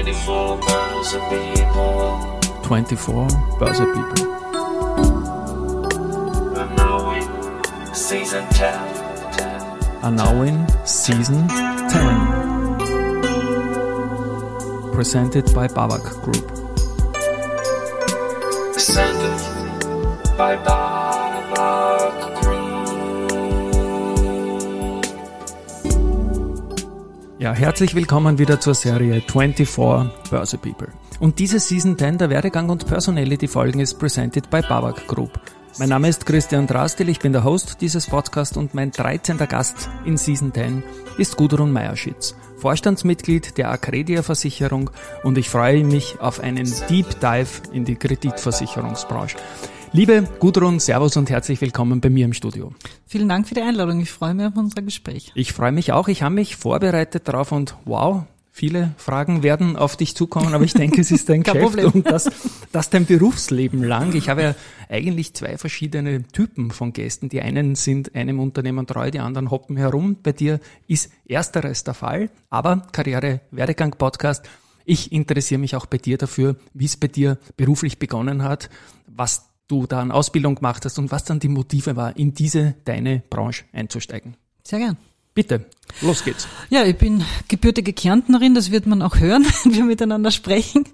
24 0.00 0.56
Börse 0.56 1.20
People. 1.28 2.40
24 2.62 3.28
Börse 3.58 3.84
People. 3.84 4.32
And 6.56 6.74
now 6.74 7.10
in 7.12 7.28
season 7.94 8.46
10. 8.48 8.74
Are 10.02 10.10
now 10.10 10.40
in 10.40 10.66
season 10.86 11.46
10. 11.48 12.78
Presented 14.94 15.52
by 15.52 15.68
Babak 15.68 16.02
Group. 16.22 16.48
Presented 18.72 19.38
by 20.38 20.56
Babak 20.56 20.89
Ja, 27.40 27.54
herzlich 27.54 27.94
willkommen 27.94 28.38
wieder 28.38 28.60
zur 28.60 28.74
Serie 28.74 29.22
24 29.22 29.74
Börse 30.30 30.58
People. 30.58 30.88
Und 31.20 31.38
diese 31.38 31.58
Season 31.58 31.96
10 31.96 32.18
der 32.18 32.28
Werdegang 32.28 32.68
und 32.68 32.86
Personality 32.86 33.48
Folgen 33.48 33.80
ist 33.80 33.98
presented 33.98 34.50
by 34.50 34.60
Babak 34.60 35.06
Group. 35.06 35.40
Mein 35.78 35.88
Name 35.88 36.10
ist 36.10 36.26
Christian 36.26 36.66
Drastil, 36.66 37.08
ich 37.08 37.18
bin 37.18 37.32
der 37.32 37.42
Host 37.42 37.78
dieses 37.80 38.08
Podcasts 38.08 38.58
und 38.58 38.74
mein 38.74 38.90
13. 38.90 39.38
Gast 39.38 39.88
in 40.04 40.18
Season 40.18 40.52
10 40.52 40.82
ist 41.16 41.38
Gudrun 41.38 41.72
Meierschitz, 41.72 42.36
Vorstandsmitglied 42.58 43.56
der 43.56 43.70
Accredia 43.70 44.22
Versicherung 44.22 44.90
und 45.22 45.38
ich 45.38 45.48
freue 45.48 45.82
mich 45.82 46.20
auf 46.20 46.40
einen 46.40 46.70
Deep 46.90 47.20
Dive 47.20 47.72
in 47.72 47.86
die 47.86 47.96
Kreditversicherungsbranche. 47.96 49.38
Liebe 49.92 50.22
Gudrun, 50.38 50.78
Servus 50.78 51.16
und 51.16 51.30
herzlich 51.30 51.60
willkommen 51.60 52.00
bei 52.00 52.10
mir 52.10 52.24
im 52.24 52.32
Studio. 52.32 52.72
Vielen 53.08 53.28
Dank 53.28 53.48
für 53.48 53.54
die 53.54 53.62
Einladung. 53.62 54.00
Ich 54.00 54.12
freue 54.12 54.34
mich 54.34 54.46
auf 54.46 54.56
unser 54.56 54.82
Gespräch. 54.82 55.32
Ich 55.34 55.52
freue 55.52 55.72
mich 55.72 55.90
auch. 55.90 56.06
Ich 56.06 56.22
habe 56.22 56.36
mich 56.36 56.54
vorbereitet 56.54 57.26
darauf 57.26 57.50
und 57.50 57.74
wow, 57.86 58.22
viele 58.52 58.92
Fragen 58.98 59.42
werden 59.42 59.74
auf 59.74 59.96
dich 59.96 60.14
zukommen, 60.14 60.54
aber 60.54 60.62
ich 60.62 60.74
denke, 60.74 61.00
es 61.00 61.10
ist 61.10 61.28
dein 61.28 61.42
Geschäft 61.42 61.64
Problem. 61.64 61.90
und 61.90 62.06
das, 62.06 62.30
das 62.70 62.90
dein 62.90 63.04
Berufsleben 63.04 63.82
lang. 63.82 64.14
Ich 64.14 64.28
habe 64.28 64.42
ja 64.42 64.54
eigentlich 64.88 65.34
zwei 65.34 65.58
verschiedene 65.58 66.22
Typen 66.22 66.70
von 66.70 66.92
Gästen. 66.92 67.28
Die 67.28 67.40
einen 67.40 67.74
sind 67.74 68.14
einem 68.14 68.38
Unternehmen 68.38 68.86
treu, 68.86 69.10
die 69.10 69.18
anderen 69.18 69.50
hoppen 69.50 69.76
herum. 69.76 70.18
Bei 70.22 70.30
dir 70.30 70.60
ist 70.86 71.10
ersteres 71.28 71.82
der 71.82 71.94
Fall, 71.94 72.30
aber 72.48 72.86
Karriere 72.92 73.40
Werdegang 73.50 73.96
Podcast. 73.98 74.48
Ich 74.84 75.10
interessiere 75.10 75.58
mich 75.58 75.74
auch 75.74 75.86
bei 75.86 75.98
dir 75.98 76.16
dafür, 76.16 76.54
wie 76.74 76.84
es 76.84 76.96
bei 76.96 77.08
dir 77.08 77.38
beruflich 77.56 77.98
begonnen 77.98 78.44
hat, 78.44 78.70
was 79.08 79.49
du 79.70 79.86
da 79.86 80.00
an 80.00 80.10
Ausbildung 80.10 80.56
gemacht 80.56 80.84
hast 80.84 80.98
und 80.98 81.10
was 81.10 81.24
dann 81.24 81.40
die 81.40 81.48
Motive 81.48 81.96
war, 81.96 82.16
in 82.16 82.34
diese 82.34 82.74
deine 82.84 83.22
Branche 83.30 83.64
einzusteigen. 83.72 84.36
Sehr 84.64 84.80
gern. 84.80 84.96
Bitte, 85.32 85.64
los 86.02 86.24
geht's. 86.24 86.48
Ja, 86.70 86.84
ich 86.84 86.96
bin 86.96 87.22
gebürtige 87.46 87.92
Kärntnerin, 87.92 88.56
das 88.56 88.72
wird 88.72 88.86
man 88.86 89.00
auch 89.00 89.20
hören, 89.20 89.46
wenn 89.64 89.74
wir 89.74 89.84
miteinander 89.84 90.32
sprechen. 90.32 90.84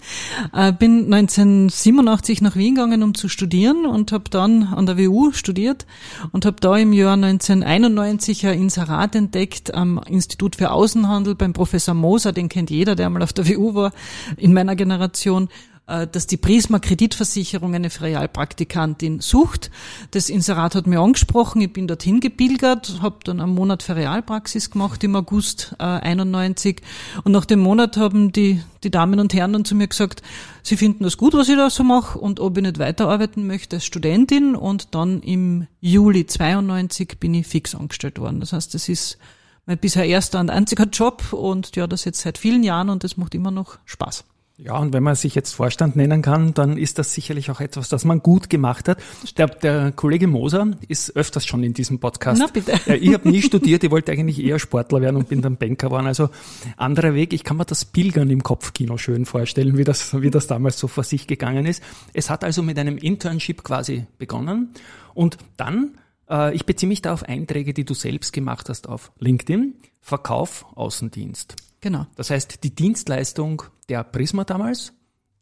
Äh, 0.53 0.75
bin 0.75 1.13
1987 1.13 2.43
nach 2.43 2.55
Wien 2.55 2.75
gegangen, 2.75 3.03
um 3.03 3.15
zu 3.15 3.31
studieren 3.31 3.87
und 3.87 4.13
habe 4.13 4.29
dann 4.29 4.65
an 4.65 4.85
der 4.85 4.99
WU 4.99 5.33
studiert 5.33 5.87
und 6.33 6.45
habe 6.45 6.59
da 6.61 6.77
im 6.77 6.93
Jahr 6.93 7.15
1991 7.15 8.47
ein 8.47 8.61
Inserat 8.61 9.15
entdeckt 9.15 9.73
am 9.73 9.99
Institut 10.07 10.57
für 10.57 10.71
Außenhandel 10.71 11.35
beim 11.35 11.55
Professor 11.55 11.95
Moser, 11.95 12.33
den 12.33 12.51
kennt 12.51 12.69
jeder, 12.69 12.95
der 12.95 13.09
mal 13.09 13.23
auf 13.23 13.33
der 13.33 13.49
WU 13.49 13.75
war, 13.75 13.93
in 14.37 14.53
meiner 14.53 14.77
Generation 14.77 15.49
dass 15.87 16.27
die 16.27 16.37
Prisma 16.37 16.81
Kreditversicherung 16.81 17.75
eine 17.75 17.91
Ferialpraktikantin 17.91 19.21
sucht. 19.21 19.71
Das 20.11 20.29
Inserat 20.29 20.75
hat 20.75 20.89
mir 20.89 21.01
angesprochen, 21.01 21.61
ich 21.61 21.73
bin 21.73 21.87
dorthin 21.87 22.19
gepilgert, 22.19 22.99
habe 23.03 23.19
dann 23.23 23.41
einen 23.41 23.55
Monat 23.55 23.85
Ferialpraxis 23.85 24.71
gemacht 24.73 25.05
im 25.05 25.15
August 25.15 25.77
äh, 25.79 25.85
91 25.85 26.83
und 27.23 27.31
nach 27.31 27.45
dem 27.45 27.61
Monat 27.61 27.97
haben 27.97 28.33
die, 28.33 28.61
die 28.83 28.91
Damen 28.91 29.21
und 29.21 29.33
Herren 29.33 29.53
dann 29.53 29.65
zu 29.65 29.77
mir 29.77 29.87
gesagt, 29.87 30.23
sie 30.65 30.77
finden 30.77 31.05
das 31.05 31.17
gut, 31.17 31.35
was 31.35 31.49
ich 31.49 31.57
da 31.57 31.71
so 31.71 31.85
mache 31.85 32.19
und 32.19 32.41
ob 32.41 32.57
ich 32.57 32.63
nicht 32.65 32.81
weiterarbeiten 32.81 33.47
möchte 33.47 33.77
als 33.77 33.85
Studentin 33.85 34.57
und 34.57 34.95
dann 34.95 35.21
im 35.23 35.69
Juli 35.81 36.27
92 36.27 37.21
bin 37.21 37.33
ich 37.35 37.47
fix 37.47 37.77
angestellt 37.77 38.19
worden. 38.19 38.41
Das 38.41 38.53
heißt, 38.53 38.75
das 38.75 38.89
ist 38.89 39.19
mein 39.67 39.79
bisher 39.79 40.05
erster 40.05 40.41
und 40.41 40.51
einziger 40.51 40.87
Job 40.87 41.33
und 41.33 41.77
ja, 41.77 41.87
das 41.87 42.05
jetzt 42.05 42.21
seit 42.21 42.39
vielen 42.39 42.65
Jahren 42.65 42.91
und 42.91 43.05
das 43.05 43.17
macht 43.17 43.35
immer 43.35 43.53
noch 43.53 43.79
Spaß. 43.85 44.25
Ja, 44.59 44.79
und 44.79 44.95
wenn 44.95 45.03
man 45.03 45.15
sich 45.15 45.35
jetzt 45.35 45.53
Vorstand 45.53 45.97
nennen 45.97 46.23
kann, 46.23 46.55
dann 46.55 46.79
ist 46.79 46.99
das 46.99 47.13
sicherlich 47.13 47.51
auch 47.51 47.61
etwas, 47.61 47.91
das 47.91 48.07
man 48.07 48.21
gut 48.21 48.49
gemacht 48.49 48.89
hat. 48.89 49.03
Der, 49.37 49.49
der 49.49 49.93
Kollege 49.93 50.27
Moser 50.27 50.71
ist 50.89 51.15
öfters 51.15 51.45
schon 51.45 51.63
in 51.63 51.75
diesem 51.75 51.99
Podcast. 51.99 52.41
Na, 52.41 52.47
bitte. 52.51 52.73
Ich 52.97 53.13
habe 53.13 53.29
nie 53.29 53.43
studiert, 53.43 53.85
ich 53.85 53.91
wollte 53.91 54.13
eigentlich 54.13 54.43
eher 54.43 54.59
Sportler 54.59 55.03
werden 55.03 55.17
und 55.17 55.29
bin 55.29 55.43
dann 55.43 55.59
Banker 55.59 55.89
geworden. 55.89 56.07
Also 56.07 56.31
anderer 56.79 57.13
Weg. 57.13 57.35
Ich 57.35 57.45
kann 57.45 57.59
mir 57.59 57.67
das 57.67 57.85
Pilgern 57.85 58.31
im 58.31 58.43
Kopfkino 58.43 58.97
schön 58.97 59.27
vorstellen, 59.27 59.77
wie 59.77 59.85
das, 59.85 60.19
wie 60.23 60.31
das 60.31 60.47
damals 60.47 60.79
so 60.79 60.89
vor 60.89 61.05
sich 61.05 61.27
gegangen 61.27 61.67
ist. 61.67 61.83
Es 62.15 62.31
hat 62.31 62.43
also 62.43 62.63
mit 62.63 62.79
einem 62.79 62.97
Internship 62.97 63.63
quasi 63.63 64.07
begonnen 64.17 64.71
und 65.13 65.37
dann 65.59 65.99
äh, 66.31 66.55
ich 66.55 66.65
beziehe 66.65 66.89
mich 66.89 67.03
da 67.03 67.13
auf 67.13 67.25
Einträge, 67.25 67.75
die 67.75 67.85
du 67.85 67.93
selbst 67.93 68.33
gemacht 68.33 68.71
hast 68.71 68.89
auf 68.89 69.13
LinkedIn. 69.19 69.75
Verkauf, 70.01 70.65
Außendienst. 70.77 71.57
Genau. 71.87 72.05
Das 72.17 72.31
heißt, 72.31 72.65
die 72.65 72.75
Dienstleistung 72.75 73.63
der 73.89 74.03
Prisma 74.03 74.43
damals 74.43 74.93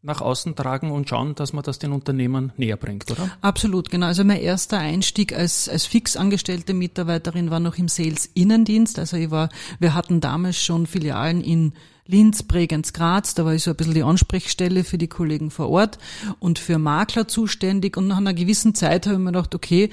nach 0.03 0.21
außen 0.21 0.55
tragen 0.55 0.91
und 0.91 1.09
schauen, 1.09 1.33
dass 1.33 1.53
man 1.53 1.63
das 1.63 1.79
den 1.79 1.91
Unternehmern 1.91 2.53
näher 2.55 2.77
bringt, 2.77 3.09
oder? 3.09 3.31
Absolut, 3.41 3.89
genau. 3.89 4.05
Also 4.05 4.23
mein 4.23 4.41
erster 4.41 4.77
Einstieg 4.77 5.33
als, 5.33 5.67
als 5.67 5.87
fix 5.87 6.15
angestellte 6.15 6.75
Mitarbeiterin 6.75 7.49
war 7.49 7.59
noch 7.59 7.79
im 7.79 7.87
Sales-Innendienst. 7.87 8.99
Also 8.99 9.17
ich 9.17 9.31
war, 9.31 9.49
wir 9.79 9.95
hatten 9.95 10.21
damals 10.21 10.61
schon 10.61 10.85
Filialen 10.85 11.41
in 11.41 11.73
Linz, 12.05 12.43
Bregenz, 12.43 12.93
Graz, 12.93 13.33
da 13.33 13.43
war 13.43 13.55
ich 13.55 13.63
so 13.63 13.71
ein 13.71 13.77
bisschen 13.77 13.95
die 13.95 14.03
Ansprechstelle 14.03 14.83
für 14.83 14.99
die 14.99 15.07
Kollegen 15.07 15.49
vor 15.49 15.69
Ort 15.69 15.97
und 16.37 16.59
für 16.59 16.77
Makler 16.77 17.27
zuständig. 17.27 17.97
Und 17.97 18.05
nach 18.05 18.17
einer 18.17 18.35
gewissen 18.35 18.75
Zeit 18.75 19.07
habe 19.07 19.15
ich 19.15 19.19
mir 19.19 19.31
gedacht, 19.31 19.55
okay, 19.55 19.89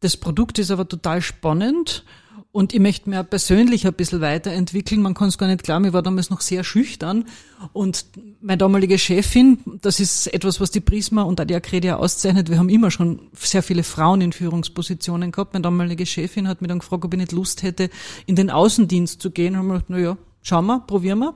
das 0.00 0.16
Produkt 0.16 0.58
ist 0.58 0.72
aber 0.72 0.88
total 0.88 1.22
spannend 1.22 2.04
und 2.52 2.74
ich 2.74 2.80
möchte 2.80 3.08
mir 3.08 3.24
persönlich 3.24 3.86
ein 3.86 3.94
bisschen 3.94 4.20
weiterentwickeln. 4.20 5.00
Man 5.00 5.14
kann 5.14 5.28
es 5.28 5.38
gar 5.38 5.46
nicht 5.46 5.62
glauben, 5.62 5.86
ich 5.86 5.94
war 5.94 6.02
damals 6.02 6.28
noch 6.28 6.42
sehr 6.42 6.64
schüchtern. 6.64 7.24
Und 7.72 8.04
meine 8.42 8.58
damalige 8.58 8.98
Chefin, 8.98 9.58
das 9.80 10.00
ist 10.00 10.26
etwas, 10.26 10.60
was 10.60 10.70
die 10.70 10.80
Prisma 10.80 11.22
und 11.22 11.40
auch 11.40 11.46
die 11.46 11.54
Accredia 11.54 11.96
auszeichnet. 11.96 12.50
Wir 12.50 12.58
haben 12.58 12.68
immer 12.68 12.90
schon 12.90 13.20
sehr 13.34 13.62
viele 13.62 13.82
Frauen 13.82 14.20
in 14.20 14.34
Führungspositionen 14.34 15.32
gehabt. 15.32 15.54
Meine 15.54 15.62
damalige 15.62 16.04
Chefin 16.04 16.46
hat 16.46 16.60
mich 16.60 16.68
dann 16.68 16.80
gefragt, 16.80 17.06
ob 17.06 17.14
ich 17.14 17.18
nicht 17.18 17.32
Lust 17.32 17.62
hätte, 17.62 17.88
in 18.26 18.36
den 18.36 18.50
Außendienst 18.50 19.22
zu 19.22 19.30
gehen. 19.30 19.54
Und 19.54 19.60
haben 19.60 19.68
wir 19.68 19.74
gedacht, 19.74 19.88
na 19.88 19.98
ja, 19.98 20.16
schauen 20.42 20.66
wir, 20.66 20.80
probieren 20.80 21.20
wir. 21.20 21.34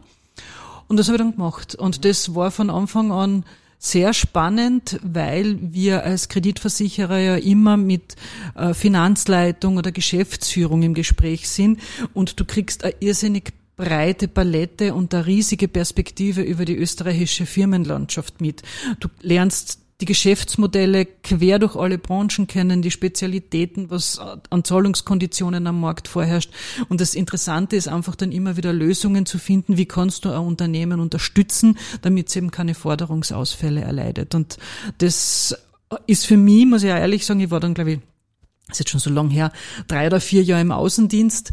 Und 0.87 0.99
das 0.99 1.09
habe 1.09 1.17
ich 1.17 1.23
dann 1.23 1.33
gemacht. 1.33 1.75
Und 1.75 2.05
das 2.05 2.35
war 2.35 2.51
von 2.51 2.69
Anfang 2.69 3.11
an 3.11 3.45
sehr 3.91 4.13
spannend, 4.13 4.99
weil 5.03 5.59
wir 5.61 6.05
als 6.05 6.29
Kreditversicherer 6.29 7.19
ja 7.19 7.37
immer 7.37 7.77
mit 7.77 8.17
äh, 8.55 8.75
Finanzleitung 8.75 9.77
oder 9.77 9.93
Geschäftsführung 9.93 10.83
im 10.83 10.95
Gespräch 10.95 11.49
sind 11.49 11.81
und 12.13 12.39
du 12.41 12.45
kriegst 12.45 12.85
eine 12.85 12.95
irrsinnig 13.01 13.53
breite 13.77 14.27
Palette 14.27 14.95
und 14.95 15.15
eine 15.15 15.27
riesige 15.27 15.69
Perspektive 15.69 16.43
über 16.43 16.65
die 16.65 16.77
österreichische 16.77 17.47
Firmenlandschaft 17.47 18.41
mit. 18.41 18.63
Du 19.01 19.09
lernst 19.21 19.81
die 20.01 20.05
Geschäftsmodelle 20.05 21.07
quer 21.07 21.59
durch 21.59 21.75
alle 21.75 21.97
Branchen 21.97 22.47
kennen, 22.47 22.83
die 22.83 22.91
Spezialitäten, 22.91 23.91
was 23.91 24.19
an 24.19 24.63
Zahlungskonditionen 24.63 25.67
am 25.67 25.81
Markt 25.81 26.09
vorherrscht. 26.09 26.51
Und 26.89 27.01
das 27.01 27.15
Interessante 27.15 27.77
ist 27.77 27.89
einfach 27.89 28.15
dann 28.15 28.31
immer 28.31 28.59
wieder 28.59 28.73
Lösungen 28.73 29.25
zu 29.25 29.39
finden, 29.39 29.79
wie 29.79 29.87
kannst 29.87 30.25
du 30.25 30.31
ein 30.31 30.41
Unternehmen 30.41 31.01
unterstützen, 31.01 31.79
damit 32.03 32.29
es 32.29 32.37
eben 32.37 32.51
keine 32.51 32.75
Forderungsausfälle 32.75 33.81
erleidet. 33.81 34.35
Und 34.35 34.59
das 34.99 35.57
ist 36.07 36.27
für 36.27 36.37
mich, 36.37 36.67
muss 36.67 36.83
ich 36.83 36.91
auch 36.91 36.97
ehrlich 36.97 37.25
sagen, 37.25 37.41
ich 37.41 37.51
war 37.51 37.61
dann, 37.61 37.75
glaube 37.75 37.93
ich, 37.93 38.01
ist 38.69 38.81
jetzt 38.81 38.91
schon 38.91 39.01
so 39.01 39.11
lang 39.11 39.31
her, 39.31 39.53
drei 39.87 40.09
oder 40.09 40.21
vier 40.21 40.43
Jahre 40.43 40.61
im 40.61 40.73
Außendienst. 40.73 41.53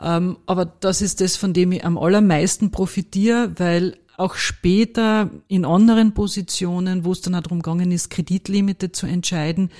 Ähm, 0.00 0.36
aber 0.46 0.66
das 0.66 1.00
ist 1.00 1.22
das, 1.22 1.36
von 1.36 1.54
dem 1.54 1.72
ich 1.72 1.84
am 1.84 1.96
allermeisten 1.96 2.70
profitiere, 2.70 3.52
weil 3.56 3.96
auch 4.20 4.34
später 4.34 5.30
in 5.48 5.64
anderen 5.64 6.12
Positionen, 6.14 7.04
wo 7.04 7.12
es 7.12 7.22
dann 7.22 7.34
auch 7.34 7.42
darum 7.42 7.62
gegangen 7.62 7.90
ist, 7.90 8.10
Kreditlimite 8.10 8.92
zu 8.92 9.06
entscheiden, 9.06 9.70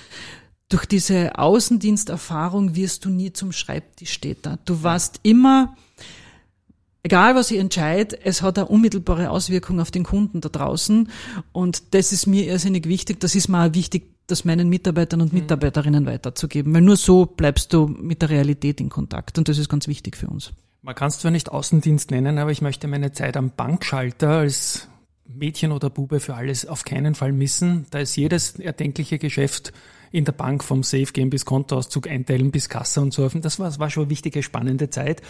durch 0.70 0.86
diese 0.86 1.36
Außendiensterfahrung 1.38 2.76
wirst 2.76 3.04
du 3.04 3.10
nie 3.10 3.32
zum 3.32 3.52
Schreibtischstäter. 3.52 4.58
Du 4.64 4.82
warst 4.82 5.18
immer, 5.24 5.76
egal 7.02 7.34
was 7.34 7.50
ich 7.50 7.58
entscheide, 7.58 8.24
es 8.24 8.40
hat 8.40 8.56
eine 8.56 8.68
unmittelbare 8.68 9.30
Auswirkung 9.30 9.80
auf 9.80 9.90
den 9.90 10.04
Kunden 10.04 10.40
da 10.40 10.48
draußen. 10.48 11.10
Und 11.52 11.92
das 11.92 12.12
ist 12.12 12.26
mir 12.26 12.46
irrsinnig 12.46 12.86
wichtig. 12.86 13.20
Das 13.20 13.34
ist 13.34 13.48
mir 13.48 13.66
auch 13.66 13.74
wichtig, 13.74 14.14
das 14.28 14.44
meinen 14.44 14.68
Mitarbeitern 14.68 15.20
und 15.20 15.32
Mitarbeiterinnen 15.32 16.06
weiterzugeben. 16.06 16.72
Weil 16.72 16.82
nur 16.82 16.96
so 16.96 17.26
bleibst 17.26 17.72
du 17.72 17.88
mit 17.88 18.22
der 18.22 18.30
Realität 18.30 18.80
in 18.80 18.90
Kontakt. 18.90 19.38
Und 19.38 19.48
das 19.48 19.58
ist 19.58 19.68
ganz 19.68 19.88
wichtig 19.88 20.16
für 20.16 20.28
uns. 20.28 20.52
Man 20.82 20.94
kann 20.94 21.08
es 21.08 21.18
zwar 21.18 21.30
nicht 21.30 21.50
Außendienst 21.50 22.10
nennen, 22.10 22.38
aber 22.38 22.50
ich 22.50 22.62
möchte 22.62 22.88
meine 22.88 23.12
Zeit 23.12 23.36
am 23.36 23.50
Bankschalter 23.50 24.30
als 24.30 24.88
Mädchen 25.26 25.72
oder 25.72 25.90
Bube 25.90 26.20
für 26.20 26.34
alles 26.34 26.66
auf 26.66 26.84
keinen 26.84 27.14
Fall 27.14 27.32
missen. 27.32 27.86
Da 27.90 27.98
ist 27.98 28.16
jedes 28.16 28.58
erdenkliche 28.58 29.18
Geschäft 29.18 29.72
in 30.10 30.24
der 30.24 30.32
Bank 30.32 30.64
vom 30.64 30.82
Safe 30.82 31.12
gehen 31.12 31.30
bis 31.30 31.44
Kontoauszug 31.44 32.08
einteilen 32.08 32.50
bis 32.50 32.68
Kasse 32.68 33.00
und 33.00 33.12
so. 33.12 33.28
Das 33.28 33.58
war, 33.58 33.66
das 33.66 33.78
war 33.78 33.90
schon 33.90 34.04
eine 34.04 34.10
wichtige, 34.10 34.42
spannende 34.42 34.90
Zeit. 34.90 35.22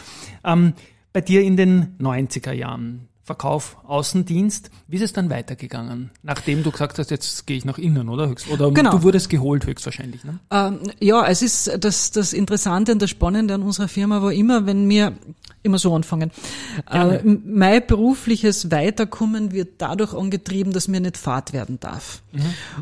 Ähm, 0.44 0.72
bei 1.12 1.20
dir 1.20 1.42
in 1.42 1.56
den 1.56 1.98
90er 1.98 2.52
Jahren, 2.52 3.08
Verkauf, 3.30 3.76
Außendienst. 3.86 4.72
Wie 4.88 4.96
ist 4.96 5.02
es 5.02 5.12
dann 5.12 5.30
weitergegangen? 5.30 6.10
Nachdem 6.24 6.64
du 6.64 6.72
gesagt 6.72 6.98
hast, 6.98 7.12
jetzt 7.12 7.46
gehe 7.46 7.56
ich 7.56 7.64
nach 7.64 7.78
innen, 7.78 8.08
oder? 8.08 8.28
Höchst, 8.28 8.50
oder 8.50 8.72
Genau. 8.72 8.90
du 8.90 9.04
wurdest 9.04 9.30
geholt 9.30 9.66
höchstwahrscheinlich, 9.66 10.24
ne? 10.24 10.40
Ähm, 10.50 10.80
ja, 10.98 11.24
es 11.28 11.40
ist 11.40 11.70
das, 11.78 12.10
das 12.10 12.32
Interessante 12.32 12.90
und 12.90 13.00
das 13.00 13.10
Spannende 13.10 13.54
an 13.54 13.62
unserer 13.62 13.86
Firma 13.86 14.20
war 14.20 14.32
immer, 14.32 14.66
wenn 14.66 14.88
wir 14.88 15.12
immer 15.62 15.78
so 15.78 15.94
anfangen. 15.94 16.32
Äh, 16.90 17.20
mein 17.22 17.86
berufliches 17.86 18.72
Weiterkommen 18.72 19.52
wird 19.52 19.74
dadurch 19.78 20.12
angetrieben, 20.12 20.72
dass 20.72 20.88
mir 20.88 20.98
nicht 21.00 21.16
Fahrt 21.16 21.52
werden 21.52 21.78
darf. 21.78 22.22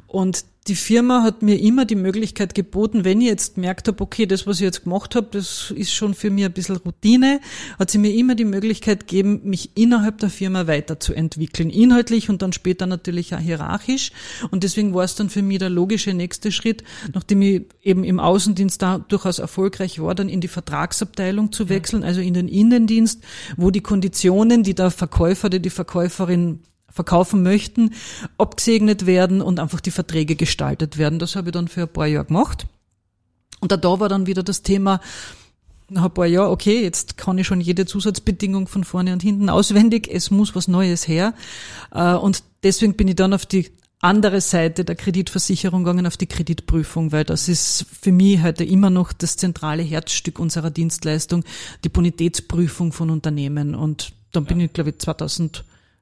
Und 0.07 0.47
die 0.69 0.77
Firma 0.77 1.23
hat 1.23 1.43
mir 1.43 1.59
immer 1.59 1.85
die 1.85 1.95
Möglichkeit 1.95 2.55
geboten, 2.55 3.05
wenn 3.05 3.21
ich 3.21 3.29
jetzt 3.29 3.55
gemerkt 3.55 3.89
habe, 3.89 4.03
okay, 4.03 4.27
das, 4.27 4.47
was 4.47 4.57
ich 4.57 4.65
jetzt 4.65 4.85
gemacht 4.85 5.15
habe, 5.15 5.29
das 5.31 5.73
ist 5.75 5.93
schon 5.93 6.15
für 6.15 6.31
mich 6.31 6.45
ein 6.45 6.53
bisschen 6.53 6.77
Routine, 6.77 7.41
hat 7.79 7.91
sie 7.91 7.99
mir 7.99 8.15
immer 8.15 8.35
die 8.35 8.45
Möglichkeit 8.45 9.07
gegeben, 9.07 9.41
mich 9.45 9.77
innerhalb 9.77 10.19
der 10.19 10.31
Firma 10.31 10.67
weiterzuentwickeln, 10.67 11.71
inhaltlich 11.71 12.29
und 12.29 12.43
dann 12.43 12.53
später 12.53 12.87
natürlich 12.87 13.35
auch 13.35 13.41
hierarchisch. 13.41 14.13
Und 14.51 14.63
deswegen 14.63 14.95
war 14.95 15.05
es 15.05 15.15
dann 15.15 15.31
für 15.31 15.43
mich 15.43 15.59
der 15.59 15.71
logische 15.71 16.13
nächste 16.13 16.53
Schritt, 16.53 16.85
nachdem 17.15 17.43
ich 17.43 17.63
eben 17.83 18.05
im 18.05 18.21
Außendienst 18.21 18.83
da 18.83 18.99
durchaus 18.99 19.39
erfolgreich 19.39 20.01
war, 20.01 20.15
dann 20.15 20.29
in 20.29 20.41
die 20.41 20.49
Vertragsabteilung 20.49 21.53
zu 21.53 21.69
wechseln, 21.69 22.05
also 22.05 22.21
in 22.21 22.35
den 22.35 22.49
Innendienst, 22.49 23.25
wo 23.57 23.71
die 23.71 23.81
Konditionen, 23.81 24.63
die 24.63 24.75
der 24.75 24.91
Verkäufer 24.91 25.47
oder 25.47 25.59
die 25.59 25.71
Verkäuferin 25.71 26.61
verkaufen 26.99 27.45
möchten, 27.45 27.95
abgesegnet 28.39 29.07
werden 29.07 29.41
und 29.41 29.61
einfach 29.61 29.81
die 29.81 29.93
Verträge 29.93 30.35
gestaltet 30.35 30.99
werden. 30.99 31.21
Das 31.21 31.37
habe 31.37 31.51
ich 31.51 31.53
dann 31.53 31.69
für 31.69 31.83
ein 31.83 31.93
paar 31.93 32.09
Jahre 32.09 32.27
gemacht. 32.27 32.67
Und 33.61 33.71
da, 33.71 33.77
da 33.77 34.01
war 34.01 34.09
dann 34.09 34.27
wieder 34.27 34.43
das 34.43 34.63
Thema, 34.63 35.01
nach 35.89 36.07
ein 36.07 36.11
paar 36.13 36.27
Jahren, 36.27 36.51
okay, 36.51 36.83
jetzt 36.83 37.17
kann 37.17 37.39
ich 37.39 37.47
schon 37.47 37.61
jede 37.61 37.87
Zusatzbedingung 37.87 38.67
von 38.67 38.83
vorne 38.83 39.13
und 39.13 39.23
hinten 39.23 39.49
auswendig, 39.49 40.09
es 40.13 40.33
muss 40.33 40.57
was 40.57 40.67
Neues 40.67 41.07
her. 41.07 41.35
Äh, 41.93 42.15
Und 42.15 42.43
deswegen 42.65 42.95
bin 42.95 43.07
ich 43.07 43.15
dann 43.15 43.33
auf 43.33 43.47
die 43.47 43.71
andere 44.01 44.41
Seite 44.41 44.85
der 44.85 44.97
Kreditversicherung 44.97 45.85
gegangen, 45.85 46.07
auf 46.07 46.17
die 46.17 46.27
Kreditprüfung, 46.27 47.13
weil 47.13 47.25
das 47.25 47.49
ist 47.49 47.87
für 48.01 48.13
mich 48.13 48.43
heute 48.43 48.65
immer 48.65 48.91
noch 48.91 49.13
das 49.13 49.37
zentrale 49.37 49.85
Herzstück 49.85 50.41
unserer 50.41 50.71
Dienstleistung, 50.71 51.45
die 51.85 51.91
Bonitätsprüfung 51.91 52.93
von 52.93 53.11
Unternehmen. 53.11 53.77
Und 53.77 54.13
dann 54.33 54.47
bin 54.47 54.59
ich, 54.59 54.73
glaube 54.73 54.91
ich, 54.91 54.99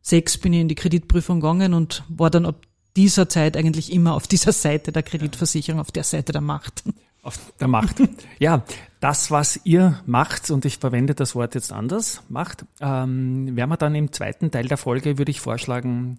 2006 0.07 0.39
bin 0.39 0.53
ich 0.53 0.61
in 0.61 0.69
die 0.69 0.77
Kreditprüfung 0.77 1.41
gegangen 1.41 1.75
und 1.75 2.05
war 2.09 2.31
dann 2.31 2.47
ab 2.47 2.57
dieser 2.95 3.29
Zeit 3.29 3.57
eigentlich 3.57 3.93
immer 3.93 4.15
auf 4.15 4.29
dieser 4.29 4.53
Seite 4.53 4.93
der 4.93 5.03
Kreditversicherung, 5.03 5.81
auf 5.81 5.91
der 5.91 6.05
Seite 6.05 6.33
der 6.33 6.41
Macht. 6.41 6.85
Auf 7.23 7.39
der 7.59 7.67
Macht. 7.67 7.97
ja, 8.39 8.63
das, 9.01 9.33
was 9.33 9.61
ihr 9.65 10.01
macht, 10.07 10.51
und 10.53 10.65
ich 10.65 10.79
verwende 10.79 11.15
das 11.15 11.35
Wort 11.35 11.57
jetzt 11.57 11.73
anders, 11.73 12.23
macht, 12.29 12.65
ähm, 12.81 13.57
werden 13.57 13.69
wir 13.69 13.77
dann 13.77 13.97
im 13.97 14.13
zweiten 14.13 14.53
Teil 14.53 14.69
der 14.69 14.77
Folge, 14.77 15.19
würde 15.19 15.33
ich 15.33 15.41
vorschlagen, 15.41 16.19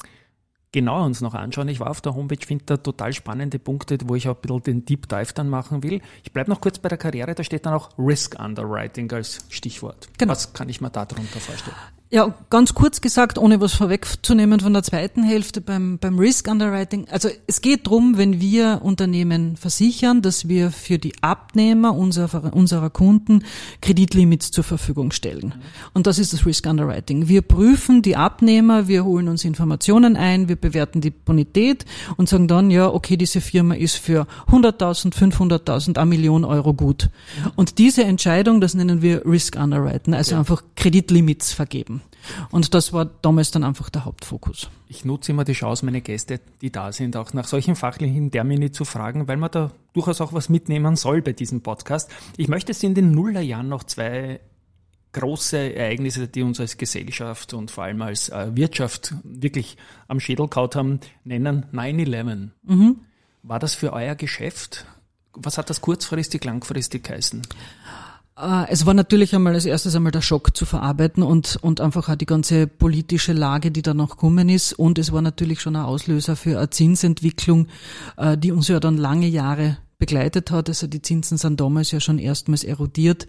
genauer 0.73 1.05
uns 1.05 1.21
noch 1.21 1.33
anschauen. 1.33 1.69
Ich 1.69 1.79
war 1.79 1.89
auf 1.89 2.01
der 2.01 2.13
Homepage, 2.13 2.45
finde 2.45 2.65
da 2.65 2.77
total 2.77 3.13
spannende 3.13 3.57
Punkte, 3.57 3.97
wo 4.03 4.15
ich 4.15 4.27
auch 4.27 4.35
ein 4.35 4.41
bisschen 4.41 4.63
den 4.63 4.85
Deep 4.85 5.07
Dive 5.07 5.33
dann 5.33 5.47
machen 5.47 5.81
will. 5.81 6.01
Ich 6.23 6.33
bleibe 6.33 6.49
noch 6.49 6.59
kurz 6.59 6.77
bei 6.77 6.89
der 6.89 6.97
Karriere, 6.97 7.33
da 7.35 7.43
steht 7.43 7.65
dann 7.65 7.73
auch 7.73 7.97
Risk 7.97 8.37
Underwriting 8.37 9.09
als 9.13 9.45
Stichwort. 9.47 10.09
Genau. 10.17 10.33
Was 10.33 10.51
kann 10.51 10.67
ich 10.67 10.81
mir 10.81 10.89
darunter 10.89 11.39
vorstellen? 11.39 11.77
Ja, 12.09 12.33
ganz 12.49 12.73
kurz 12.73 13.01
gesagt, 13.01 13.37
ohne 13.37 13.59
was 13.59 13.73
vorwegzunehmen 13.73 14.61
von 14.61 14.71
der 14.71 14.81
zweiten 14.81 15.23
Hälfte 15.23 15.59
beim, 15.59 15.97
beim 15.97 16.17
Risk 16.17 16.47
Underwriting. 16.47 17.05
Also 17.09 17.27
es 17.47 17.59
geht 17.59 17.85
drum, 17.85 18.17
wenn 18.17 18.39
wir 18.39 18.79
Unternehmen 18.81 19.57
versichern, 19.57 20.21
dass 20.21 20.47
wir 20.47 20.71
für 20.71 20.99
die 20.99 21.21
Abnehmer 21.21 21.93
unserer, 21.93 22.53
unserer 22.53 22.89
Kunden 22.89 23.43
Kreditlimits 23.81 24.51
zur 24.51 24.63
Verfügung 24.63 25.11
stellen. 25.11 25.53
Und 25.93 26.07
das 26.07 26.17
ist 26.17 26.31
das 26.31 26.45
Risk 26.45 26.65
Underwriting. 26.65 27.27
Wir 27.27 27.41
prüfen 27.41 28.01
die 28.01 28.15
Abnehmer, 28.15 28.87
wir 28.87 29.03
holen 29.03 29.27
uns 29.27 29.43
Informationen 29.43 30.15
ein, 30.15 30.47
wir 30.47 30.55
bewerten 30.55 31.01
die 31.01 31.11
Bonität 31.11 31.83
und 32.15 32.29
sagen 32.29 32.47
dann, 32.47 32.71
ja, 32.71 32.87
okay, 32.87 33.17
diese 33.17 33.41
Firma 33.41 33.75
ist 33.75 33.97
für 33.97 34.27
100.000, 34.49 35.13
500.000, 35.13 35.97
eine 35.97 36.05
Million 36.05 36.45
Euro 36.45 36.73
gut. 36.73 37.09
Und 37.57 37.79
diese 37.79 38.05
Entscheidung, 38.05 38.61
das 38.61 38.75
nennen 38.75 39.01
wir 39.01 39.25
Risk 39.25 39.57
Underwriting, 39.57 40.13
also 40.13 40.37
einfach 40.37 40.63
Kreditlimits 40.77 41.51
vergeben. 41.51 41.96
Und 42.51 42.73
das 42.73 42.93
war 42.93 43.05
damals 43.05 43.51
dann 43.51 43.63
einfach 43.63 43.89
der 43.89 44.05
Hauptfokus. 44.05 44.69
Ich 44.87 45.05
nutze 45.05 45.31
immer 45.31 45.43
die 45.43 45.53
Chance, 45.53 45.85
meine 45.85 46.01
Gäste, 46.01 46.39
die 46.61 46.71
da 46.71 46.91
sind, 46.91 47.15
auch 47.17 47.33
nach 47.33 47.45
solchen 47.45 47.75
fachlichen 47.75 48.31
Termini 48.31 48.71
zu 48.71 48.85
fragen, 48.85 49.27
weil 49.27 49.37
man 49.37 49.51
da 49.51 49.71
durchaus 49.93 50.21
auch 50.21 50.33
was 50.33 50.49
mitnehmen 50.49 50.95
soll 50.95 51.21
bei 51.21 51.33
diesem 51.33 51.61
Podcast. 51.61 52.09
Ich 52.37 52.47
möchte 52.47 52.71
es 52.71 52.83
in 52.83 52.95
den 52.95 53.11
Nullerjahren 53.11 53.67
noch 53.67 53.83
zwei 53.83 54.39
große 55.13 55.75
Ereignisse, 55.75 56.27
die 56.27 56.43
uns 56.43 56.59
als 56.59 56.77
Gesellschaft 56.77 57.53
und 57.53 57.71
vor 57.71 57.85
allem 57.85 58.01
als 58.01 58.29
äh, 58.29 58.55
Wirtschaft 58.55 59.15
wirklich 59.23 59.77
am 60.07 60.19
Schädel 60.19 60.47
kaut 60.47 60.75
haben, 60.75 60.99
nennen. 61.23 61.65
9-11. 61.73 62.49
War 63.43 63.59
das 63.59 63.73
für 63.73 63.93
euer 63.93 64.15
Geschäft? 64.15 64.85
Was 65.33 65.57
hat 65.57 65.69
das 65.69 65.81
kurzfristig, 65.81 66.43
langfristig 66.43 67.03
geheißen? 67.03 67.43
Äh, 68.39 68.65
Es 68.69 68.85
war 68.85 68.93
natürlich 68.93 69.33
einmal 69.35 69.53
als 69.53 69.65
erstes 69.65 69.95
einmal 69.95 70.11
der 70.11 70.21
Schock 70.21 70.55
zu 70.55 70.65
verarbeiten 70.65 71.23
und, 71.23 71.57
und 71.61 71.81
einfach 71.81 72.09
auch 72.09 72.15
die 72.15 72.25
ganze 72.25 72.67
politische 72.67 73.33
Lage, 73.33 73.71
die 73.71 73.81
da 73.81 73.93
noch 73.93 74.11
gekommen 74.11 74.49
ist. 74.49 74.73
Und 74.73 74.99
es 74.99 75.11
war 75.11 75.21
natürlich 75.21 75.61
schon 75.61 75.75
ein 75.75 75.85
Auslöser 75.85 76.35
für 76.35 76.57
eine 76.57 76.69
Zinsentwicklung, 76.69 77.67
äh, 78.17 78.37
die 78.37 78.51
uns 78.51 78.67
ja 78.67 78.79
dann 78.79 78.97
lange 78.97 79.27
Jahre 79.27 79.77
begleitet 79.99 80.51
hat. 80.51 80.69
Also 80.69 80.85
die 80.85 81.01
Zinsen 81.01 81.39
sind 81.39 81.59
damals 81.59 81.89
ja 81.89 81.99
schon 81.99 82.19
erstmals 82.19 82.63
erodiert. 82.63 83.25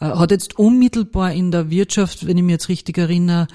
Äh, 0.00 0.06
Hat 0.06 0.32
jetzt 0.32 0.58
unmittelbar 0.58 1.32
in 1.32 1.52
der 1.52 1.70
Wirtschaft, 1.70 2.26
wenn 2.26 2.36
ich 2.36 2.42
mich 2.42 2.52
jetzt 2.52 2.68
richtig 2.68 2.98
erinnere, 2.98 3.46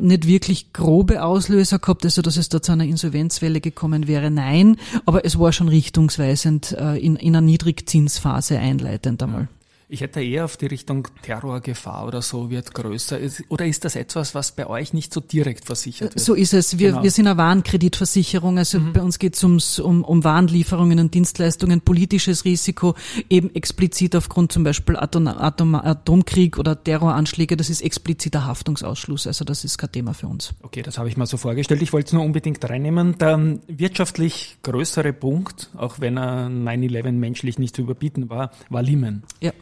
nicht 0.00 0.26
wirklich 0.26 0.72
grobe 0.72 1.22
Auslöser 1.22 1.78
gehabt, 1.78 2.04
also 2.04 2.22
dass 2.22 2.38
es 2.38 2.48
da 2.48 2.62
zu 2.62 2.72
einer 2.72 2.84
Insolvenzwelle 2.84 3.60
gekommen 3.60 4.06
wäre. 4.06 4.30
Nein, 4.30 4.76
aber 5.04 5.26
es 5.26 5.38
war 5.38 5.52
schon 5.52 5.68
richtungsweisend 5.68 6.72
in, 6.72 7.16
in 7.16 7.36
einer 7.36 7.40
Niedrigzinsphase 7.40 8.58
einleitend 8.58 9.22
einmal. 9.22 9.48
Ich 9.88 10.00
hätte 10.00 10.22
eher 10.22 10.46
auf 10.46 10.56
die 10.56 10.66
Richtung 10.66 11.08
Terrorgefahr 11.22 12.06
oder 12.06 12.22
so 12.22 12.50
wird 12.50 12.72
größer. 12.72 13.18
Oder 13.48 13.66
ist 13.66 13.84
das 13.84 13.96
etwas, 13.96 14.34
was 14.34 14.52
bei 14.52 14.66
euch 14.66 14.92
nicht 14.94 15.12
so 15.12 15.20
direkt 15.20 15.66
versichert 15.66 16.14
wird? 16.14 16.24
So 16.24 16.34
ist 16.34 16.54
es. 16.54 16.78
Wir, 16.78 16.90
Genau. 16.90 17.02
wir 17.02 17.10
sind 17.10 17.26
eine 17.26 17.36
Warenkreditversicherung. 17.36 18.58
Also 18.58 18.80
bei 18.92 19.02
uns 19.02 19.18
geht 19.18 19.34
es 19.34 19.44
ums, 19.44 19.78
um, 19.78 20.02
um 20.04 20.24
Warenlieferungen 20.24 20.98
und 20.98 21.12
Dienstleistungen, 21.14 21.80
politisches 21.82 22.44
Risiko, 22.44 22.94
eben 23.28 23.54
explizit 23.54 24.16
aufgrund 24.16 24.52
zum 24.52 24.64
Beispiel 24.64 24.96
Atom, 24.96 25.26
Atom, 25.26 25.74
Atomkrieg 25.74 26.58
oder 26.58 26.82
Terroranschläge. 26.82 27.56
Das 27.56 27.68
ist 27.68 27.82
expliziter 27.82 28.46
Haftungsausschluss. 28.46 29.26
Also 29.26 29.44
das 29.44 29.64
ist 29.64 29.76
kein 29.78 29.92
Thema 29.92 30.14
für 30.14 30.28
uns. 30.28 30.54
Okay, 30.62 30.82
das 30.82 30.98
habe 30.98 31.08
ich 31.08 31.16
mir 31.16 31.26
so 31.26 31.36
vorgestellt. 31.36 31.82
Ich 31.82 31.92
wollte 31.92 32.06
es 32.08 32.12
nur 32.14 32.24
unbedingt 32.24 32.64
reinnehmen. 32.68 33.18
Der 33.18 33.58
wirtschaftlich 33.68 34.56
größere 34.62 35.12
Punkt, 35.12 35.70
auch 35.76 36.00
wenn 36.00 36.16
er 36.16 36.46
9-11 36.48 37.12
menschlich 37.12 37.58
nicht 37.58 37.76
zu 37.76 37.82
überbieten 37.82 38.30
war, 38.30 38.50
war 38.70 38.82
Lehman. 38.82 39.22
Ja. 39.40 39.52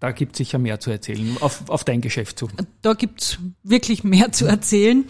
Da 0.00 0.12
gibt 0.12 0.32
es 0.32 0.38
sicher 0.38 0.58
mehr 0.58 0.78
zu 0.78 0.90
erzählen, 0.90 1.36
auf, 1.40 1.68
auf 1.68 1.82
dein 1.84 2.00
Geschäft 2.00 2.38
zu. 2.38 2.48
Da 2.82 2.94
gibt's 2.94 3.38
wirklich 3.64 4.04
mehr 4.04 4.30
zu 4.30 4.46
erzählen. 4.46 5.04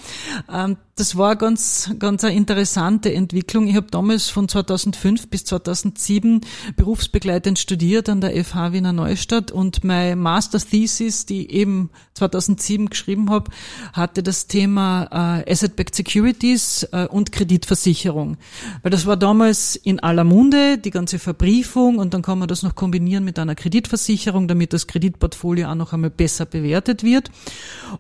Ähm, 0.51 0.79
Das 0.99 1.17
war 1.17 1.37
ganz, 1.37 1.93
ganz 2.01 2.25
eine 2.25 2.35
interessante 2.35 3.15
Entwicklung. 3.15 3.69
Ich 3.69 3.77
habe 3.77 3.87
damals 3.89 4.31
von 4.31 4.49
2005 4.49 5.29
bis 5.29 5.45
2007 5.45 6.41
berufsbegleitend 6.75 7.57
studiert 7.57 8.09
an 8.09 8.21
der 8.21 8.45
FH 8.45 8.73
Wiener 8.73 8.93
Neustadt 8.93 9.53
und 9.53 9.85
meine 9.85 10.17
Master 10.17 10.59
Thesis, 10.59 11.25
die 11.25 11.47
ich 11.47 11.51
eben 11.53 11.91
2007 12.15 12.91
geschrieben 12.91 13.31
habe, 13.31 13.49
hatte 13.93 14.25
das 14.25 14.49
Thema 14.49 15.05
äh, 15.45 15.53
Asset-Backed 15.53 15.95
Securities 15.95 16.83
äh, 16.91 17.07
und 17.07 17.31
Kreditversicherung. 17.31 18.37
Weil 18.83 18.91
das 18.91 19.07
war 19.07 19.17
damals 19.17 19.77
in 19.77 20.01
aller 20.01 20.25
Munde, 20.25 20.79
die 20.79 20.91
ganze 20.91 21.21
Verbriefung 21.21 21.99
und 21.99 22.13
dann 22.13 22.23
kann 22.23 22.41
man 22.41 22.49
das 22.49 22.65
noch 22.65 22.75
kombinieren 22.75 23.23
mit 23.23 23.39
einer 23.39 23.55
Kreditversicherung, 23.55 24.49
damit 24.49 24.73
das 24.73 24.89
Kreditportfolio 24.89 25.69
auch 25.69 25.77
noch 25.77 25.93
einmal 25.93 26.11
besser 26.11 26.45
bewertet 26.45 27.05
wird. 27.05 27.31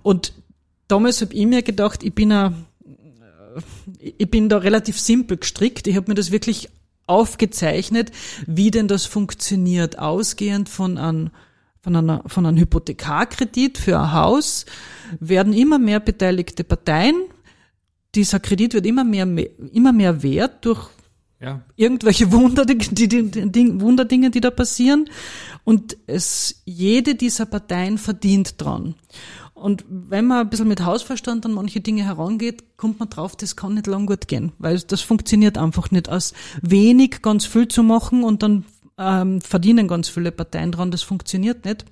Und 0.02 0.32
damals 0.88 1.20
habe 1.20 1.32
ich 1.32 1.46
mir 1.46 1.62
gedacht, 1.62 2.02
ich 2.02 2.12
bin 2.12 2.32
ein 2.32 2.66
ich 4.00 4.30
bin 4.30 4.48
da 4.48 4.58
relativ 4.58 4.98
simpel 4.98 5.36
gestrickt. 5.38 5.86
Ich 5.86 5.96
habe 5.96 6.10
mir 6.10 6.14
das 6.14 6.30
wirklich 6.30 6.68
aufgezeichnet, 7.06 8.12
wie 8.46 8.70
denn 8.70 8.88
das 8.88 9.06
funktioniert, 9.06 9.98
ausgehend 9.98 10.68
von 10.68 10.98
einem, 10.98 11.30
von 11.80 11.96
einer, 11.96 12.22
von 12.26 12.46
einem 12.46 12.58
Hypothekarkredit 12.58 13.78
für 13.78 13.98
ein 13.98 14.12
Haus 14.12 14.66
werden 15.18 15.52
immer 15.52 15.78
mehr 15.78 16.00
beteiligte 16.00 16.64
Parteien. 16.64 17.16
Dieser 18.14 18.40
Kredit 18.40 18.74
wird 18.74 18.86
immer 18.86 19.04
mehr, 19.04 19.26
immer 19.72 19.92
mehr 19.92 20.22
wert 20.22 20.64
durch 20.64 20.90
Ja. 21.40 21.62
irgendwelche 21.76 22.30
Wunder, 22.32 22.64
die, 22.66 22.76
die, 22.76 23.08
die, 23.08 23.50
die, 23.50 23.80
Wunderdinge, 23.80 24.30
die 24.30 24.40
da 24.40 24.50
passieren. 24.50 25.08
Und 25.64 25.96
es, 26.06 26.62
jede 26.64 27.14
dieser 27.14 27.46
Parteien 27.46 27.96
verdient 27.96 28.54
dran. 28.58 28.94
Und 29.58 29.84
wenn 29.88 30.26
man 30.26 30.40
ein 30.40 30.50
bisschen 30.50 30.68
mit 30.68 30.84
Hausverstand 30.84 31.44
an 31.44 31.52
manche 31.52 31.80
Dinge 31.80 32.04
herangeht, 32.04 32.76
kommt 32.76 32.98
man 32.98 33.10
drauf, 33.10 33.36
das 33.36 33.56
kann 33.56 33.74
nicht 33.74 33.86
lang 33.86 34.06
gut 34.06 34.28
gehen, 34.28 34.52
weil 34.58 34.78
das 34.78 35.00
funktioniert 35.00 35.58
einfach 35.58 35.90
nicht. 35.90 36.08
Aus 36.08 36.32
wenig 36.62 37.22
ganz 37.22 37.44
viel 37.46 37.68
zu 37.68 37.82
machen 37.82 38.24
und 38.24 38.42
dann 38.42 38.64
ähm, 38.98 39.40
verdienen 39.40 39.88
ganz 39.88 40.08
viele 40.08 40.32
Parteien 40.32 40.72
dran, 40.72 40.90
das 40.90 41.02
funktioniert 41.02 41.64
nicht. 41.64 41.84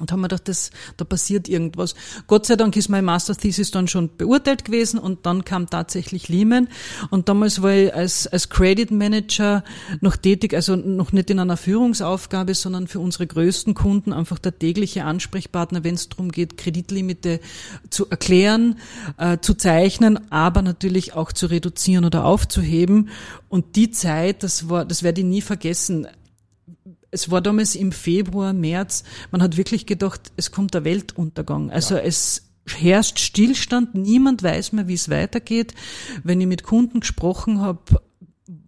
Und 0.00 0.12
haben 0.12 0.20
wir 0.20 0.28
gedacht, 0.28 0.48
das, 0.48 0.70
da 0.96 1.04
passiert 1.04 1.48
irgendwas. 1.48 1.94
Gott 2.26 2.46
sei 2.46 2.56
Dank 2.56 2.76
ist 2.76 2.88
mein 2.88 3.04
Master 3.04 3.34
Thesis 3.34 3.70
dann 3.70 3.88
schon 3.88 4.16
beurteilt 4.16 4.64
gewesen 4.64 4.98
und 4.98 5.26
dann 5.26 5.44
kam 5.44 5.68
tatsächlich 5.68 6.28
Lehman. 6.28 6.68
Und 7.10 7.28
damals 7.28 7.62
war 7.62 7.72
ich 7.72 7.92
als, 7.92 8.26
als 8.26 8.48
Credit 8.48 8.90
Manager 8.90 9.64
noch 10.00 10.16
tätig, 10.16 10.54
also 10.54 10.76
noch 10.76 11.12
nicht 11.12 11.30
in 11.30 11.40
einer 11.40 11.56
Führungsaufgabe, 11.56 12.54
sondern 12.54 12.86
für 12.86 13.00
unsere 13.00 13.26
größten 13.26 13.74
Kunden 13.74 14.12
einfach 14.12 14.38
der 14.38 14.58
tägliche 14.58 15.04
Ansprechpartner, 15.04 15.82
wenn 15.82 15.94
es 15.94 16.08
darum 16.08 16.30
geht, 16.30 16.56
Kreditlimite 16.56 17.40
zu 17.90 18.08
erklären, 18.08 18.76
äh, 19.16 19.38
zu 19.40 19.54
zeichnen, 19.54 20.30
aber 20.30 20.62
natürlich 20.62 21.14
auch 21.14 21.32
zu 21.32 21.46
reduzieren 21.46 22.04
oder 22.04 22.24
aufzuheben. 22.24 23.08
Und 23.48 23.74
die 23.74 23.90
Zeit, 23.90 24.42
das 24.42 24.68
war, 24.68 24.84
das 24.84 25.02
werde 25.02 25.22
ich 25.22 25.26
nie 25.26 25.42
vergessen 25.42 26.06
es 27.10 27.30
war 27.30 27.40
damals 27.40 27.74
im 27.74 27.92
Februar, 27.92 28.52
März, 28.52 29.04
man 29.30 29.42
hat 29.42 29.56
wirklich 29.56 29.86
gedacht, 29.86 30.32
es 30.36 30.52
kommt 30.52 30.74
der 30.74 30.84
Weltuntergang. 30.84 31.70
Also 31.70 31.96
ja. 31.96 32.02
es 32.02 32.48
herrscht 32.66 33.18
Stillstand, 33.18 33.94
niemand 33.94 34.42
weiß 34.42 34.72
mehr, 34.72 34.88
wie 34.88 34.94
es 34.94 35.08
weitergeht. 35.08 35.74
Wenn 36.22 36.40
ich 36.40 36.46
mit 36.46 36.64
Kunden 36.64 37.00
gesprochen 37.00 37.60
habe, 37.60 37.80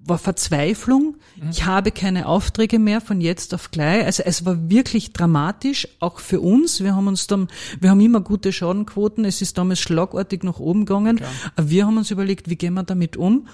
war 0.03 0.19
Verzweiflung. 0.19 1.17
Mhm. 1.37 1.51
Ich 1.51 1.65
habe 1.65 1.91
keine 1.91 2.27
Aufträge 2.27 2.79
mehr 2.79 3.01
von 3.01 3.21
jetzt 3.21 3.55
auf 3.55 3.71
gleich. 3.71 4.05
Also 4.05 4.23
es 4.25 4.45
war 4.45 4.71
wirklich 4.71 5.13
dramatisch, 5.13 5.89
auch 6.01 6.19
für 6.19 6.41
uns. 6.41 6.83
Wir 6.83 6.95
haben 6.95 7.09
uns 7.09 7.27
dann, 7.27 7.49
wir 7.81 7.91
haben 7.91 8.01
immer 8.01 8.21
gute 8.21 8.53
Schadenquoten. 8.53 9.25
Es 9.25 9.41
ist 9.43 9.57
damals 9.59 9.81
schlagartig 9.81 10.43
nach 10.43 10.59
oben 10.59 10.85
gegangen. 10.85 11.17
Klar. 11.17 11.31
Aber 11.57 11.71
wir 11.71 11.87
haben 11.87 11.97
uns 11.97 12.11
überlegt, 12.11 12.51
wie 12.51 12.57
gehen 12.57 12.75
wir 12.75 12.83
damit 12.83 13.17
um? 13.17 13.47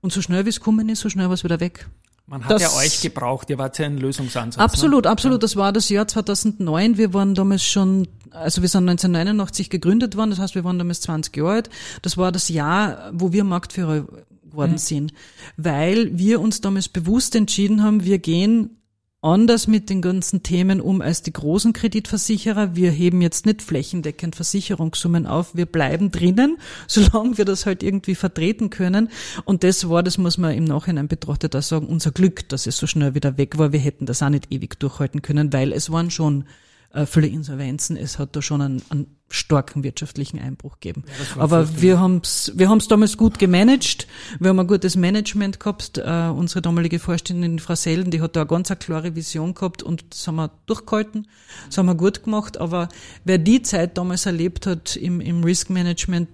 Und 0.00 0.12
so 0.12 0.22
schnell 0.22 0.46
wie 0.46 0.50
es 0.50 0.60
kommen 0.60 0.88
ist, 0.88 1.00
so 1.00 1.10
schnell 1.10 1.26
war 1.26 1.34
es 1.34 1.44
wieder 1.44 1.60
weg. 1.60 1.86
Man 2.26 2.44
hat 2.44 2.60
ja 2.60 2.72
euch 2.74 3.00
gebraucht, 3.00 3.50
ihr 3.50 3.58
wart 3.58 3.78
ja 3.78 3.86
ein 3.86 3.98
Lösungsansatz. 3.98 4.62
Absolut, 4.62 5.04
ne? 5.04 5.10
absolut. 5.10 5.42
Das 5.42 5.56
war 5.56 5.72
das 5.72 5.88
Jahr 5.88 6.06
2009. 6.06 6.96
Wir 6.96 7.12
waren 7.12 7.34
damals 7.34 7.64
schon, 7.64 8.06
also 8.30 8.62
wir 8.62 8.68
sind 8.68 8.88
1989 8.88 9.68
gegründet 9.68 10.16
worden, 10.16 10.30
das 10.30 10.38
heißt, 10.38 10.54
wir 10.54 10.62
waren 10.62 10.78
damals 10.78 11.00
20 11.00 11.36
Jahre 11.36 11.50
alt. 11.50 11.70
Das 12.02 12.16
war 12.16 12.30
das 12.30 12.48
Jahr, 12.48 13.10
wo 13.12 13.32
wir 13.32 13.42
Marktführer 13.42 14.06
geworden 14.50 14.72
mhm. 14.72 14.78
sind, 14.78 15.12
weil 15.56 16.16
wir 16.16 16.40
uns 16.40 16.60
damals 16.60 16.88
bewusst 16.88 17.34
entschieden 17.34 17.82
haben, 17.82 18.04
wir 18.04 18.18
gehen 18.18 18.79
anders 19.22 19.66
mit 19.66 19.90
den 19.90 20.00
ganzen 20.00 20.42
Themen 20.42 20.80
um 20.80 21.02
als 21.02 21.22
die 21.22 21.32
großen 21.32 21.72
Kreditversicherer. 21.72 22.74
Wir 22.74 22.90
heben 22.90 23.20
jetzt 23.20 23.44
nicht 23.44 23.60
flächendeckend 23.60 24.34
Versicherungssummen 24.34 25.26
auf. 25.26 25.54
Wir 25.54 25.66
bleiben 25.66 26.10
drinnen, 26.10 26.56
solange 26.86 27.36
wir 27.36 27.44
das 27.44 27.66
halt 27.66 27.82
irgendwie 27.82 28.14
vertreten 28.14 28.70
können. 28.70 29.10
Und 29.44 29.62
das 29.62 29.88
war, 29.88 30.02
das 30.02 30.18
muss 30.18 30.38
man 30.38 30.54
im 30.54 30.64
Nachhinein 30.64 31.08
betrachtet 31.08 31.54
auch 31.54 31.62
sagen, 31.62 31.86
unser 31.86 32.12
Glück, 32.12 32.48
dass 32.48 32.66
es 32.66 32.76
so 32.76 32.86
schnell 32.86 33.14
wieder 33.14 33.36
weg 33.36 33.58
war. 33.58 33.72
Wir 33.72 33.80
hätten 33.80 34.06
das 34.06 34.22
auch 34.22 34.30
nicht 34.30 34.50
ewig 34.50 34.78
durchhalten 34.80 35.22
können, 35.22 35.52
weil 35.52 35.72
es 35.72 35.90
waren 35.90 36.10
schon 36.10 36.44
äh, 36.92 37.06
viele 37.06 37.28
Insolvenzen. 37.28 37.96
Es 37.96 38.18
hat 38.18 38.34
da 38.34 38.42
schon 38.42 38.60
einen, 38.60 38.82
einen 38.90 39.06
starken 39.28 39.84
wirtschaftlichen 39.84 40.40
Einbruch 40.40 40.80
gegeben. 40.80 41.04
Ja, 41.36 41.42
Aber 41.42 41.80
wir 41.80 42.00
haben's, 42.00 42.52
wir 42.56 42.68
haben's 42.68 42.88
damals 42.88 43.16
gut 43.16 43.38
gemanagt. 43.38 44.08
Wir 44.40 44.48
haben 44.48 44.58
ein 44.58 44.66
gutes 44.66 44.96
Management 44.96 45.60
gehabt. 45.60 45.98
Äh, 45.98 46.28
unsere 46.28 46.62
damalige 46.62 46.98
Vorständin 46.98 47.60
Frau 47.60 47.76
Selden, 47.76 48.10
die 48.10 48.20
hat 48.20 48.34
da 48.34 48.40
eine 48.40 48.48
ganz 48.48 48.70
eine 48.70 48.78
klare 48.78 49.14
Vision 49.14 49.54
gehabt 49.54 49.82
und 49.82 50.04
das 50.10 50.26
haben 50.26 50.36
wir 50.36 50.50
durchgehalten. 50.66 51.28
Das 51.66 51.78
haben 51.78 51.86
wir 51.86 51.94
gut 51.94 52.24
gemacht. 52.24 52.58
Aber 52.58 52.88
wer 53.24 53.38
die 53.38 53.62
Zeit 53.62 53.96
damals 53.96 54.26
erlebt 54.26 54.66
hat 54.66 54.96
im, 54.96 55.20
im 55.20 55.44
Risk 55.44 55.70
Management, 55.70 56.28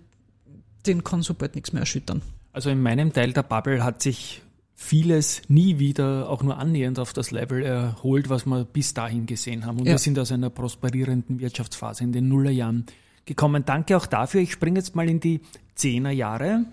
den 0.87 1.05
kann 1.05 1.23
so 1.23 1.35
bald 1.35 1.55
nichts 1.55 1.73
mehr 1.73 1.81
erschüttern. 1.81 2.23
Also 2.53 2.71
in 2.71 2.81
meinem 2.81 3.13
Teil 3.13 3.35
der 3.35 3.43
Bubble 3.43 3.85
hat 3.85 4.01
sich 4.01 4.41
vieles 4.79 5.41
nie 5.49 5.79
wieder 5.79 6.29
auch 6.29 6.43
nur 6.43 6.59
annähernd 6.59 6.99
auf 6.99 7.15
das 7.15 7.31
Level 7.31 7.63
erholt, 7.63 8.29
was 8.29 8.45
wir 8.45 8.65
bis 8.65 8.93
dahin 8.93 9.25
gesehen 9.25 9.65
haben. 9.65 9.79
Und 9.79 9.87
ja. 9.87 9.93
wir 9.93 9.99
sind 9.99 10.19
aus 10.19 10.31
einer 10.31 10.51
prosperierenden 10.51 11.41
Wirtschaftsphase 11.41 12.05
in 12.05 12.13
den 12.13 12.29
Nullerjahren 12.29 12.85
gekommen. 13.25 13.65
Danke 13.65 13.97
auch 13.97 14.07
dafür. 14.07 14.43
Ich 14.43 14.53
springe 14.53 14.79
jetzt 14.79 14.95
mal 14.95 15.09
in 15.09 15.19
die 15.19 15.41
Zehnerjahre. 15.75 16.67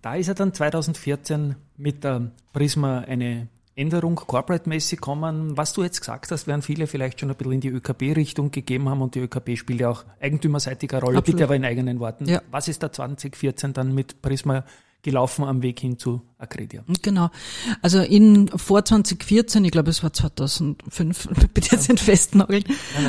Da 0.00 0.14
ist 0.14 0.28
ja 0.28 0.34
dann 0.34 0.54
2014 0.54 1.56
mit 1.76 2.04
der 2.04 2.30
Prisma 2.52 3.00
eine 3.00 3.48
Änderung 3.74 4.14
corporate-mäßig 4.14 5.00
kommen. 5.00 5.56
Was 5.56 5.72
du 5.72 5.82
jetzt 5.82 6.00
gesagt 6.00 6.30
hast, 6.30 6.46
werden 6.46 6.62
viele 6.62 6.86
vielleicht 6.86 7.20
schon 7.20 7.30
ein 7.30 7.36
bisschen 7.36 7.52
in 7.52 7.60
die 7.60 7.68
ÖKB-Richtung 7.68 8.52
gegeben 8.52 8.88
haben 8.88 9.02
und 9.02 9.16
die 9.16 9.20
ÖKB 9.20 9.56
spielt 9.56 9.80
ja 9.80 9.90
auch 9.90 10.04
eigentümerseitige 10.20 11.00
Rolle, 11.00 11.18
Absolut. 11.18 11.26
bitte 11.26 11.44
aber 11.44 11.56
in 11.56 11.64
eigenen 11.64 11.98
Worten. 11.98 12.26
Ja. 12.26 12.40
Was 12.50 12.68
ist 12.68 12.82
da 12.82 12.92
2014 12.92 13.72
dann 13.72 13.94
mit 13.94 14.22
Prisma 14.22 14.64
gelaufen 15.02 15.44
am 15.44 15.62
Weg 15.62 15.80
hin 15.80 15.98
zu 15.98 16.22
Accredia. 16.38 16.84
Genau. 17.02 17.30
Also 17.82 18.00
in 18.00 18.48
vor 18.48 18.84
2014, 18.84 19.64
ich 19.64 19.70
glaube 19.70 19.90
es 19.90 20.02
war 20.02 20.12
2005, 20.12 21.28
bitte 21.54 21.76
jetzt 21.76 21.88
nicht 21.88 22.02
festnageln, 22.02 22.64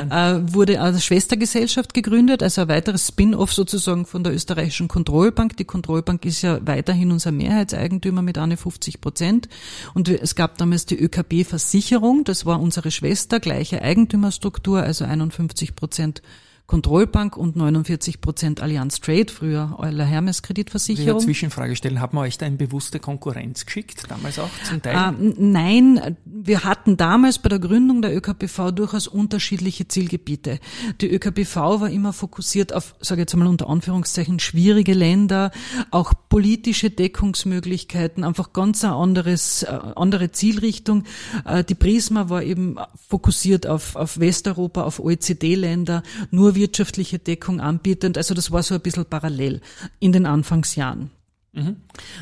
äh, 0.10 0.40
wurde 0.54 0.82
eine 0.82 1.00
Schwestergesellschaft 1.00 1.94
gegründet, 1.94 2.44
also 2.44 2.62
ein 2.62 2.68
weiteres 2.68 3.08
Spin-off 3.08 3.54
sozusagen 3.54 4.06
von 4.06 4.24
der 4.24 4.34
österreichischen 4.34 4.88
Kontrollbank. 4.88 5.58
Die 5.58 5.66
Kontrollbank 5.66 6.26
ist 6.26 6.42
ja 6.42 6.66
weiterhin 6.66 7.12
unser 7.12 7.32
Mehrheitseigentümer 7.32 8.22
mit 8.22 8.38
51 8.38 9.02
Prozent. 9.02 9.50
Und 9.94 10.10
es 10.10 10.36
gab 10.36 10.58
damals 10.58 10.86
die 10.86 11.00
ÖKB-Versicherung, 11.00 12.24
das 12.24 12.46
war 12.46 12.60
unsere 12.60 12.92
Schwester, 12.92 13.40
gleiche 13.40 13.82
Eigentümerstruktur, 13.82 14.82
also 14.82 15.06
51 15.06 15.76
Prozent 15.76 16.22
Kontrollbank 16.70 17.36
und 17.36 17.56
49 17.56 18.22
Prozent 18.22 18.62
Allianz 18.62 19.02
Trade, 19.02 19.26
früher 19.34 19.76
Euler 19.80 20.06
Hermes 20.06 20.44
Kreditversicherung. 20.44 21.18
Ich 21.18 21.26
Zwischenfrage 21.26 21.76
stellen, 21.76 22.00
haben 22.00 22.16
wir 22.16 22.22
euch 22.22 22.38
da 22.38 22.46
eine 22.46 22.58
bewusste 22.58 23.00
Konkurrenz 23.00 23.66
geschickt, 23.66 24.04
damals 24.08 24.38
auch 24.38 24.52
zum 24.66 24.80
Teil? 24.80 24.96
Äh, 24.96 25.34
nein, 25.40 26.16
wir 26.26 26.64
hatten 26.66 26.96
damals 26.96 27.40
bei 27.40 27.50
der 27.50 27.58
Gründung 27.58 28.04
der 28.04 28.16
ÖKPV 28.16 28.70
durchaus 28.70 29.08
unterschiedliche 29.08 29.88
Zielgebiete. 29.88 30.60
Die 31.02 31.12
ÖKPV 31.12 31.56
war 31.56 31.90
immer 31.90 32.14
fokussiert 32.14 32.72
auf, 32.72 32.94
sage 33.02 33.22
ich 33.22 33.24
jetzt 33.24 33.36
mal 33.36 33.48
unter 33.48 33.68
Anführungszeichen, 33.68 34.38
schwierige 34.38 34.94
Länder, 34.94 35.50
auch 35.90 36.14
politische 36.30 36.92
Deckungsmöglichkeiten, 36.92 38.24
einfach 38.24 38.54
ganz 38.54 38.84
eine 38.84 38.94
anderes, 38.94 39.64
äh, 39.64 39.76
andere 39.96 40.32
Zielrichtung. 40.34 41.06
Äh, 41.46 41.64
die 41.64 41.74
Prisma 41.74 42.30
war 42.30 42.44
eben 42.44 42.76
fokussiert 43.08 43.66
auf, 43.66 43.96
auf 43.96 44.20
Westeuropa, 44.20 44.84
auf 44.84 45.00
OECD-Länder, 45.00 46.04
nur 46.30 46.59
wirtschaftliche 46.60 47.18
Deckung 47.18 47.60
anbietend. 47.62 48.18
Also 48.18 48.36
das 48.36 48.52
war 48.52 48.62
so 48.62 48.76
ein 48.76 48.82
bisschen 48.82 49.06
parallel 49.06 49.62
in 50.00 50.12
den 50.12 50.26
Anfangsjahren. 50.26 51.10
Mhm. 51.54 51.78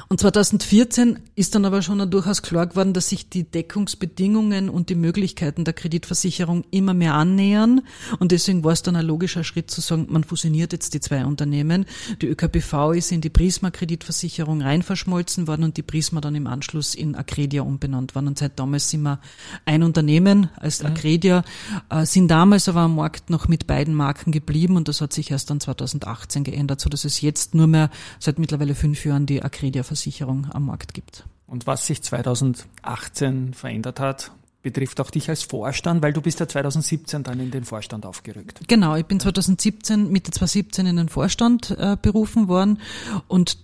Und 0.10 0.20
2014 0.20 1.20
ist 1.36 1.56
dann 1.56 1.66
aber 1.66 1.82
schon 1.82 2.10
durchaus 2.10 2.42
klar 2.42 2.68
geworden, 2.68 2.94
dass 2.94 3.10
sich 3.10 3.30
die 3.30 3.44
Deckungsbedingungen 3.44 4.70
und 4.70 4.90
die 4.90 4.96
Möglichkeiten 4.96 5.66
der 5.66 5.74
Kreditversicherung 5.74 6.64
immer 6.72 6.94
mehr 6.94 7.14
annähern. 7.14 7.82
Und 8.20 8.32
deswegen 8.32 8.64
war 8.64 8.74
es 8.74 8.84
dann 8.84 8.96
ein 8.96 9.06
logischer 9.06 9.44
Schritt 9.44 9.72
zu 9.72 9.82
sagen, 9.82 10.08
man 10.10 10.24
fusioniert 10.24 10.74
jetzt 10.74 10.94
die 10.94 11.00
zwei 11.00 11.26
Unternehmen. 11.26 11.86
Die 12.22 12.28
ÖKBV 12.28 12.92
ist 12.96 13.12
in 13.12 13.22
die 13.22 13.30
Prisma 13.30 13.72
Kreditversicherung 13.72 14.62
rein 14.62 14.82
verschmolzen 14.82 15.48
worden 15.48 15.64
und 15.64 15.78
die 15.78 15.84
Prisma 15.84 16.22
dann 16.22 16.36
im 16.36 16.48
Anschluss 16.48 16.96
in 16.96 17.16
Accredia 17.16 17.62
umbenannt 17.62 18.16
worden. 18.16 18.28
Und 18.28 18.40
seit 18.40 18.60
damals 18.60 18.90
sind 18.90 19.02
wir 19.02 19.20
ein 19.66 19.84
Unternehmen 19.84 20.50
als 20.56 20.82
mhm. 20.82 20.88
Accredia, 20.90 21.44
äh, 21.90 22.06
sind 22.06 22.30
damals 22.30 22.70
aber 22.70 22.82
am 22.82 22.96
Markt 22.96 23.30
noch 23.30 23.48
mit 23.48 23.68
beiden 23.68 23.94
Marken 23.94 24.32
geblieben 24.32 24.76
und 24.76 24.88
das 24.88 25.02
hat 25.02 25.14
sich 25.14 25.32
erst 25.32 25.50
dann 25.50 25.60
2018 25.60 26.44
geändert, 26.44 26.82
so 26.82 26.90
dass 26.90 27.06
es 27.06 27.22
jetzt 27.22 27.56
nur 27.56 27.68
mehr 27.68 27.90
seit 28.20 28.40
mittlerweile 28.40 28.76
fünf 28.76 29.06
Jahren 29.06 29.26
die 29.26 29.42
Accredia-Versicherung 29.68 30.48
am 30.52 30.66
Markt 30.66 30.94
gibt. 30.94 31.26
Und 31.46 31.68
was 31.68 31.86
sich 31.86 32.02
2018 32.02 33.54
verändert 33.54 34.00
hat, 34.00 34.32
betrifft 34.62 35.00
auch 35.00 35.12
dich 35.12 35.30
als 35.30 35.44
Vorstand, 35.44 36.02
weil 36.02 36.14
du 36.14 36.22
bist 36.22 36.40
ja 36.40 36.48
2017 36.48 37.24
dann 37.24 37.40
in 37.40 37.52
den 37.52 37.64
Vorstand 37.64 38.06
aufgerückt. 38.06 38.62
Genau, 38.68 38.96
ich 38.96 39.06
bin 39.06 39.20
2017, 39.20 40.12
Mitte 40.12 40.32
2017 40.32 40.88
in 40.88 40.96
den 40.98 41.10
Vorstand 41.10 41.72
äh, 41.72 41.96
berufen 42.02 42.48
worden 42.48 42.80
und 43.28 43.58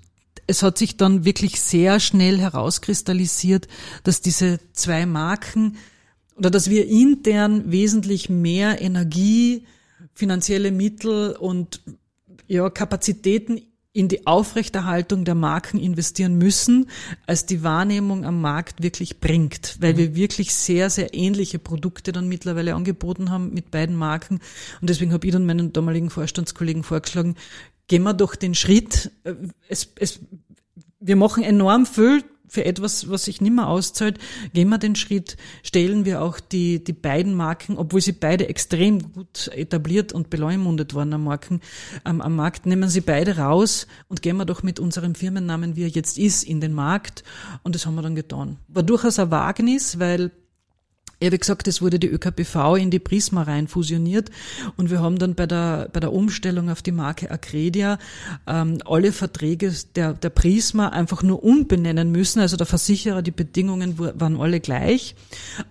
es 0.46 0.62
hat 0.62 0.78
sich 0.78 0.98
dann 0.98 1.26
wirklich 1.26 1.62
sehr 1.62 2.00
schnell 2.00 2.40
herauskristallisiert, 2.40 3.68
dass 4.04 4.22
diese 4.22 4.60
zwei 4.74 5.06
Marken 5.06 5.78
oder 6.36 6.50
dass 6.50 6.70
wir 6.70 6.88
intern 6.88 7.72
wesentlich 7.72 8.30
mehr 8.30 8.82
Energie, 8.82 9.66
finanzielle 10.14 10.72
Mittel 10.72 11.36
und 11.36 11.82
ja, 12.48 12.70
Kapazitäten 12.70 13.62
in 13.94 14.08
die 14.08 14.26
Aufrechterhaltung 14.26 15.24
der 15.24 15.36
Marken 15.36 15.80
investieren 15.80 16.36
müssen, 16.40 16.90
als 17.28 17.46
die 17.46 17.62
Wahrnehmung 17.62 18.26
am 18.26 18.42
Markt 18.42 18.82
wirklich 18.82 19.20
bringt, 19.20 19.78
weil 19.80 19.94
mhm. 19.94 19.98
wir 19.98 20.16
wirklich 20.16 20.54
sehr, 20.54 20.90
sehr 20.90 21.14
ähnliche 21.14 21.60
Produkte 21.60 22.12
dann 22.12 22.28
mittlerweile 22.28 22.74
angeboten 22.74 23.30
haben 23.30 23.54
mit 23.54 23.70
beiden 23.70 23.96
Marken. 23.96 24.40
Und 24.82 24.90
deswegen 24.90 25.14
habe 25.14 25.28
ich 25.28 25.34
dann 25.34 25.46
meinen 25.46 25.74
damaligen 25.74 26.10
Vorstandskollegen 26.10 26.82
vorgeschlagen, 26.82 27.36
gehen 27.88 28.02
wir 28.02 28.16
doch 28.16 28.36
den 28.36 28.56
Schritt. 28.56 29.12
Äh, 29.24 29.36
es, 29.70 29.90
es, 30.00 30.20
wir 31.00 31.16
machen 31.16 31.44
enorm 31.44 31.86
viel 31.86 32.24
für 32.54 32.66
etwas, 32.66 33.10
was 33.10 33.26
sich 33.26 33.42
nimmer 33.42 33.68
auszahlt, 33.68 34.20
gehen 34.54 34.70
wir 34.70 34.78
den 34.78 34.96
Schritt, 34.96 35.38
stellen 35.64 36.06
wir 36.06 36.22
auch 36.22 36.40
die, 36.40 36.84
die 36.84 36.94
beiden 36.94 37.34
Marken, 37.34 37.80
obwohl 37.80 38.00
sie 38.00 38.12
beide 38.12 38.48
extrem 38.48 39.12
gut 39.12 39.48
etabliert 39.56 40.14
und 40.14 40.30
beleumundet 40.30 40.94
waren 40.94 41.12
am, 41.14 41.24
Marken, 41.24 41.62
am, 42.04 42.22
am 42.22 42.36
Markt, 42.36 42.68
nehmen 42.68 42.90
sie 42.90 43.02
beide 43.02 43.38
raus 43.38 43.88
und 44.08 44.22
gehen 44.22 44.38
wir 44.38 44.46
doch 44.46 44.62
mit 44.62 44.80
unserem 44.80 45.16
Firmennamen, 45.16 45.76
wie 45.76 45.82
er 45.82 45.88
jetzt 45.88 46.20
ist, 46.20 46.44
in 46.44 46.62
den 46.62 46.74
Markt. 46.74 47.24
Und 47.64 47.74
das 47.74 47.88
haben 47.88 47.96
wir 47.96 48.04
dann 48.04 48.14
getan. 48.14 48.58
War 48.68 48.84
durchaus 48.84 49.18
ein 49.18 49.32
Wagnis, 49.32 49.98
weil 49.98 50.30
Ja, 51.24 51.32
wie 51.32 51.38
gesagt, 51.38 51.70
es 51.70 51.82
wurde 51.82 52.00
die 52.00 52.10
ÖKPV 52.10 52.76
in 52.76 52.92
die 52.92 53.00
Prisma 53.00 53.44
rein 53.44 53.70
fusioniert 53.70 54.30
und 54.76 54.92
wir 54.92 55.00
haben 55.00 55.18
dann 55.18 55.36
bei 55.36 55.48
der, 55.48 55.88
bei 55.94 56.02
der 56.02 56.12
Umstellung 56.12 56.70
auf 56.70 56.82
die 56.82 56.92
Marke 56.92 57.32
Acredia 57.32 57.98
ähm, 58.46 58.80
alle 58.86 59.14
Verträge 59.14 59.74
der, 59.96 60.16
der 60.16 60.30
Prisma 60.30 60.90
einfach 60.90 61.24
nur 61.24 61.42
umbenennen 61.42 62.12
müssen. 62.12 62.42
Also 62.42 62.58
der 62.58 62.66
Versicherer, 62.66 63.22
die 63.22 63.32
Bedingungen 63.32 63.98
waren 63.98 64.38
alle 64.38 64.60
gleich, 64.60 65.16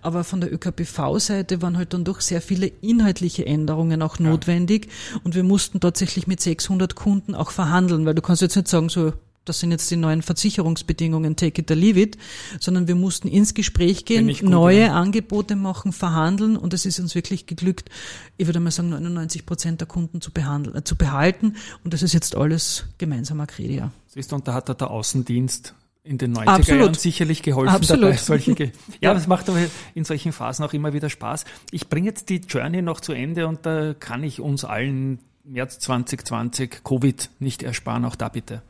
aber 0.01 0.23
von 0.23 0.41
der 0.41 0.51
ÖKPV-Seite 0.51 1.61
waren 1.61 1.77
halt 1.77 1.93
dann 1.93 2.03
doch 2.03 2.21
sehr 2.21 2.41
viele 2.41 2.65
inhaltliche 2.81 3.45
Änderungen 3.45 4.01
auch 4.01 4.17
notwendig 4.17 4.87
ja. 4.87 5.21
und 5.23 5.35
wir 5.35 5.43
mussten 5.43 5.79
tatsächlich 5.79 6.25
mit 6.25 6.41
600 6.41 6.95
Kunden 6.95 7.35
auch 7.35 7.51
verhandeln, 7.51 8.07
weil 8.07 8.15
du 8.15 8.23
kannst 8.23 8.41
jetzt 8.41 8.55
nicht 8.55 8.69
sagen, 8.69 8.89
so 8.89 9.13
das 9.45 9.59
sind 9.59 9.71
jetzt 9.71 9.89
die 9.91 9.95
neuen 9.95 10.21
Versicherungsbedingungen, 10.21 11.35
take 11.35 11.61
it 11.61 11.71
or 11.71 11.77
leave 11.77 11.99
it, 11.99 12.17
sondern 12.59 12.87
wir 12.87 12.95
mussten 12.95 13.27
ins 13.27 13.53
Gespräch 13.53 14.05
gehen, 14.05 14.27
gut, 14.27 14.43
neue 14.43 14.81
ja. 14.81 14.93
Angebote 14.93 15.55
machen, 15.55 15.91
verhandeln 15.91 16.57
und 16.57 16.73
es 16.73 16.85
ist 16.85 16.99
uns 16.99 17.15
wirklich 17.15 17.45
geglückt, 17.45 17.89
ich 18.37 18.47
würde 18.47 18.59
mal 18.59 18.71
sagen, 18.71 18.89
99 18.89 19.45
Prozent 19.45 19.81
der 19.81 19.87
Kunden 19.87 20.21
zu, 20.21 20.31
behandeln, 20.31 20.75
äh, 20.75 20.83
zu 20.83 20.95
behalten 20.95 21.55
und 21.83 21.93
das 21.93 22.03
ist 22.03 22.13
jetzt 22.13 22.35
alles 22.35 22.85
gemeinsam 22.97 23.39
Acredia. 23.39 23.91
Siehst 24.07 24.31
du, 24.31 24.35
und 24.35 24.47
da 24.47 24.53
hat 24.53 24.69
der 24.69 24.91
Außendienst 24.91 25.73
in 26.03 26.17
den 26.17 26.35
90er 26.35 26.47
Absolut. 26.47 26.81
Jahren 26.81 26.93
sicherlich 26.95 27.41
geholfen 27.41 27.73
Absolut. 27.73 28.03
dabei. 28.03 28.17
Solche 28.17 28.55
Ge 28.55 28.71
ja, 29.01 29.13
das 29.13 29.27
macht 29.27 29.49
aber 29.49 29.59
in 29.93 30.03
solchen 30.03 30.33
Phasen 30.33 30.65
auch 30.65 30.73
immer 30.73 30.93
wieder 30.93 31.09
Spaß. 31.09 31.45
Ich 31.71 31.87
bringe 31.87 32.07
jetzt 32.07 32.29
die 32.29 32.37
Journey 32.37 32.81
noch 32.81 32.99
zu 32.99 33.13
Ende 33.13 33.47
und 33.47 33.65
da 33.65 33.93
kann 33.93 34.23
ich 34.23 34.41
uns 34.41 34.65
allen 34.65 35.19
März 35.45 35.79
2020 35.79 36.83
Covid 36.83 37.29
nicht 37.39 37.63
ersparen, 37.63 38.05
auch 38.05 38.15
da 38.15 38.29
bitte. 38.29 38.61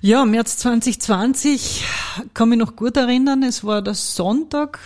Ja, 0.00 0.24
März 0.24 0.58
2020 0.58 1.84
kann 2.32 2.50
mich 2.50 2.58
noch 2.58 2.76
gut 2.76 2.96
erinnern. 2.96 3.42
Es 3.42 3.64
war 3.64 3.82
der 3.82 3.94
Sonntag, 3.94 4.78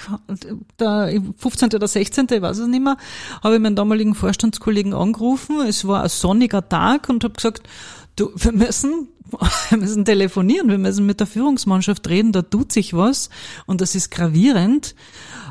der 0.79 1.21
15. 1.37 1.71
oder 1.75 1.87
16., 1.87 2.27
ich 2.31 2.41
weiß 2.41 2.59
es 2.59 2.69
nicht 2.69 2.83
mehr, 2.83 2.97
habe 3.43 3.57
ich 3.57 3.61
meinen 3.61 3.77
damaligen 3.77 4.15
Vorstandskollegen 4.15 4.95
angerufen. 4.95 5.61
Es 5.67 5.87
war 5.87 6.03
ein 6.03 6.09
sonniger 6.09 6.67
Tag 6.67 7.11
und 7.11 7.25
habe 7.25 7.35
gesagt, 7.35 7.69
du, 8.17 8.31
wir 8.37 8.53
müssen, 8.53 9.09
wir 9.69 9.79
müssen 9.79 10.07
telefonieren, 10.07 10.71
wir 10.71 10.79
müssen 10.79 11.05
mit 11.05 11.21
der 11.21 11.27
Führungsmannschaft 11.27 12.09
reden, 12.09 12.33
da 12.33 12.41
tut 12.41 12.73
sich 12.73 12.95
was 12.95 13.29
und 13.67 13.83
das 13.83 13.95
ist 13.95 14.11
gravierend. 14.11 14.95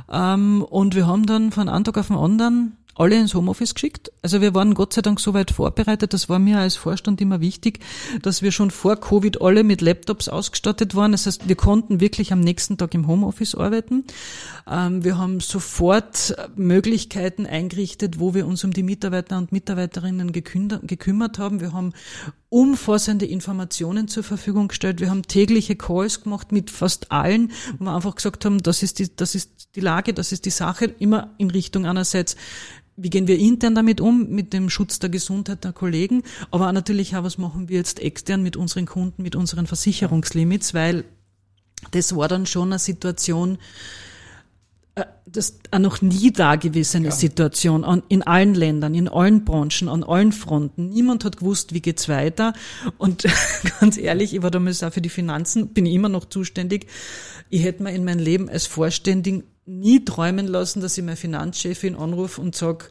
Ähm, 0.10 0.63
und 0.63 0.95
wir 0.95 1.05
haben 1.05 1.27
dann 1.27 1.51
von 1.51 1.69
einem 1.69 1.83
Tag 1.83 1.98
auf 1.98 2.07
den 2.07 2.17
anderen 2.17 2.77
alle 3.01 3.17
ins 3.17 3.34
Homeoffice 3.34 3.74
geschickt. 3.74 4.12
Also 4.22 4.41
wir 4.41 4.53
waren 4.53 4.75
Gott 4.75 4.93
sei 4.93 5.01
Dank 5.01 5.20
so 5.20 5.34
weit 5.34 5.50
vorbereitet, 5.50 6.13
das 6.13 6.29
war 6.29 6.38
mir 6.38 6.60
als 6.60 6.75
Vorstand 6.75 7.20
immer 7.20 7.41
wichtig, 7.41 7.79
dass 8.22 8.43
wir 8.43 8.51
schon 8.51 8.70
vor 8.70 8.96
Covid 8.96 9.41
alle 9.41 9.63
mit 9.63 9.81
Laptops 9.81 10.29
ausgestattet 10.29 10.96
waren. 10.96 11.12
Das 11.12 11.25
heißt, 11.25 11.48
wir 11.48 11.55
konnten 11.55 12.00
wirklich 12.00 12.31
am 12.31 12.41
nächsten 12.41 12.77
Tag 12.77 12.93
im 12.93 13.08
Homeoffice 13.08 13.55
arbeiten. 13.55 14.05
Ähm, 14.70 15.03
wir 15.03 15.17
haben 15.17 15.39
sofort 15.39 16.36
Möglichkeiten 16.55 17.48
eingerichtet, 17.48 18.20
wo 18.20 18.36
wir 18.36 18.46
uns 18.46 18.63
um 18.63 18.72
die 18.72 18.84
Mitarbeiter 18.84 19.38
und 19.39 19.51
Mitarbeiterinnen 19.51 20.31
gekümmert 20.31 21.39
haben. 21.39 21.60
Wir 21.60 21.74
haben 21.74 21.93
umfassende 22.51 23.25
Informationen 23.25 24.10
zur 24.10 24.24
Verfügung 24.24 24.67
gestellt. 24.67 25.00
Wir 25.00 25.10
haben 25.10 25.24
tägliche 25.24 25.77
Calls 25.77 26.22
gemacht 26.22 26.51
mit 26.51 26.70
fast 26.70 27.10
allen, 27.10 27.53
wo 27.79 27.86
wir 27.86 27.96
einfach 27.96 28.13
gesagt 28.13 28.43
haben, 28.43 28.62
das 28.62 28.84
ist 28.84 29.00
die, 29.00 29.15
das 29.15 29.36
ist 29.36 29.70
die 29.75 29.79
Lage, 29.79 30.13
das 30.13 30.34
ist 30.34 30.46
die 30.46 30.50
Sache, 30.50 30.86
immer 30.86 31.34
in 31.38 31.50
Richtung 31.50 31.86
einerseits 31.86 32.36
wie 32.98 33.10
gehen 33.10 33.27
wir 33.27 33.39
intern 33.39 33.74
damit 33.74 34.01
um, 34.01 34.29
mit 34.29 34.51
dem 34.51 34.70
Schutz 34.70 35.00
der 35.00 35.10
Gesundheit 35.10 35.63
der 35.63 35.72
Kollegen, 35.72 36.24
aber 36.51 36.67
auch 36.67 36.74
natürlich 36.74 37.15
auch, 37.15 37.24
was 37.24 37.38
machen 37.38 37.70
wir 37.70 37.77
jetzt 37.77 38.01
extern 38.01 38.43
mit 38.43 38.58
unseren 38.58 38.86
Kunden, 38.86 39.24
mit 39.24 39.36
unseren 39.36 39.65
Versicherungslimits, 39.65 40.74
weil 40.74 41.05
das 41.91 42.15
war 42.15 42.27
dann 42.27 42.46
schon 42.46 42.67
eine 42.67 42.79
Situation, 42.79 43.58
das 45.25 45.60
eine 45.71 45.83
noch 45.83 46.01
nie 46.01 46.31
dagewesene 46.31 47.07
ja. 47.07 47.12
Situation 47.12 47.83
an, 47.83 48.03
in 48.10 48.24
allen 48.24 48.53
Ländern, 48.53 48.93
in 48.93 49.07
allen 49.07 49.45
Branchen, 49.45 49.88
an 49.88 50.03
allen 50.03 50.31
Fronten. 50.33 50.89
Niemand 50.89 51.24
hat 51.24 51.38
gewusst, 51.38 51.74
wie 51.74 51.81
geht's 51.81 52.10
weiter. 52.10 52.53
Und 52.98 53.25
ganz 53.79 53.98
ehrlich, 53.98 54.33
ich 54.33 54.41
war 54.41 54.51
damals 54.51 54.83
auch 54.83 54.91
für 54.91 55.01
die 55.01 55.10
Finanzen, 55.10 55.69
bin 55.69 55.86
ich 55.86 55.93
immer 55.93 56.10
noch 56.10 56.25
zuständig. 56.25 56.88
Ich 57.49 57.63
hätte 57.63 57.84
mir 57.84 57.93
in 57.93 58.04
meinem 58.04 58.19
Leben 58.19 58.49
als 58.49 58.67
Vorständig 58.67 59.45
nie 59.65 60.04
träumen 60.04 60.47
lassen, 60.47 60.82
dass 60.82 60.97
ich 60.97 61.04
meine 61.04 61.17
Finanzchefin 61.17 61.95
anrufe 61.95 62.41
und 62.41 62.56
sage, 62.56 62.86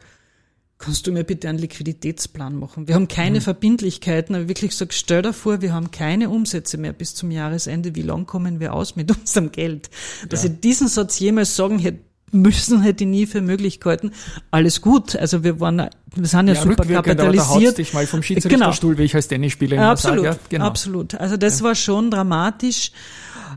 kannst 0.81 1.07
du 1.07 1.13
mir 1.13 1.23
bitte 1.23 1.49
einen 1.49 1.59
Liquiditätsplan 1.59 2.57
machen? 2.59 2.89
Wir 2.89 2.97
haben 2.97 3.07
keine 3.07 3.39
mhm. 3.39 3.45
Verbindlichkeiten, 3.45 4.35
aber 4.35 4.49
wirklich 4.49 4.75
sag, 4.75 4.93
stell 4.93 5.23
dir 5.23 5.33
vor, 5.33 5.61
wir 5.61 5.73
haben 5.73 5.91
keine 5.93 6.31
Umsätze 6.31 6.79
mehr 6.79 6.93
bis 6.93 7.15
zum 7.15 7.31
Jahresende. 7.31 7.95
Wie 7.95 8.03
lang 8.03 8.27
kommen 8.27 8.59
wir 8.59 8.73
aus 8.73 8.97
mit 8.97 9.17
unserem 9.17 9.53
Geld? 9.53 9.91
Dass 10.29 10.43
ja. 10.43 10.51
ich 10.51 10.61
diesen 10.61 10.89
Satz 10.89 11.21
jemals 11.21 11.55
sagen 11.55 11.79
hätte 11.79 12.01
müssen, 12.33 12.81
hätte 12.81 13.05
ich 13.05 13.11
nie 13.11 13.27
für 13.27 13.41
Möglichkeiten. 13.41 14.13
Alles 14.53 14.81
gut. 14.81 15.17
Also 15.17 15.43
wir 15.43 15.59
waren, 15.59 15.91
wir 16.15 16.27
sind 16.27 16.49
ja, 16.49 16.55
ja 16.55 16.63
super 16.63 16.85
kapitalisiert. 16.85 17.79
dich 17.79 17.93
mal 17.93 18.07
vom 18.07 18.23
Schiedsrichterstuhl, 18.23 18.91
genau. 18.91 19.01
wie 19.01 19.05
ich 19.05 19.15
als 19.17 19.27
Tennisspieler 19.27 19.77
immer 19.77 19.91
absolut, 19.91 20.25
sage. 20.25 20.37
Ja, 20.37 20.43
genau. 20.49 20.67
Absolut. 20.67 21.15
Also 21.17 21.37
das 21.37 21.59
ja. 21.59 21.65
war 21.65 21.75
schon 21.75 22.11
dramatisch. 22.11 22.93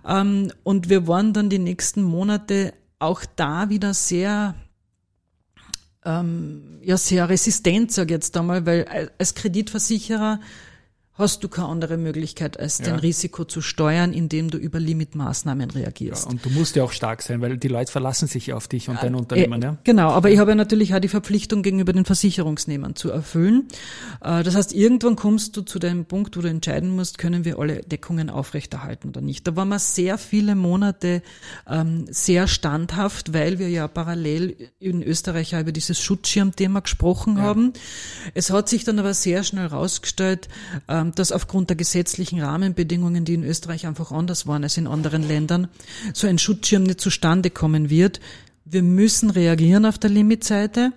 Ähm, 0.07 0.51
und 0.63 0.89
wir 0.89 1.07
waren 1.07 1.33
dann 1.33 1.49
die 1.49 1.59
nächsten 1.59 2.01
Monate 2.01 2.73
auch 2.97 3.21
da 3.36 3.69
wieder 3.69 3.93
sehr 3.93 4.55
ähm, 6.06 6.80
ja 6.82 6.98
sehr 6.98 7.30
resistent, 7.30 7.92
sage 7.92 8.08
ich 8.08 8.12
jetzt 8.12 8.38
einmal, 8.38 8.66
weil 8.66 9.10
als 9.18 9.36
Kreditversicherer 9.36 10.39
hast 11.15 11.43
du 11.43 11.47
keine 11.47 11.67
andere 11.67 11.97
Möglichkeit, 11.97 12.60
als 12.60 12.80
ja. 12.80 12.86
dein 12.86 12.95
Risiko 12.95 13.45
zu 13.45 13.62
steuern, 13.62 14.13
indem 14.13 14.49
du 14.49 14.58
über 14.58 14.80
Limitmaßnahmen 14.80 15.69
reagierst. 15.69 16.26
Ja, 16.26 16.32
und 16.32 16.43
du 16.43 16.49
musst 16.49 16.76
ja 16.76 16.84
auch 16.84 16.91
stark 16.91 17.21
sein, 17.21 17.39
weil 17.39 17.58
die 17.58 17.67
Leute 17.67 17.91
verlassen 17.91 18.28
sich 18.28 18.52
auf 18.52 18.67
dich 18.67 18.89
und 18.89 18.97
dein 19.02 19.13
Unternehmen. 19.13 19.62
Äh, 19.62 19.65
ja? 19.65 19.78
Genau, 19.84 20.10
aber 20.10 20.32
ich 20.32 20.39
habe 20.39 20.52
ja 20.52 20.56
natürlich 20.56 20.95
auch 20.95 20.99
die 20.99 21.08
Verpflichtung 21.08 21.62
gegenüber 21.62 21.93
den 21.93 22.06
Versicherungsnehmern 22.06 22.95
zu 22.95 23.12
erfüllen. 23.12 23.67
Äh, 24.21 24.41
das 24.41 24.56
heißt, 24.56 24.73
irgendwann 24.73 25.15
kommst 25.15 25.56
du 25.56 25.62
zu 25.62 25.78
dem 25.78 26.06
Punkt, 26.06 26.36
wo 26.36 26.41
du 26.41 26.49
entscheiden 26.49 26.95
musst, 26.95 27.19
können 27.19 27.45
wir 27.45 27.60
alle 27.60 27.82
Deckungen 27.84 28.32
aufrechterhalten 28.32 29.10
oder 29.10 29.21
nicht. 29.21 29.45
Da 29.47 29.56
waren 29.56 29.69
wir 29.69 29.80
sehr 29.80 30.17
viele 30.17 30.56
Monate 30.56 31.21
ähm, 31.69 32.06
sehr 32.10 32.47
standhaft, 32.47 33.34
weil 33.34 33.60
wir 33.60 33.69
ja 33.69 33.88
parallel 33.88 34.56
in 34.80 35.04
Österreich 35.04 35.52
ja 35.52 35.62
über 35.62 35.71
dieses 35.71 36.02
Schutzschirmthema 36.02 36.80
gesprochen 36.80 37.38
ja. 37.38 37.43
haben. 37.43 37.73
Es 38.34 38.49
hat 38.49 38.67
sich 38.67 38.84
dann 38.84 38.97
aber 38.97 39.13
sehr 39.13 39.43
schnell 39.43 39.69
herausgestellt, 39.69 40.47
äh, 40.88 41.03
ähm, 41.03 41.03
dass 41.12 41.32
aufgrund 41.32 41.70
der 41.70 41.78
gesetzlichen 41.78 42.42
Rahmenbedingungen, 42.42 43.26
die 43.26 43.34
in 43.34 43.44
Österreich 43.44 43.86
einfach 43.86 44.12
anders 44.12 44.48
waren 44.48 44.63
als 44.63 44.78
in 44.78 44.88
anderen 44.88 45.28
Ländern, 45.28 45.68
so 46.13 46.28
ein 46.28 46.38
Schutzschirm 46.38 46.84
nicht 46.84 47.02
zustande 47.02 47.50
kommen 47.50 47.89
wird. 47.89 48.20
Wir 48.66 48.82
müssen 48.82 49.30
reagieren 49.30 49.86
auf 49.86 49.98
der 49.98 50.10
Limitseite. 50.10 50.94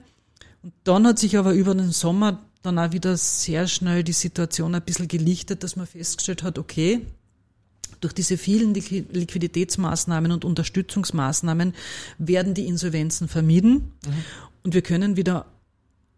Und 0.62 0.73
dann 0.85 1.07
hat 1.07 1.19
sich 1.19 1.37
aber 1.37 1.53
über 1.53 1.75
den 1.75 1.92
Sommer 1.92 2.42
dann 2.62 2.79
auch 2.79 2.92
wieder 2.92 3.16
sehr 3.16 3.69
schnell 3.69 4.03
die 4.03 4.12
Situation 4.12 4.75
ein 4.75 4.83
bisschen 4.83 5.09
gelichtet, 5.09 5.62
dass 5.62 5.77
man 5.77 5.87
festgestellt 5.87 6.42
hat, 6.42 6.59
okay, 6.59 7.03
durch 8.01 8.12
diese 8.12 8.37
vielen 8.37 8.75
Liquiditätsmaßnahmen 8.75 10.33
und 10.33 10.45
Unterstützungsmaßnahmen 10.45 11.75
werden 12.19 12.55
die 12.55 12.66
Insolvenzen 12.66 13.29
vermieden 13.29 13.92
mhm. 14.05 14.25
und 14.64 14.75
wir 14.75 14.83
können 14.83 15.16
wieder 15.16 15.47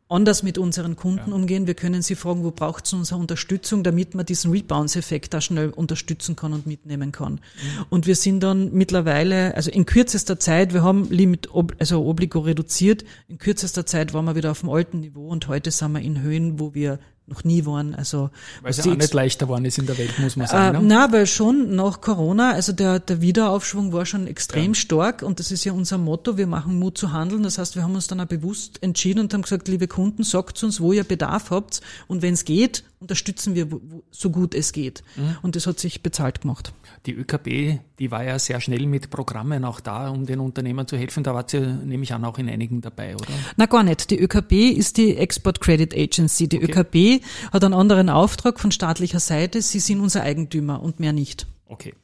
anders 0.09 0.43
mit 0.43 0.59
unseren 0.59 0.97
Kunden 0.97 1.31
ja. 1.31 1.35
umgehen. 1.35 1.67
Wir 1.67 1.75
können 1.75 2.03
sie 2.03 2.15
fragen, 2.15 2.43
wo 2.45 2.51
braucht 2.51 2.87
es 2.87 2.93
unsere 2.93 3.21
Unterstützung, 3.21 3.83
damit 3.83 4.15
man 4.15 4.25
diesen 4.25 4.51
Rebounds-Effekt 4.51 5.35
da 5.35 5.41
schnell 5.41 5.71
unterstützen 5.71 6.35
kann 6.35 6.53
und 6.53 6.67
mitnehmen 6.67 7.13
kann. 7.13 7.35
Mhm. 7.35 7.85
Und 7.91 8.07
wir 8.07 8.17
sind 8.17 8.41
dann 8.41 8.73
mittlerweile, 8.73 9.55
also 9.55 9.71
in 9.71 9.87
kürzester 9.87 10.39
Zeit, 10.39 10.73
wir 10.73 10.83
haben 10.83 11.11
Limit, 11.11 11.49
also 11.79 12.05
Obligo 12.05 12.41
reduziert, 12.41 13.05
in 13.29 13.39
kürzester 13.39 13.85
Zeit 13.85 14.15
waren 14.15 14.25
wir 14.25 14.35
wieder 14.35 14.51
auf 14.51 14.61
dem 14.61 14.71
alten 14.71 15.01
Niveau 15.01 15.29
und 15.29 15.49
heute 15.49 15.71
sind 15.71 15.93
wir 15.93 16.01
in 16.01 16.23
Höhen, 16.23 16.59
wo 16.59 16.75
wir 16.75 16.99
noch 17.29 17.45
nie 17.45 17.67
waren. 17.67 17.95
Also 17.95 18.31
weil 18.63 18.71
es 18.71 18.85
ja 18.85 18.93
auch 18.93 18.97
nicht 18.97 19.15
leichter 19.15 19.47
geworden 19.47 19.65
ist 19.65 19.79
in 19.79 19.87
der 19.87 19.99
Welt, 19.99 20.19
muss 20.19 20.37
man 20.37 20.47
sagen. 20.47 20.77
Äh, 20.77 20.81
ne? 20.81 20.87
Na, 20.87 21.13
weil 21.13 21.27
schon 21.27 21.75
nach 21.75 22.01
Corona, 22.01 22.53
also 22.53 22.73
der, 22.73 23.01
der 23.01 23.21
Wiederaufschwung 23.21 23.93
war 23.93 24.07
schon 24.07 24.27
extrem 24.27 24.73
ja. 24.73 24.75
stark 24.75 25.23
und 25.23 25.39
das 25.39 25.51
ist 25.51 25.65
ja 25.65 25.73
unser 25.73 25.99
Motto, 25.99 26.37
wir 26.37 26.47
machen 26.47 26.79
Mut 26.79 26.99
zu 26.99 27.13
handeln. 27.13 27.43
Das 27.43 27.59
heißt, 27.59 27.77
wir 27.77 27.83
haben 27.83 27.95
uns 27.95 28.07
dann 28.07 28.21
auch 28.21 28.27
bewusst 28.27 28.83
entschieden 28.83 29.21
und 29.21 29.35
haben 29.35 29.43
gesagt, 29.43 29.69
liebe 29.69 29.89
Kunden, 29.89 30.23
sagt 30.25 30.63
uns, 30.63 30.81
wo 30.81 30.93
ihr 30.93 31.05
Bedarf 31.05 31.51
habt 31.51 31.81
und 32.07 32.23
wenn 32.23 32.35
es 32.35 32.45
geht, 32.45 32.85
unterstützen 33.01 33.55
wir 33.55 33.69
so 34.11 34.31
gut 34.31 34.55
es 34.55 34.73
geht. 34.73 35.03
Mhm. 35.17 35.37
Und 35.43 35.57
das 35.57 35.67
hat 35.67 35.79
sich 35.79 36.03
bezahlt 36.03 36.41
gemacht. 36.41 36.73
Die 37.07 37.13
ÖKB, 37.13 37.81
die 37.99 38.11
war 38.11 38.25
ja 38.25 38.39
sehr 38.39 38.61
schnell 38.61 38.87
mit 38.87 39.11
Programmen 39.11 39.65
auch 39.65 39.81
da, 39.81 40.09
um 40.09 40.27
den 40.27 40.41
Unternehmern 40.41 40.87
zu 40.87 40.97
helfen. 40.97 41.23
Da 41.23 41.35
war 41.35 41.45
sie, 41.47 41.61
nehme 41.61 42.03
ich 42.03 42.13
an, 42.13 42.25
auch 42.25 42.39
in 42.39 42.49
einigen 42.49 42.81
dabei, 42.81 43.15
oder? 43.15 43.27
Na 43.57 43.67
gar 43.67 43.83
nicht. 43.83 44.11
Die 44.11 44.19
ÖKB 44.19 44.53
ist 44.77 44.97
die 44.97 45.17
Export 45.17 45.61
Credit 45.61 45.95
Agency. 45.95 46.49
Die 46.49 46.63
okay. 46.63 47.19
ÖKB 47.19 47.25
hat 47.53 47.65
einen 47.65 47.75
anderen 47.75 48.11
Auftrag 48.11 48.59
von 48.59 48.73
staatlicher 48.73 49.21
Seite. 49.21 49.63
Sie 49.63 49.81
sind 49.81 50.01
unser 50.01 50.23
Eigentümer 50.23 50.83
und 50.83 50.99
mehr 50.99 51.13
nicht. 51.13 51.47
Okay. 51.67 51.95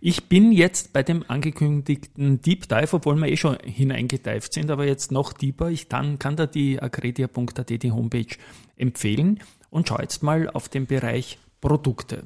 Ich 0.00 0.24
bin 0.26 0.52
jetzt 0.52 0.92
bei 0.92 1.02
dem 1.02 1.24
angekündigten 1.28 2.40
Deep 2.40 2.68
Dive, 2.68 2.88
obwohl 2.92 3.16
wir 3.16 3.26
eh 3.26 3.36
schon 3.36 3.58
hineingeteift 3.64 4.52
sind, 4.52 4.70
aber 4.70 4.86
jetzt 4.86 5.10
noch 5.10 5.32
deeper. 5.32 5.70
Ich 5.70 5.88
dann, 5.88 6.20
kann 6.20 6.36
da 6.36 6.46
die 6.46 6.80
accredia.at, 6.80 7.82
die 7.82 7.90
Homepage, 7.90 8.36
empfehlen 8.76 9.40
und 9.70 9.88
schau 9.88 9.98
jetzt 10.00 10.22
mal 10.22 10.48
auf 10.50 10.68
den 10.68 10.86
Bereich 10.86 11.38
Produkte. 11.60 12.24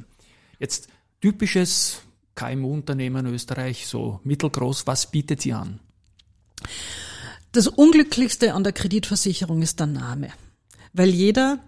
Jetzt 0.59 0.89
typisches 1.21 2.03
KMU-Unternehmen 2.35 3.27
Österreich, 3.27 3.87
so 3.87 4.21
mittelgroß, 4.25 4.87
was 4.87 5.11
bietet 5.11 5.43
sie 5.43 5.53
an? 5.53 5.81
Das 7.53 7.69
Unglücklichste 7.69 8.55
an 8.55 8.65
der 8.65 8.73
Kreditversicherung 8.73 9.63
ist 9.63 9.79
der 9.81 9.87
Name. 9.87 10.33
Weil 10.93 11.11
jeder 11.11 11.59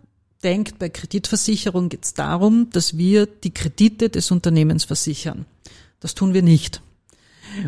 denkt, 0.43 0.79
bei 0.79 0.89
Kreditversicherung 0.89 1.89
geht 1.89 2.05
es 2.05 2.15
darum, 2.15 2.71
dass 2.71 2.97
wir 2.97 3.27
die 3.27 3.53
Kredite 3.53 4.11
des 4.11 4.31
Unternehmens 4.31 4.85
versichern. 4.85 5.47
Das 6.01 6.15
tun 6.15 6.35
wir 6.35 6.43
nicht. 6.43 6.83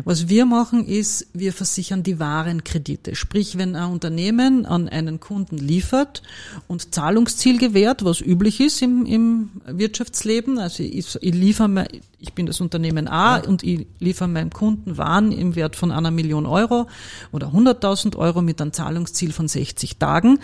Was 0.03 0.29
wir 0.29 0.45
machen 0.45 0.85
ist, 0.85 1.27
wir 1.33 1.53
versichern 1.53 2.03
die 2.03 2.19
wahren 2.19 2.63
Kredite. 2.63 3.15
Sprich, 3.15 3.57
wenn 3.57 3.75
ein 3.75 3.91
Unternehmen 3.91 4.65
an 4.65 4.89
einen 4.89 5.19
Kunden 5.19 5.57
liefert 5.57 6.23
und 6.67 6.93
Zahlungsziel 6.93 7.57
gewährt, 7.57 8.03
was 8.03 8.21
üblich 8.21 8.59
ist 8.59 8.81
im, 8.81 9.05
im 9.05 9.49
Wirtschaftsleben, 9.65 10.59
also 10.59 10.83
ich, 10.83 11.15
ich 11.21 11.33
liefere, 11.33 11.87
ich 12.19 12.33
bin 12.33 12.45
das 12.45 12.61
Unternehmen 12.61 13.07
A 13.07 13.37
und 13.37 13.63
ich 13.63 13.87
liefere 13.99 14.27
meinem 14.27 14.49
Kunden 14.49 14.97
Waren 14.97 15.31
im 15.31 15.55
Wert 15.55 15.75
von 15.75 15.91
einer 15.91 16.11
Million 16.11 16.45
Euro 16.45 16.87
oder 17.31 17.47
100.000 17.47 18.15
Euro 18.17 18.41
mit 18.41 18.61
einem 18.61 18.73
Zahlungsziel 18.73 19.31
von 19.31 19.47
60 19.47 19.97
Tagen, 19.97 20.39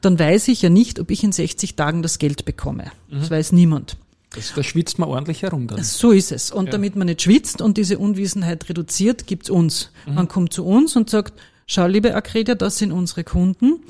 dann 0.00 0.18
weiß 0.18 0.48
ich 0.48 0.62
ja 0.62 0.70
nicht, 0.70 1.00
ob 1.00 1.10
ich 1.10 1.24
in 1.24 1.32
60 1.32 1.76
Tagen 1.76 2.02
das 2.02 2.18
Geld 2.18 2.44
bekomme. 2.44 2.90
Das 3.10 3.30
weiß 3.30 3.52
niemand. 3.52 3.96
Das, 4.34 4.52
da 4.54 4.62
schwitzt 4.62 4.98
man 4.98 5.08
ordentlich 5.08 5.42
herum 5.42 5.66
dann. 5.66 5.82
So 5.82 6.10
ist 6.10 6.32
es. 6.32 6.50
Und 6.50 6.66
Ja. 6.66 6.72
damit 6.72 6.96
man 6.96 7.06
nicht 7.06 7.22
schwitzt 7.22 7.60
und 7.62 7.76
diese 7.78 7.98
Unwissenheit 7.98 8.68
reduziert, 8.68 9.26
gibt's 9.26 9.48
uns. 9.50 9.90
Man 10.06 10.28
kommt 10.28 10.52
zu 10.52 10.64
uns 10.66 10.96
und 10.96 11.08
sagt, 11.08 11.34
schau, 11.66 11.86
liebe 11.86 12.14
Akredia, 12.14 12.54
das 12.54 12.78
sind 12.78 12.92
unsere 12.92 13.24
Kunden. 13.24 13.80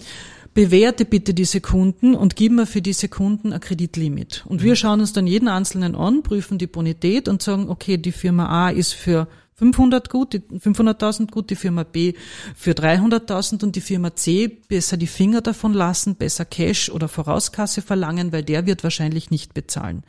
Bewerte 0.55 1.05
bitte 1.05 1.35
diese 1.35 1.61
Kunden 1.61 2.15
und 2.15 2.35
gib 2.37 2.53
mir 2.53 2.65
für 2.67 2.81
diese 2.81 3.09
Kunden 3.09 3.53
ein 3.53 3.61
Kreditlimit. 3.61 4.45
Und 4.47 4.63
wir 4.63 4.75
schauen 4.77 5.01
uns 5.01 5.13
dann 5.13 5.27
jeden 5.27 5.49
Einzelnen 5.49 5.95
an, 5.95 6.23
prüfen 6.23 6.57
die 6.57 6.67
Bonität 6.67 7.29
und 7.29 7.43
sagen, 7.43 7.69
okay, 7.69 7.99
die 7.99 8.13
Firma 8.13 8.47
A 8.67 8.71
ist 8.71 8.95
für 8.95 9.29
500 9.59 10.11
gut, 10.11 10.35
die 10.35 10.41
500.000 10.41 11.31
gut, 11.31 11.49
die 11.49 11.57
Firma 11.57 11.83
B 11.83 12.13
für 12.55 12.73
300.000 12.73 13.65
und 13.65 13.75
die 13.75 13.81
Firma 13.81 14.15
C 14.15 14.49
besser 14.49 14.99
die 14.99 15.07
Finger 15.07 15.41
davon 15.41 15.73
lassen, 15.73 16.17
besser 16.17 16.45
Cash 16.45 16.91
oder 16.91 17.09
Vorauskasse 17.09 17.81
verlangen, 17.81 18.33
weil 18.33 18.43
der 18.43 18.67
wird 18.67 18.85
wahrscheinlich 18.85 19.31
nicht 19.31 19.55
bezahlen. 19.55 20.03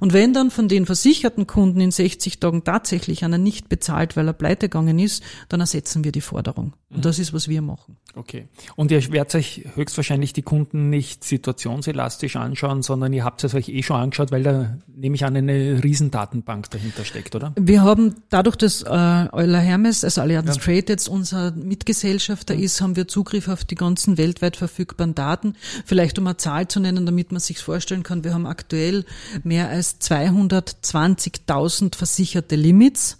Und 0.00 0.12
wenn 0.12 0.34
dann 0.34 0.50
von 0.50 0.68
den 0.68 0.84
versicherten 0.84 1.46
Kunden 1.46 1.80
in 1.80 1.90
60 1.90 2.40
Tagen 2.40 2.62
tatsächlich 2.62 3.24
einer 3.24 3.38
nicht 3.38 3.70
bezahlt, 3.70 4.16
weil 4.16 4.28
er 4.28 4.34
pleite 4.34 4.68
gegangen 4.68 4.98
ist, 4.98 5.22
dann 5.48 5.60
ersetzen 5.60 6.04
wir 6.04 6.12
die 6.12 6.20
Forderung. 6.20 6.74
Und 6.92 7.04
das 7.04 7.20
ist, 7.20 7.32
was 7.32 7.46
wir 7.48 7.62
machen. 7.62 7.96
Okay. 8.16 8.48
Und 8.74 8.90
ihr 8.90 9.12
werdet 9.12 9.36
euch 9.36 9.64
höchstwahrscheinlich 9.76 10.32
die 10.32 10.42
Kunden 10.42 10.90
nicht 10.90 11.22
situationselastisch 11.22 12.34
anschauen, 12.34 12.82
sondern 12.82 13.12
ihr 13.12 13.24
habt 13.24 13.44
es 13.44 13.54
euch 13.54 13.68
eh 13.68 13.84
schon 13.84 13.96
angeschaut, 13.96 14.32
weil 14.32 14.42
da 14.42 14.76
nehme 14.88 15.14
ich 15.14 15.24
an, 15.24 15.36
eine 15.36 15.84
Riesendatenbank 15.84 16.68
dahinter 16.70 17.04
steckt, 17.04 17.36
oder? 17.36 17.52
Wir 17.56 17.82
haben 17.82 18.16
dadurch, 18.28 18.56
dass 18.56 18.82
äh, 18.82 18.88
Euler 18.88 19.60
Hermes, 19.60 20.02
also 20.02 20.20
Allianz 20.20 20.58
Trade 20.58 20.86
jetzt 20.88 21.08
unser 21.08 21.52
Mitgesellschafter 21.52 22.56
ist, 22.56 22.80
haben 22.80 22.96
wir 22.96 23.06
Zugriff 23.06 23.46
auf 23.46 23.64
die 23.64 23.76
ganzen 23.76 24.18
weltweit 24.18 24.56
verfügbaren 24.56 25.14
Daten. 25.14 25.54
Vielleicht 25.84 26.18
um 26.18 26.26
eine 26.26 26.38
Zahl 26.38 26.66
zu 26.66 26.80
nennen, 26.80 27.06
damit 27.06 27.30
man 27.30 27.40
sich 27.40 27.60
vorstellen 27.60 28.02
kann, 28.02 28.24
wir 28.24 28.34
haben 28.34 28.46
aktuell 28.46 29.04
mehr 29.44 29.68
als 29.68 30.00
220.000 30.00 31.94
versicherte 31.94 32.56
Limits 32.56 33.16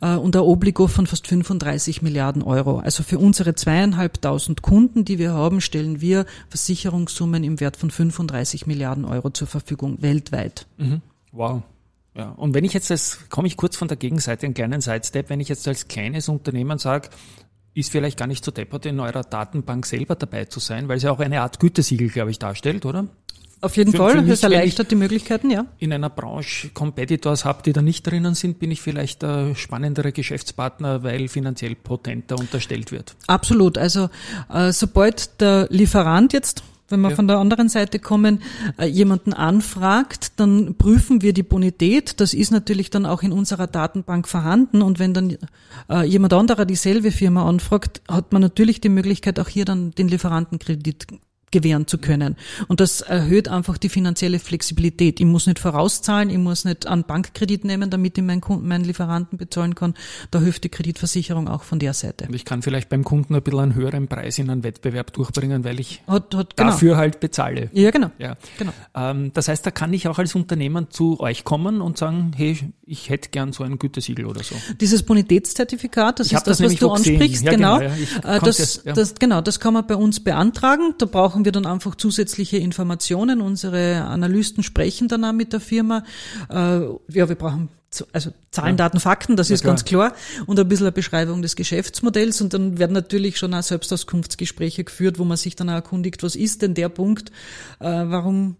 äh, 0.00 0.16
und 0.16 0.34
ein 0.34 0.42
Obligo 0.42 0.88
von 0.88 1.06
fast 1.06 1.28
35 1.28 2.02
Milliarden 2.02 2.42
Euro. 2.42 2.80
Also 2.80 3.03
für 3.04 3.18
unsere 3.18 3.54
zweieinhalbtausend 3.54 4.62
Kunden, 4.62 5.04
die 5.04 5.18
wir 5.18 5.32
haben, 5.32 5.60
stellen 5.60 6.00
wir 6.00 6.26
Versicherungssummen 6.48 7.44
im 7.44 7.60
Wert 7.60 7.76
von 7.76 7.90
35 7.90 8.66
Milliarden 8.66 9.04
Euro 9.04 9.30
zur 9.30 9.46
Verfügung 9.46 10.02
weltweit. 10.02 10.66
Wow. 11.32 11.62
Ja. 12.16 12.30
Und 12.30 12.54
wenn 12.54 12.64
ich 12.64 12.72
jetzt 12.72 12.90
als, 12.90 13.28
komme 13.28 13.48
ich 13.48 13.56
kurz 13.56 13.76
von 13.76 13.88
der 13.88 13.96
Gegenseite, 13.96 14.46
einen 14.46 14.54
kleinen 14.54 14.80
Sidestep, 14.80 15.30
wenn 15.30 15.40
ich 15.40 15.48
jetzt 15.48 15.66
als 15.66 15.88
kleines 15.88 16.28
Unternehmen 16.28 16.78
sage, 16.78 17.08
ist 17.74 17.90
vielleicht 17.90 18.18
gar 18.18 18.28
nicht 18.28 18.44
so 18.44 18.52
deppert, 18.52 18.86
in 18.86 19.00
eurer 19.00 19.22
Datenbank 19.22 19.84
selber 19.84 20.14
dabei 20.14 20.44
zu 20.44 20.60
sein, 20.60 20.88
weil 20.88 20.98
es 20.98 21.02
ja 21.02 21.10
auch 21.10 21.18
eine 21.18 21.40
Art 21.40 21.58
Gütesiegel, 21.58 22.08
glaube 22.08 22.30
ich, 22.30 22.38
darstellt, 22.38 22.86
oder? 22.86 23.08
Auf 23.64 23.76
jeden 23.76 23.92
Für- 23.92 23.96
Fall, 23.98 24.10
für 24.16 24.22
mich, 24.22 24.32
ich- 24.34 24.42
erleichtert 24.42 24.90
die 24.90 24.94
Möglichkeiten, 24.96 25.50
ja. 25.50 25.66
In 25.78 25.92
einer 25.92 26.10
Branche 26.10 26.68
Competitors 26.74 27.44
habt, 27.44 27.66
die 27.66 27.72
da 27.72 27.82
nicht 27.82 28.06
drinnen 28.06 28.34
sind, 28.34 28.58
bin 28.58 28.70
ich 28.70 28.82
vielleicht 28.82 29.22
der 29.22 29.54
spannendere 29.54 30.12
Geschäftspartner, 30.12 31.02
weil 31.02 31.28
finanziell 31.28 31.74
potenter 31.74 32.38
unterstellt 32.38 32.92
wird. 32.92 33.16
Absolut. 33.26 33.78
Also 33.78 34.10
äh, 34.52 34.72
sobald 34.72 35.40
der 35.40 35.66
Lieferant 35.70 36.32
jetzt, 36.32 36.62
wenn 36.90 37.00
wir 37.00 37.10
Ja. 37.10 37.16
von 37.16 37.26
der 37.26 37.38
anderen 37.38 37.70
Seite 37.70 37.98
kommen, 37.98 38.42
äh, 38.76 38.84
jemanden 38.84 39.32
anfragt, 39.32 40.32
dann 40.36 40.74
prüfen 40.74 41.22
wir 41.22 41.32
die 41.32 41.42
Bonität. 41.42 42.20
Das 42.20 42.34
ist 42.34 42.50
natürlich 42.50 42.90
dann 42.90 43.06
auch 43.06 43.22
in 43.22 43.32
unserer 43.32 43.66
Datenbank 43.66 44.28
vorhanden. 44.28 44.82
Und 44.82 44.98
wenn 44.98 45.14
dann 45.14 45.38
äh, 45.88 46.04
jemand 46.04 46.34
anderer 46.34 46.66
dieselbe 46.66 47.10
Firma 47.10 47.48
anfragt, 47.48 48.02
hat 48.08 48.32
man 48.34 48.42
natürlich 48.42 48.82
die 48.82 48.90
Möglichkeit, 48.90 49.40
auch 49.40 49.48
hier 49.48 49.64
dann 49.64 49.92
den 49.92 50.08
Lieferantenkredit 50.08 51.06
gewähren 51.54 51.86
zu 51.86 51.98
können. 51.98 52.36
Und 52.66 52.80
das 52.80 53.00
erhöht 53.00 53.48
einfach 53.48 53.78
die 53.78 53.88
finanzielle 53.88 54.40
Flexibilität. 54.40 55.20
Ich 55.20 55.26
muss 55.26 55.46
nicht 55.46 55.60
vorauszahlen, 55.60 56.28
ich 56.28 56.38
muss 56.38 56.64
nicht 56.64 56.88
einen 56.88 57.04
Bankkredit 57.04 57.64
nehmen, 57.64 57.90
damit 57.90 58.18
ich 58.18 58.24
meinen, 58.24 58.40
Kunden, 58.40 58.66
meinen 58.66 58.84
Lieferanten 58.84 59.38
bezahlen 59.38 59.76
kann. 59.76 59.94
Da 60.32 60.40
hilft 60.40 60.64
die 60.64 60.68
Kreditversicherung 60.68 61.48
auch 61.48 61.62
von 61.62 61.78
der 61.78 61.94
Seite. 61.94 62.26
Und 62.26 62.34
ich 62.34 62.44
kann 62.44 62.62
vielleicht 62.62 62.88
beim 62.88 63.04
Kunden 63.04 63.36
ein 63.36 63.42
bisschen 63.42 63.60
einen 63.60 63.74
höheren 63.76 64.08
Preis 64.08 64.38
in 64.38 64.50
einen 64.50 64.64
Wettbewerb 64.64 65.12
durchbringen, 65.12 65.62
weil 65.62 65.78
ich 65.78 66.02
Hat, 66.08 66.34
hat, 66.34 66.56
genau. 66.56 66.70
dafür 66.70 66.96
halt 66.96 67.20
bezahle. 67.20 67.70
Ja, 67.72 67.90
genau. 67.92 68.10
Ja. 68.18 68.34
Genau. 68.58 68.72
Ähm, 68.96 69.30
das 69.32 69.46
heißt, 69.46 69.64
da 69.64 69.70
kann 69.70 69.92
ich 69.92 70.08
auch 70.08 70.18
als 70.18 70.34
Unternehmen 70.34 70.90
zu 70.90 71.20
euch 71.20 71.44
kommen 71.44 71.80
und 71.80 71.98
sagen, 71.98 72.32
hey, 72.34 72.58
ich 72.84 73.10
hätte 73.10 73.30
gern 73.30 73.52
so 73.52 73.62
ein 73.62 73.78
Gütesiegel 73.78 74.26
oder 74.26 74.42
so. 74.42 74.56
Dieses 74.80 75.04
Bonitätszertifikat, 75.04 76.18
das 76.18 76.26
Ich 76.26 76.32
ist 76.32 76.46
das, 76.46 76.58
das 76.58 76.72
was 76.72 76.78
du 76.78 76.90
ansprichst, 76.90 77.44
Ja, 77.44 77.52
genau. 77.52 77.78
genau, 77.78 77.94
ja. 78.24 78.36
Äh, 78.36 78.40
das, 78.40 78.82
das, 78.84 79.14
genau, 79.14 79.40
das 79.40 79.60
kann 79.60 79.74
man 79.74 79.86
bei 79.86 79.94
uns 79.94 80.18
beantragen. 80.20 80.94
Da 80.98 81.06
brauchen 81.06 81.43
wir 81.44 81.52
dann 81.52 81.66
einfach 81.66 81.94
zusätzliche 81.94 82.56
Informationen. 82.58 83.40
Unsere 83.40 84.02
Analysten 84.02 84.62
sprechen 84.62 85.08
dann 85.08 85.24
auch 85.24 85.32
mit 85.32 85.52
der 85.52 85.60
Firma. 85.60 86.04
Äh, 86.48 86.54
ja, 86.54 87.28
wir 87.28 87.34
brauchen 87.34 87.68
also 88.12 88.32
Zahlen. 88.50 88.76
Daten, 88.76 88.98
Fakten, 88.98 89.36
das 89.36 89.48
Ja, 89.48 89.54
ist 89.54 89.64
ganz 89.64 89.84
klar. 89.84 90.14
Und 90.46 90.58
ein 90.58 90.68
bisschen 90.68 90.86
eine 90.86 90.92
Beschreibung 90.92 91.42
des 91.42 91.56
Geschäftsmodells. 91.56 92.40
Und 92.40 92.52
dann 92.52 92.78
werden 92.78 92.92
natürlich 92.92 93.38
schon 93.38 93.54
auch 93.54 93.62
Selbstauskunftsgespräche 93.62 94.84
geführt, 94.84 95.18
wo 95.18 95.24
man 95.24 95.36
sich 95.36 95.54
dann 95.56 95.68
auch 95.68 95.74
erkundigt, 95.74 96.22
was 96.22 96.36
ist 96.36 96.62
denn 96.62 96.74
der 96.74 96.88
Punkt, 96.88 97.30
äh, 97.80 97.84
warum 97.84 98.56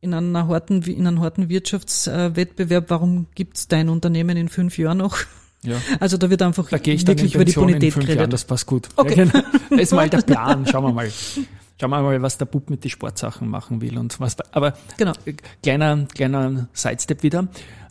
in 0.00 0.14
einer 0.14 0.48
harten, 0.48 0.82
in 0.82 1.06
einem 1.06 1.20
harten 1.20 1.48
Wirtschaftswettbewerb, 1.48 2.86
warum 2.88 3.28
gibt's 3.36 3.68
dein 3.68 3.88
Unternehmen 3.88 4.36
in 4.36 4.48
fünf 4.48 4.76
Jahren 4.78 4.98
noch? 4.98 5.18
Ja. 5.64 5.76
Also 6.00 6.16
da 6.16 6.28
wird 6.28 6.42
einfach 6.42 6.68
Da 6.68 6.78
gehe 6.78 6.94
ich 6.94 7.06
wirklich 7.06 7.36
über 7.36 7.44
die 7.44 7.52
Pension 7.52 7.68
in 7.68 7.74
Bonität 7.74 7.92
fünf 7.92 8.06
Jahren, 8.06 8.16
geredet. 8.16 8.32
das 8.32 8.44
passt 8.44 8.66
gut. 8.66 8.88
Okay. 8.96 9.10
Ja, 9.16 9.24
genau. 9.26 9.44
Das 9.70 9.80
ist 9.80 9.92
mal 9.92 10.10
der 10.10 10.22
Plan. 10.22 10.66
Schauen 10.66 10.84
wir 10.84 10.92
mal. 10.92 11.12
Schauen 11.82 11.90
wir 11.90 12.00
mal, 12.00 12.22
was 12.22 12.38
der 12.38 12.44
Bub 12.44 12.70
mit 12.70 12.84
den 12.84 12.92
Sportsachen 12.92 13.48
machen 13.48 13.80
will 13.80 13.98
und 13.98 14.20
was. 14.20 14.36
Aber 14.52 14.74
Genau. 14.98 15.14
äh, 15.24 15.32
kleiner, 15.64 16.06
kleiner 16.14 16.68
Sidestep 16.74 17.24
wieder. 17.24 17.48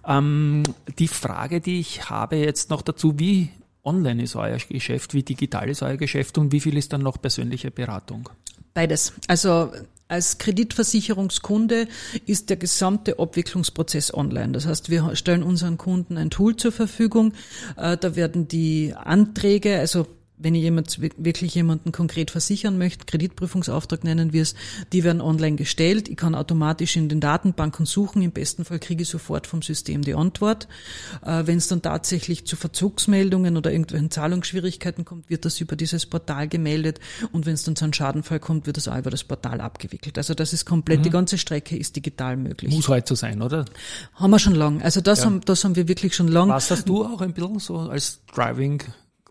Ähm, 0.08 0.63
die 0.97 1.10
Frage, 1.10 1.60
die 1.60 1.82
ich 1.82 2.10
habe 2.10 2.38
jetzt 2.38 2.69
noch 2.69 2.84
dazu, 2.84 3.19
wie 3.19 3.49
online 3.84 4.23
ist 4.23 4.38
euer 4.38 4.56
Geschäft, 4.69 5.13
wie 5.13 5.23
digital 5.23 5.67
ist 5.69 5.82
euer 5.82 5.97
Geschäft 5.97 6.38
und 6.38 6.54
wie 6.54 6.62
viel 6.62 6.77
ist 6.77 6.93
dann 6.93 7.01
noch 7.01 7.21
persönliche 7.21 7.69
Beratung? 7.69 8.30
Beides. 8.73 9.12
Also 9.27 9.73
als 10.08 10.38
Kreditversicherungskunde 10.38 11.89
ist 12.25 12.49
der 12.49 12.56
gesamte 12.56 13.19
Abwicklungsprozess 13.19 14.13
online. 14.13 14.54
Das 14.54 14.67
heißt, 14.67 14.89
wir 14.89 15.17
stellen 15.17 15.43
unseren 15.43 15.77
Kunden 15.77 16.17
ein 16.17 16.30
Tool 16.30 16.56
zur 16.56 16.71
Verfügung. 16.71 17.34
Äh, 17.75 17.97
Da 17.97 18.15
werden 18.15 18.47
die 18.47 18.93
Anträge, 18.95 19.80
also 19.80 20.08
wenn 20.41 20.56
ich 20.56 20.62
jemand, 20.62 20.99
wirklich 20.99 21.56
jemanden 21.56 21.91
konkret 21.91 22.32
versichern 22.32 22.77
möchte, 22.77 23.06
Kreditprüfungsauftrag 23.06 24.04
nennen 24.04 24.34
wir 24.34 24.41
es, 24.41 24.56
die 24.91 25.04
werden 25.04 25.21
online 25.21 25.56
gestellt. 25.56 26.10
Ich 26.10 26.17
kann 26.17 26.36
automatisch 26.36 26.95
in 26.95 27.10
den 27.10 27.19
Datenbanken 27.19 27.86
suchen. 27.86 28.21
Im 28.21 28.32
besten 28.32 28.65
Fall 28.65 28.80
kriege 28.80 29.04
ich 29.04 29.10
sofort 29.10 29.47
vom 29.47 29.62
System 29.62 30.01
die 30.01 30.15
Antwort. 30.15 30.67
Äh, 31.25 31.43
Wenn 31.45 31.58
es 31.58 31.67
dann 31.67 31.82
tatsächlich 31.82 32.45
zu 32.45 32.56
Verzugsmeldungen 32.56 33.58
oder 33.58 33.71
irgendwelchen 33.71 34.12
Zahlungsschwierigkeiten 34.12 35.06
kommt, 35.06 35.30
wird 35.30 35.45
das 35.45 35.60
über 35.62 35.75
dieses 35.75 36.06
Portal 36.06 36.47
gemeldet. 36.47 36.99
Und 37.32 37.45
wenn 37.45 37.54
es 37.54 37.63
dann 37.63 37.75
zu 37.75 37.86
einem 37.86 37.93
Schadenfall 37.93 38.39
kommt, 38.39 38.65
wird 38.65 38.77
das 38.77 38.88
auch 38.88 38.97
über 38.97 39.10
das 39.12 39.23
Portal 39.23 39.62
abgewickelt. 39.62 40.17
Also 40.17 40.34
das 40.34 40.54
ist 40.54 40.65
komplett, 40.65 41.06
die 41.06 41.10
ganze 41.10 41.38
Strecke 41.38 41.77
ist 41.77 41.95
digital 41.95 42.38
möglich. 42.38 42.73
Muss 42.73 42.88
heute 42.88 43.10
so 43.10 43.15
sein, 43.15 43.41
oder? 43.41 43.65
Haben 44.15 44.32
wir 44.32 44.39
schon 44.39 44.56
lang. 44.56 44.82
Also 44.82 45.01
das, 45.01 45.19
Ja. 45.19 45.25
haben, 45.25 45.41
das 45.41 45.63
haben 45.63 45.75
wir 45.75 45.88
wirklich 45.88 46.15
schon 46.15 46.27
lang. 46.27 46.49
Was 46.49 46.71
hast 46.71 46.88
du 46.88 47.06
auch 47.06 47.21
ein 47.21 47.34
bisschen 47.34 47.60
so 47.60 47.77
als 47.77 48.21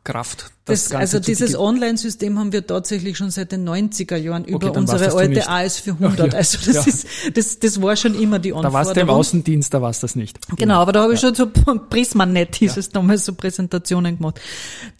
Driving-Kraft? 0.04 0.50
Das, 0.64 0.90
Ganze 0.90 1.16
also 1.16 1.18
dieses 1.20 1.58
Online-System 1.58 2.38
haben 2.38 2.52
wir 2.52 2.66
tatsächlich 2.66 3.16
schon 3.16 3.30
seit 3.30 3.50
den 3.52 3.68
90er 3.68 4.16
Jahren 4.16 4.44
über 4.44 4.70
dann 4.70 4.86
war's 4.88 4.92
unsere 4.92 5.04
das 5.04 5.14
alte 5.14 5.34
nicht. 5.34 5.48
AS400. 5.48 6.26
Ja, 6.32 6.38
Also 6.38 6.58
das 6.64 6.74
ja. 6.74 6.82
ist, 6.82 7.06
das, 7.34 7.58
das 7.58 7.82
war 7.82 7.96
schon 7.96 8.14
immer 8.14 8.38
die 8.38 8.50
Da 8.50 8.56
Anforderung. 8.56 8.86
warst 8.86 8.96
du 8.96 9.00
im 9.00 9.10
Außendienst, 9.10 9.74
da 9.74 9.82
warst 9.82 10.02
du 10.02 10.06
das 10.06 10.16
nicht. 10.16 10.38
Genau, 10.56 10.80
aber 10.80 10.92
da 10.92 11.02
habe 11.02 11.14
ich 11.14 11.20
schon 11.20 11.34
so 11.34 11.46
Prismanet 11.90 12.56
hieß 12.56 12.76
es 12.76 12.90
damals 12.90 13.24
so 13.24 13.34
Präsentationen 13.34 14.16
gemacht. 14.18 14.40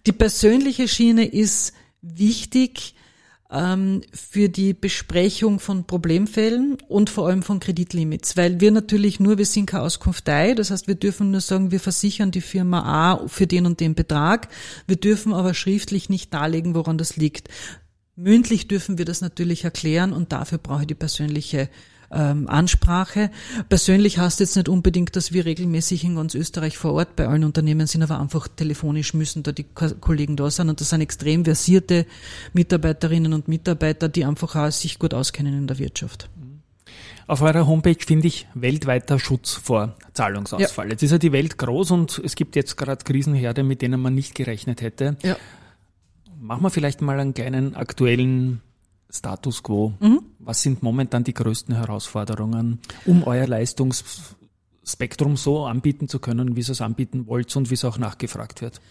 Die 0.05 0.11
persönliche 0.11 0.87
Schiene 0.87 1.25
ist 1.25 1.73
wichtig, 2.01 2.95
ähm, 3.51 4.01
für 4.13 4.49
die 4.49 4.73
Besprechung 4.73 5.59
von 5.59 5.85
Problemfällen 5.85 6.77
und 6.87 7.09
vor 7.09 7.27
allem 7.27 7.43
von 7.43 7.59
Kreditlimits, 7.59 8.37
weil 8.37 8.61
wir 8.61 8.71
natürlich 8.71 9.19
nur, 9.19 9.37
wir 9.37 9.45
sind 9.45 9.65
keine 9.65 9.83
Auskunftei, 9.83 10.53
das 10.53 10.71
heißt, 10.71 10.87
wir 10.87 10.95
dürfen 10.95 11.31
nur 11.31 11.41
sagen, 11.41 11.71
wir 11.71 11.79
versichern 11.79 12.31
die 12.31 12.41
Firma 12.41 12.81
A 12.81 13.27
für 13.27 13.47
den 13.47 13.65
und 13.65 13.79
den 13.79 13.95
Betrag, 13.95 14.47
wir 14.87 14.95
dürfen 14.95 15.33
aber 15.33 15.53
schriftlich 15.53 16.09
nicht 16.09 16.33
darlegen, 16.33 16.75
woran 16.75 16.97
das 16.97 17.17
liegt. 17.17 17.49
Mündlich 18.15 18.67
dürfen 18.67 18.97
wir 18.97 19.05
das 19.05 19.21
natürlich 19.21 19.63
erklären 19.63 20.13
und 20.13 20.31
dafür 20.31 20.57
brauche 20.57 20.81
ich 20.81 20.87
die 20.87 20.95
persönliche 20.95 21.69
ähm, 22.11 22.47
Ansprache. 22.47 23.31
Persönlich 23.69 24.17
heißt 24.17 24.39
jetzt 24.39 24.55
nicht 24.55 24.69
unbedingt, 24.69 25.15
dass 25.15 25.31
wir 25.31 25.45
regelmäßig 25.45 26.03
in 26.03 26.15
ganz 26.15 26.35
Österreich 26.35 26.77
vor 26.77 26.93
Ort 26.93 27.15
bei 27.15 27.27
allen 27.27 27.43
Unternehmen 27.43 27.87
sind, 27.87 28.03
aber 28.03 28.19
einfach 28.19 28.47
telefonisch 28.47 29.13
müssen 29.13 29.43
da 29.43 29.51
die 29.51 29.63
Kollegen 29.63 30.35
da 30.35 30.49
sein. 30.51 30.69
Und 30.69 30.81
das 30.81 30.89
sind 30.89 31.01
extrem 31.01 31.45
versierte 31.45 32.05
Mitarbeiterinnen 32.53 33.33
und 33.33 33.47
Mitarbeiter, 33.47 34.09
die 34.09 34.25
einfach 34.25 34.55
auch 34.55 34.71
sich 34.71 34.99
gut 34.99 35.13
auskennen 35.13 35.57
in 35.57 35.67
der 35.67 35.79
Wirtschaft. 35.79 36.29
Auf 37.27 37.41
eurer 37.41 37.65
Homepage 37.65 38.03
finde 38.05 38.27
ich 38.27 38.47
weltweiter 38.55 39.17
Schutz 39.17 39.53
vor 39.53 39.95
Zahlungsausfall. 40.13 40.87
Ja. 40.87 40.91
Jetzt 40.91 41.03
ist 41.03 41.11
ja 41.11 41.17
die 41.17 41.31
Welt 41.31 41.57
groß 41.57 41.91
und 41.91 42.21
es 42.25 42.35
gibt 42.35 42.57
jetzt 42.57 42.75
gerade 42.75 43.05
Krisenherde, 43.05 43.63
mit 43.63 43.81
denen 43.81 44.01
man 44.01 44.13
nicht 44.13 44.35
gerechnet 44.35 44.81
hätte. 44.81 45.15
Ja. 45.23 45.37
Machen 46.39 46.63
wir 46.63 46.71
vielleicht 46.71 47.01
mal 47.01 47.19
einen 47.19 47.33
kleinen 47.33 47.75
aktuellen 47.75 48.61
Status 49.11 49.63
quo. 49.63 49.93
Mhm. 49.99 50.21
Was 50.39 50.61
sind 50.61 50.81
momentan 50.81 51.23
die 51.23 51.33
größten 51.33 51.75
Herausforderungen, 51.75 52.79
um 53.05 53.23
euer 53.23 53.47
Leistungsspektrum 53.47 55.37
so 55.37 55.65
anbieten 55.65 56.07
zu 56.07 56.19
können, 56.19 56.55
wie 56.55 56.61
ihr 56.61 56.69
es 56.69 56.81
anbieten 56.81 57.27
wollt 57.27 57.55
und 57.55 57.69
wie 57.69 57.75
es 57.75 57.85
auch 57.85 57.97
nachgefragt 57.97 58.61
wird? 58.61 58.81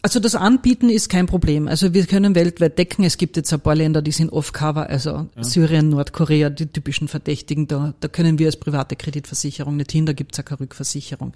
Also 0.00 0.20
das 0.20 0.36
Anbieten 0.36 0.90
ist 0.90 1.08
kein 1.08 1.26
Problem. 1.26 1.66
Also 1.66 1.92
wir 1.92 2.06
können 2.06 2.36
weltweit 2.36 2.78
decken. 2.78 3.04
Es 3.04 3.16
gibt 3.16 3.36
jetzt 3.36 3.52
ein 3.52 3.60
paar 3.60 3.74
Länder, 3.74 4.00
die 4.00 4.12
sind 4.12 4.30
off-cover, 4.30 4.88
also 4.88 5.28
ja. 5.34 5.44
Syrien, 5.44 5.88
Nordkorea, 5.88 6.50
die 6.50 6.66
typischen 6.66 7.08
Verdächtigen. 7.08 7.66
Da, 7.66 7.94
da 7.98 8.08
können 8.08 8.38
wir 8.38 8.46
als 8.46 8.56
private 8.56 8.94
Kreditversicherung 8.94 9.76
nicht 9.76 9.90
hin, 9.90 10.06
da 10.06 10.12
gibt 10.12 10.32
es 10.32 10.36
ja 10.36 10.44
keine 10.44 10.60
Rückversicherung. 10.60 11.34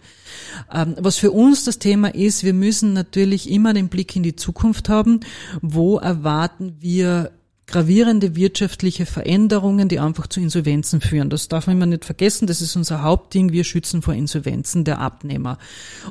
Ähm, 0.73 0.95
was 0.99 1.19
für 1.19 1.33
uns 1.33 1.65
das 1.65 1.81
Thema 1.81 2.15
ist, 2.15 2.45
wir 2.45 2.55
müssen 2.55 2.93
natürlich 2.93 3.51
immer 3.51 3.75
den 3.75 3.89
Blick 3.89 4.15
in 4.15 4.23
die 4.23 4.37
Zukunft 4.37 4.89
haben. 4.89 5.21
Wo 5.61 5.99
erwarten 5.99 6.77
wir 6.79 7.33
gravierende 7.67 8.37
wirtschaftliche 8.37 9.07
Veränderungen, 9.07 9.89
die 9.89 10.01
einfach 10.01 10.27
zu 10.27 10.41
Insolvenzen 10.41 11.01
führen. 11.01 11.31
Das 11.31 11.49
darf 11.49 11.67
man 11.67 11.77
immer 11.77 11.87
nicht 11.87 12.05
vergessen. 12.05 12.47
Das 12.47 12.61
ist 12.61 12.77
unser 12.77 13.03
Hauptding. 13.03 13.53
Wir 13.53 13.65
schützen 13.65 14.03
vor 14.03 14.15
Insolvenzen 14.15 14.85
der 14.85 14.99
Abnehmer. 14.99 15.59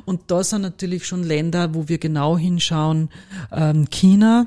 Und 0.04 0.22
da 0.28 0.42
sind 0.42 0.62
natürlich 0.62 1.06
schon 1.06 1.22
Länder, 1.22 1.74
wo 1.74 1.88
wir 1.88 1.98
genau 1.98 2.36
hinschauen. 2.36 3.10
Ähm, 3.52 3.88
China, 3.90 4.46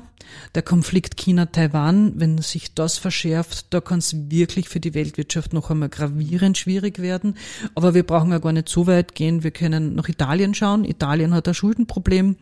der 0.54 0.62
Konflikt 0.62 1.16
China-Taiwan, 1.16 2.14
wenn 2.16 2.38
sich 2.38 2.74
das 2.74 2.98
verschärft, 2.98 3.66
da 3.70 3.80
kann 3.80 3.98
es 3.98 4.30
wirklich 4.30 4.68
für 4.68 4.80
die 4.80 4.94
Weltwirtschaft 4.94 5.52
noch 5.52 5.70
einmal 5.70 5.88
gravierend 5.88 6.58
schwierig 6.58 6.98
werden. 6.98 7.36
Aber 7.74 7.94
wir 7.94 8.02
brauchen 8.02 8.30
ja 8.30 8.38
gar 8.38 8.52
nicht 8.52 8.68
so 8.68 8.86
weit 8.86 9.14
gehen. 9.14 9.42
Wir 9.42 9.50
können 9.50 9.94
nach 9.94 10.08
Italien 10.08 10.54
schauen. 10.54 10.84
Italien 10.84 11.34
hat 11.34 11.48
ein 11.48 11.54
Schuldenproblem. 11.54 12.36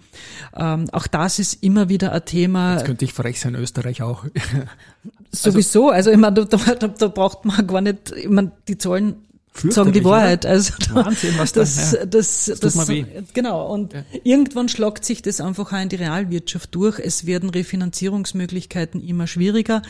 Ähm, 0.57 0.91
auch 0.93 1.07
das 1.07 1.39
ist 1.39 1.63
immer 1.63 1.89
wieder 1.89 2.13
ein 2.13 2.25
Thema. 2.25 2.75
Jetzt 2.75 2.87
könnte 2.87 3.05
ich 3.05 3.13
frech 3.13 3.41
sein, 3.41 3.55
Österreich 3.55 4.03
auch. 4.03 4.25
Sowieso, 5.33 5.91
also 5.91 6.11
ich 6.11 6.17
meine, 6.17 6.45
da, 6.45 6.57
da, 6.57 6.89
da 6.89 7.09
braucht 7.09 7.45
man 7.45 7.67
gar 7.67 7.81
nicht, 7.81 8.13
ich 8.13 8.29
meine, 8.29 8.53
die 8.69 8.79
Zahlen 8.79 9.17
sagen 9.57 9.93
die 9.93 10.05
Wahrheit. 10.05 10.47
Also 10.47 10.73
da, 10.89 10.95
Wahnsinn, 11.07 11.35
was 11.39 11.53
das, 11.53 11.93
da, 11.93 11.99
ja. 11.99 12.07
das, 12.07 12.47
das, 12.47 12.61
das, 12.61 12.75
das 12.75 12.89
genau. 13.33 13.73
Und 13.73 13.93
ja. 13.93 14.05
irgendwann 14.25 14.69
schlagt 14.69 15.05
sich 15.05 15.23
das 15.23 15.41
einfach 15.41 15.73
auch 15.73 15.81
in 15.81 15.89
die 15.89 15.97
Realwirtschaft 15.97 16.75
durch. 16.75 16.99
Es 16.99 17.27
werden 17.27 17.51
Refinanzierungsmöglichkeiten 17.51 19.03
immer 19.03 19.27
schwieriger. 19.27 19.83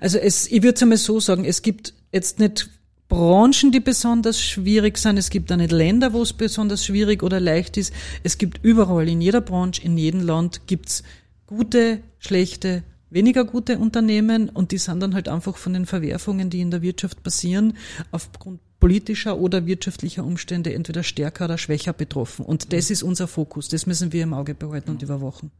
Also 0.00 0.18
es, 0.18 0.46
ich 0.46 0.62
würde 0.62 0.76
es 0.76 0.82
einmal 0.82 0.98
so 0.98 1.20
sagen, 1.20 1.44
es 1.44 1.62
gibt 1.62 1.94
jetzt 2.12 2.38
nicht 2.38 2.70
Branchen, 3.08 3.70
die 3.70 3.80
besonders 3.80 4.40
schwierig 4.40 4.98
sind. 4.98 5.16
Es 5.16 5.30
gibt 5.30 5.52
auch 5.52 5.56
nicht 5.56 5.72
Länder, 5.72 6.12
wo 6.12 6.22
es 6.22 6.32
besonders 6.32 6.84
schwierig 6.84 7.22
oder 7.22 7.38
leicht 7.38 7.76
ist. 7.76 7.92
Es 8.22 8.36
gibt 8.38 8.64
überall, 8.64 9.08
in 9.08 9.20
jeder 9.20 9.40
Branche, 9.40 9.82
in 9.82 9.96
jedem 9.96 10.22
Land 10.22 10.66
gibt's 10.66 11.04
gute, 11.46 12.00
schlechte, 12.18 12.82
weniger 13.10 13.44
gute 13.44 13.78
Unternehmen 13.78 14.48
und 14.48 14.72
die 14.72 14.78
sind 14.78 15.00
dann 15.00 15.14
halt 15.14 15.28
einfach 15.28 15.56
von 15.56 15.72
den 15.72 15.86
Verwerfungen, 15.86 16.50
die 16.50 16.60
in 16.60 16.72
der 16.72 16.82
Wirtschaft 16.82 17.22
passieren, 17.22 17.76
aufgrund 18.10 18.60
politischer 18.86 19.36
oder 19.38 19.66
wirtschaftlicher 19.66 20.22
Umstände 20.22 20.72
entweder 20.72 21.02
stärker 21.02 21.46
oder 21.46 21.58
schwächer 21.58 21.92
betroffen. 21.92 22.46
Und 22.46 22.72
das 22.72 22.88
ist 22.88 23.02
unser 23.02 23.26
Fokus. 23.26 23.68
Das 23.68 23.84
müssen 23.84 24.12
wir 24.12 24.22
im 24.22 24.32
Auge 24.32 24.54
behalten 24.54 24.92
und 24.92 25.02
überwachen. 25.02 25.50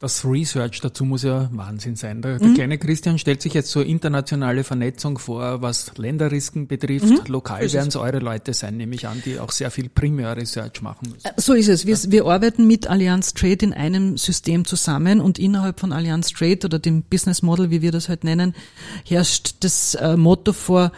Das 0.00 0.24
Research 0.24 0.80
dazu 0.80 1.04
muss 1.04 1.22
ja 1.22 1.48
Wahnsinn 1.52 1.94
sein. 1.94 2.20
Der, 2.20 2.40
der 2.40 2.48
mhm. 2.48 2.54
kleine 2.54 2.78
Christian 2.78 3.16
stellt 3.16 3.42
sich 3.42 3.54
jetzt 3.54 3.70
so 3.70 3.80
internationale 3.80 4.64
Vernetzung 4.64 5.18
vor, 5.18 5.62
was 5.62 5.96
Länderrisken 5.98 6.66
betrifft. 6.66 7.06
Mhm. 7.06 7.20
Lokal 7.28 7.72
werden 7.72 7.88
es 7.90 7.96
eure 7.96 8.18
Leute 8.18 8.52
sein, 8.54 8.76
nehme 8.76 8.96
ich 8.96 9.06
an, 9.06 9.22
die 9.24 9.38
auch 9.38 9.52
sehr 9.52 9.70
viel 9.70 9.88
Primär-Research 9.88 10.82
machen 10.82 11.12
müssen. 11.12 11.26
Äh, 11.26 11.40
so 11.40 11.52
ist 11.52 11.68
es. 11.68 11.86
Wir, 11.86 11.94
ja. 11.94 12.10
wir 12.10 12.26
arbeiten 12.26 12.66
mit 12.66 12.88
Allianz 12.88 13.34
Trade 13.34 13.66
in 13.66 13.72
einem 13.72 14.16
System 14.16 14.64
zusammen 14.64 15.20
und 15.20 15.38
innerhalb 15.38 15.78
von 15.78 15.92
Allianz 15.92 16.30
Trade 16.30 16.58
oder 16.64 16.80
dem 16.80 17.04
Business 17.04 17.42
Model, 17.42 17.70
wie 17.70 17.82
wir 17.82 17.92
das 17.92 18.08
halt 18.08 18.24
nennen, 18.24 18.56
herrscht 19.04 19.58
das 19.60 19.94
äh, 19.94 20.16
Motto 20.16 20.52
vor, 20.52 20.90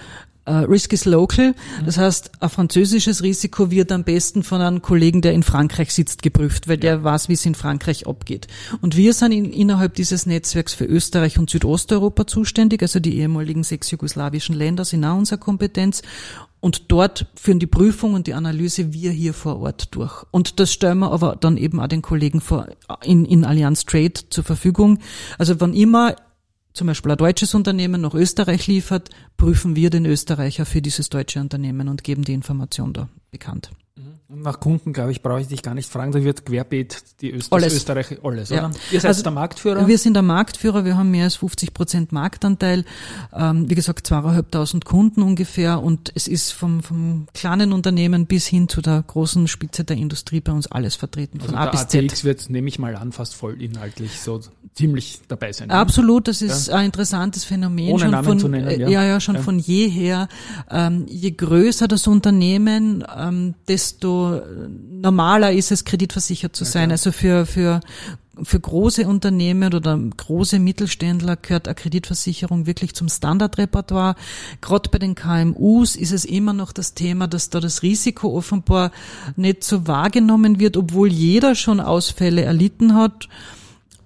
Risk 0.50 0.92
is 0.92 1.04
local. 1.04 1.54
Das 1.84 1.98
heißt, 1.98 2.32
ein 2.40 2.48
französisches 2.48 3.22
Risiko 3.22 3.70
wird 3.70 3.92
am 3.92 4.04
besten 4.04 4.42
von 4.42 4.60
einem 4.60 4.82
Kollegen, 4.82 5.22
der 5.22 5.32
in 5.32 5.42
Frankreich 5.42 5.92
sitzt, 5.92 6.22
geprüft, 6.22 6.68
weil 6.68 6.78
der 6.78 7.04
weiß, 7.04 7.28
wie 7.28 7.34
es 7.34 7.46
in 7.46 7.54
Frankreich 7.54 8.06
abgeht. 8.06 8.46
Und 8.80 8.96
wir 8.96 9.12
sind 9.12 9.32
in, 9.32 9.52
innerhalb 9.52 9.94
dieses 9.94 10.26
Netzwerks 10.26 10.74
für 10.74 10.84
Österreich 10.84 11.38
und 11.38 11.50
Südosteuropa 11.50 12.26
zuständig, 12.26 12.82
also 12.82 13.00
die 13.00 13.18
ehemaligen 13.18 13.62
sechs 13.62 13.90
jugoslawischen 13.90 14.54
Länder 14.54 14.84
sind 14.84 15.04
auch 15.04 15.16
unsere 15.16 15.38
Kompetenz. 15.38 16.02
Und 16.60 16.92
dort 16.92 17.26
führen 17.34 17.58
die 17.58 17.66
Prüfung 17.66 18.12
und 18.12 18.26
die 18.26 18.34
Analyse 18.34 18.92
wir 18.92 19.10
hier 19.12 19.32
vor 19.32 19.60
Ort 19.60 19.94
durch. 19.94 20.24
Und 20.30 20.60
das 20.60 20.70
stellen 20.72 20.98
wir 20.98 21.10
aber 21.10 21.36
dann 21.40 21.56
eben 21.56 21.80
auch 21.80 21.88
den 21.88 22.02
Kollegen 22.02 22.42
vor, 22.42 22.66
in, 23.02 23.24
in 23.24 23.46
Allianz 23.46 23.86
Trade 23.86 24.12
zur 24.28 24.44
Verfügung. 24.44 24.98
Also 25.38 25.58
wann 25.60 25.72
immer 25.72 26.16
zum 26.72 26.86
Beispiel 26.86 27.12
ein 27.12 27.18
deutsches 27.18 27.54
Unternehmen 27.54 28.00
nach 28.00 28.14
Österreich 28.14 28.66
liefert, 28.66 29.10
prüfen 29.36 29.76
wir 29.76 29.90
den 29.90 30.06
Österreicher 30.06 30.66
für 30.66 30.82
dieses 30.82 31.08
deutsche 31.08 31.40
Unternehmen 31.40 31.88
und 31.88 32.04
geben 32.04 32.24
die 32.24 32.34
Information 32.34 32.92
da 32.92 33.08
bekannt. 33.30 33.70
Und 34.28 34.42
nach 34.42 34.60
Kunden, 34.60 34.92
glaube 34.92 35.10
ich, 35.10 35.22
brauche 35.22 35.40
ich 35.40 35.48
dich 35.48 35.62
gar 35.62 35.74
nicht 35.74 35.90
fragen, 35.90 36.12
da 36.12 36.22
wird 36.22 36.46
querbeet 36.46 37.20
die 37.20 37.32
Öster 37.32 37.56
alles. 37.56 37.74
Österreich 37.74 38.18
alles, 38.22 38.50
ja. 38.50 38.66
oder? 38.66 38.70
Ihr 38.92 39.00
seid 39.00 39.08
also, 39.08 39.22
der 39.22 39.32
Marktführer? 39.32 39.88
Wir 39.88 39.98
sind 39.98 40.14
der 40.14 40.22
Marktführer, 40.22 40.84
wir 40.84 40.96
haben 40.96 41.10
mehr 41.10 41.24
als 41.24 41.36
50 41.36 41.74
Prozent 41.74 42.12
Marktanteil, 42.12 42.84
ähm, 43.32 43.68
wie 43.68 43.74
gesagt, 43.74 44.06
zweieinhalbtausend 44.06 44.84
Kunden 44.84 45.22
ungefähr 45.22 45.82
und 45.82 46.12
es 46.14 46.28
ist 46.28 46.52
vom, 46.52 46.82
vom 46.82 47.26
kleinen 47.34 47.72
Unternehmen 47.72 48.26
bis 48.26 48.46
hin 48.46 48.68
zu 48.68 48.80
der 48.80 49.02
großen 49.04 49.48
Spitze 49.48 49.82
der 49.82 49.96
Industrie 49.96 50.40
bei 50.40 50.52
uns 50.52 50.68
alles 50.68 50.94
vertreten, 50.94 51.40
von 51.40 51.56
also 51.56 51.68
A 51.68 51.70
bis 51.72 51.88
Z. 51.88 52.04
ATX 52.04 52.24
wird, 52.24 52.50
nehme 52.50 52.68
ich 52.68 52.78
mal 52.78 52.94
an, 52.94 53.10
fast 53.12 53.34
voll 53.34 53.60
inhaltlich 53.60 54.20
so 54.20 54.40
ziemlich 54.74 55.20
dabei 55.28 55.52
sein. 55.52 55.70
Absolut, 55.70 56.28
das 56.28 56.40
ist 56.40 56.68
ja. 56.68 56.76
ein 56.76 56.86
interessantes 56.86 57.44
Phänomen. 57.44 57.90
Ohne 57.90 58.02
schon 58.04 58.10
Namen 58.12 58.24
von, 58.24 58.38
zu 58.38 58.48
nennen, 58.48 58.80
ja. 58.80 58.88
ja, 58.88 59.04
ja, 59.04 59.20
schon 59.20 59.34
ja. 59.34 59.42
von 59.42 59.58
jeher. 59.58 60.28
Ähm, 60.70 61.06
je 61.08 61.32
größer 61.32 61.88
das 61.88 62.06
Unternehmen, 62.06 63.04
ähm, 63.16 63.54
desto 63.66 63.89
normaler 63.98 65.52
ist 65.52 65.72
es, 65.72 65.84
kreditversichert 65.84 66.54
zu 66.54 66.64
sein. 66.64 66.90
Also 66.90 67.12
für, 67.12 67.46
für, 67.46 67.80
für 68.42 68.60
große 68.60 69.06
Unternehmen 69.06 69.74
oder 69.74 69.98
große 69.98 70.58
Mittelständler 70.58 71.36
gehört 71.36 71.68
eine 71.68 71.74
Kreditversicherung 71.74 72.66
wirklich 72.66 72.94
zum 72.94 73.08
Standardrepertoire. 73.08 74.14
Gerade 74.60 74.90
bei 74.90 74.98
den 74.98 75.14
KMUs 75.14 75.96
ist 75.96 76.12
es 76.12 76.24
immer 76.24 76.52
noch 76.52 76.72
das 76.72 76.94
Thema, 76.94 77.26
dass 77.26 77.50
da 77.50 77.60
das 77.60 77.82
Risiko 77.82 78.36
offenbar 78.36 78.92
nicht 79.36 79.64
so 79.64 79.86
wahrgenommen 79.86 80.60
wird, 80.60 80.76
obwohl 80.76 81.12
jeder 81.12 81.54
schon 81.54 81.80
Ausfälle 81.80 82.42
erlitten 82.42 82.94
hat 82.94 83.28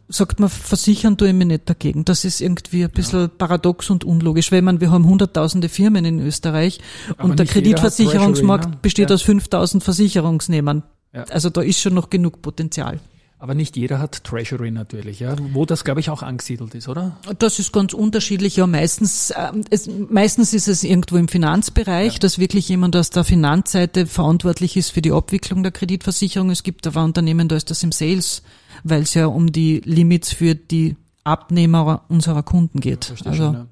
sagt 0.08 0.40
man, 0.40 0.48
versichern 0.48 1.16
tue 1.16 1.28
ich 1.28 1.34
mich 1.34 1.46
nicht 1.46 1.68
dagegen. 1.68 2.04
Das 2.04 2.24
ist 2.24 2.40
irgendwie 2.40 2.84
ein 2.84 2.90
bisschen 2.90 3.22
ja. 3.22 3.28
paradox 3.28 3.90
und 3.90 4.04
unlogisch, 4.04 4.52
weil 4.52 4.62
man, 4.62 4.80
wir 4.80 4.90
haben 4.90 5.06
hunderttausende 5.06 5.68
Firmen 5.68 6.04
in 6.04 6.20
Österreich 6.20 6.80
Aber 7.16 7.24
und 7.24 7.38
der 7.38 7.46
Kreditversicherungsmarkt 7.46 8.70
ne? 8.70 8.78
besteht 8.82 9.10
ja. 9.10 9.14
aus 9.14 9.22
5000 9.22 9.82
Versicherungsnehmern. 9.82 10.82
Ja. 11.12 11.24
Also 11.24 11.50
da 11.50 11.62
ist 11.62 11.80
schon 11.80 11.94
noch 11.94 12.10
genug 12.10 12.42
Potenzial. 12.42 13.00
Aber 13.38 13.54
nicht 13.54 13.76
jeder 13.76 13.98
hat 13.98 14.24
Treasury 14.24 14.70
natürlich, 14.70 15.20
ja, 15.20 15.36
wo 15.52 15.66
das, 15.66 15.84
glaube 15.84 16.00
ich, 16.00 16.08
auch 16.08 16.22
angesiedelt 16.22 16.74
ist, 16.74 16.88
oder? 16.88 17.16
Das 17.38 17.58
ist 17.58 17.72
ganz 17.72 17.92
unterschiedlich. 17.92 18.56
Ja, 18.56 18.66
meistens, 18.66 19.30
äh, 19.30 19.52
es, 19.70 19.86
meistens 19.86 20.54
ist 20.54 20.68
es 20.68 20.82
irgendwo 20.82 21.16
im 21.16 21.28
Finanzbereich, 21.28 22.14
ja. 22.14 22.18
dass 22.20 22.38
wirklich 22.38 22.68
jemand 22.68 22.96
aus 22.96 23.10
der 23.10 23.24
Finanzseite 23.24 24.06
verantwortlich 24.06 24.76
ist 24.76 24.90
für 24.90 25.02
die 25.02 25.12
Abwicklung 25.12 25.62
der 25.62 25.72
Kreditversicherung. 25.72 26.50
Es 26.50 26.62
gibt 26.62 26.86
aber 26.86 27.04
Unternehmen, 27.04 27.48
da 27.48 27.56
ist 27.56 27.70
das 27.70 27.82
im 27.82 27.92
Sales 27.92 28.42
weil 28.82 29.02
es 29.02 29.14
ja 29.14 29.26
um 29.26 29.50
die 29.50 29.80
Limits 29.84 30.32
für 30.32 30.54
die 30.54 30.96
Abnehmer 31.24 32.04
unserer 32.08 32.42
Kunden 32.42 32.80
geht. 32.80 33.08
Ja, 33.08 33.30
also, 33.30 33.44
schon, 33.44 33.54
ja. 33.54 33.66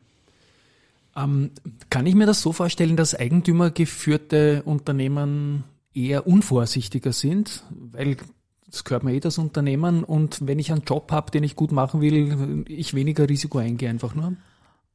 ähm, 1.16 1.51
kann 1.90 2.07
ich 2.07 2.14
mir 2.14 2.27
das 2.27 2.40
so 2.40 2.53
vorstellen, 2.53 2.96
dass 2.96 3.14
eigentümergeführte 3.14 4.62
Unternehmen 4.64 5.64
eher 5.94 6.27
unvorsichtiger 6.27 7.12
sind, 7.12 7.62
weil 7.70 8.16
das 8.72 8.85
gehört 8.85 9.04
mir 9.04 9.12
eh 9.14 9.20
das 9.20 9.38
Unternehmen 9.38 10.02
und 10.02 10.38
wenn 10.46 10.58
ich 10.58 10.72
einen 10.72 10.82
Job 10.82 11.12
habe, 11.12 11.30
den 11.30 11.44
ich 11.44 11.54
gut 11.56 11.70
machen 11.72 12.00
will, 12.00 12.64
ich 12.66 12.94
weniger 12.94 13.28
Risiko 13.28 13.58
eingehe 13.58 13.88
einfach 13.90 14.14
nur? 14.14 14.32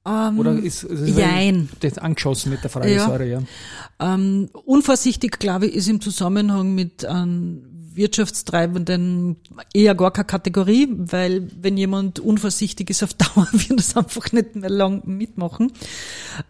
Ähm, 0.06 0.40
Oder 0.40 0.54
ist, 0.54 0.84
ist 0.84 1.18
jein. 1.18 1.70
das 1.82 1.98
angeschossen 1.98 2.52
mit 2.52 2.64
der 2.64 2.70
Frage, 2.70 2.94
Ja. 2.96 3.06
sorry, 3.06 3.32
ja. 3.32 3.42
Ähm, 4.00 4.50
unvorsichtig, 4.66 5.38
glaube 5.40 5.68
ich, 5.68 5.76
ist 5.76 5.90
im 5.90 6.02
Zusammenhang 6.02 6.74
mit 6.76 7.06
ähm, 7.08 7.77
Wirtschaftstreibenden 7.98 9.38
eher 9.74 9.96
gar 9.96 10.12
keine 10.12 10.26
Kategorie, 10.26 10.88
weil 10.90 11.50
wenn 11.60 11.78
jemand 11.78 12.20
unvorsichtig 12.20 12.90
ist 12.90 13.04
auf 13.04 13.14
Dauer, 13.16 13.48
wird 13.52 13.80
das 13.80 13.98
einfach 13.98 14.32
nicht 14.32 14.56
mehr 14.56 14.70
lang 14.70 15.02
mitmachen. 15.06 15.72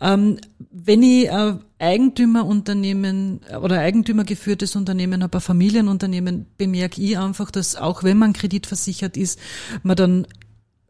Ähm, 0.01 0.37
wenn 0.71 1.01
ich 1.01 1.31
ein 1.31 1.59
Eigentümerunternehmen 1.79 3.41
äh, 3.49 3.55
oder 3.55 3.79
eigentümergeführtes 3.79 4.75
Unternehmen 4.75 5.23
habe, 5.23 5.37
ein 5.37 5.41
Familienunternehmen, 5.41 6.45
bemerke 6.57 7.01
ich 7.01 7.17
einfach, 7.17 7.51
dass 7.51 7.75
auch 7.75 8.03
wenn 8.03 8.17
man 8.17 8.33
kreditversichert 8.33 9.17
ist, 9.17 9.39
man 9.83 9.95
dann 9.95 10.27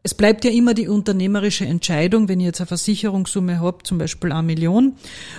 es 0.04 0.14
bleibt 0.14 0.44
ja 0.44 0.50
immer 0.50 0.74
die 0.74 0.88
unternehmerische 0.88 1.66
Entscheidung, 1.66 2.28
wenn 2.28 2.40
ich 2.40 2.46
jetzt 2.46 2.60
eine 2.60 2.68
Versicherungssumme 2.68 3.60
habe, 3.60 3.82
zum 3.82 3.98
Beispiel 3.98 4.32
eine 4.32 4.44
Million, 4.44 4.94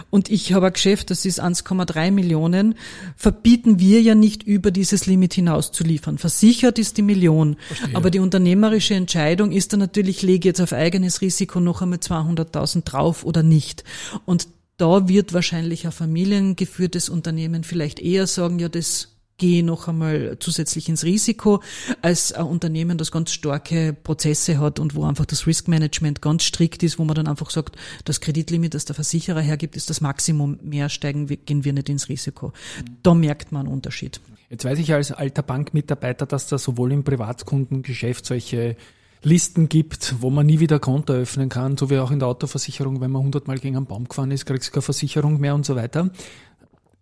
und 0.09 0.29
ich 0.29 0.53
habe 0.53 0.67
ein 0.67 0.73
Geschäft, 0.73 1.09
das 1.11 1.25
ist 1.25 1.41
1,3 1.41 2.11
Millionen, 2.11 2.75
verbieten 3.15 3.79
wir 3.79 4.01
ja 4.01 4.15
nicht 4.15 4.43
über 4.43 4.71
dieses 4.71 5.05
Limit 5.05 5.33
hinaus 5.33 5.71
zu 5.71 5.83
liefern. 5.83 6.17
Versichert 6.17 6.77
ist 6.77 6.97
die 6.97 7.01
Million. 7.01 7.55
Aber 7.93 8.11
die 8.11 8.19
unternehmerische 8.19 8.95
Entscheidung 8.95 9.51
ist 9.51 9.71
dann 9.71 9.79
natürlich, 9.79 10.21
lege 10.21 10.39
ich 10.39 10.45
jetzt 10.45 10.61
auf 10.61 10.73
eigenes 10.73 11.21
Risiko 11.21 11.59
noch 11.59 11.81
einmal 11.81 11.99
200.000 11.99 12.83
drauf 12.83 13.23
oder 13.23 13.43
nicht. 13.43 13.83
Und 14.25 14.47
da 14.77 15.07
wird 15.07 15.33
wahrscheinlich 15.33 15.85
ein 15.85 15.91
familiengeführtes 15.91 17.09
Unternehmen 17.09 17.63
vielleicht 17.63 17.99
eher 17.99 18.27
sagen, 18.27 18.59
ja, 18.59 18.69
das 18.69 19.18
gehe 19.39 19.63
noch 19.63 19.87
einmal 19.87 20.37
zusätzlich 20.39 20.87
ins 20.87 21.03
Risiko, 21.03 21.63
als 22.03 22.31
ein 22.31 22.45
Unternehmen, 22.45 22.99
das 22.99 23.11
ganz 23.11 23.31
starke 23.31 23.93
Prozesse 23.93 24.59
hat 24.59 24.79
und 24.79 24.93
wo 24.93 25.05
einfach 25.05 25.25
das 25.25 25.47
Risk 25.47 25.67
Management 25.67 26.21
ganz 26.21 26.43
strikt 26.43 26.83
ist, 26.83 26.99
wo 26.99 27.05
man 27.05 27.15
dann 27.15 27.27
einfach 27.27 27.49
sagt, 27.49 27.75
das 28.05 28.21
Kreditlimit, 28.21 28.75
das 28.75 28.85
der 28.85 28.93
Versicherer 28.93 29.41
hergibt, 29.41 29.75
ist 29.75 29.89
das 29.89 30.01
Maximum, 30.01 30.59
mehr 30.61 30.89
steigen 30.89 31.29
wir, 31.29 31.37
gehen 31.37 31.63
wir 31.63 31.73
nicht 31.73 31.89
ins 31.89 32.09
Risiko. 32.09 32.53
Da 33.01 33.15
merkt 33.15 33.51
man 33.51 33.65
einen 33.65 33.73
Unterschied. 33.73 34.21
Jetzt 34.51 34.65
weiß 34.65 34.79
ich 34.79 34.93
als 34.93 35.11
alter 35.11 35.43
Bankmitarbeiter, 35.43 36.25
dass 36.25 36.47
da 36.47 36.57
sowohl 36.57 36.91
im 36.91 37.03
Privatkundengeschäft 37.03 38.25
solche 38.25 38.75
Listen 39.21 39.67
gibt, 39.67 40.15
wo 40.21 40.29
man 40.29 40.45
nie 40.45 40.59
wieder 40.59 40.79
Konto 40.79 41.11
öffnen 41.11 41.49
kann, 41.49 41.75
so 41.75 41.89
wie 41.89 41.99
auch 41.99 42.09
in 42.09 42.19
der 42.19 42.29
Autoversicherung, 42.29 43.01
wenn 43.01 43.11
man 43.11 43.21
hundertmal 43.21 43.59
gegen 43.59 43.75
einen 43.75 43.85
Baum 43.85 44.07
gefahren 44.07 44.31
ist, 44.31 44.45
kriegst 44.45 44.69
du 44.69 44.71
keine 44.71 44.81
Versicherung 44.81 45.41
mehr 45.41 45.55
und 45.55 45.65
so 45.65 45.75
weiter. 45.75 46.09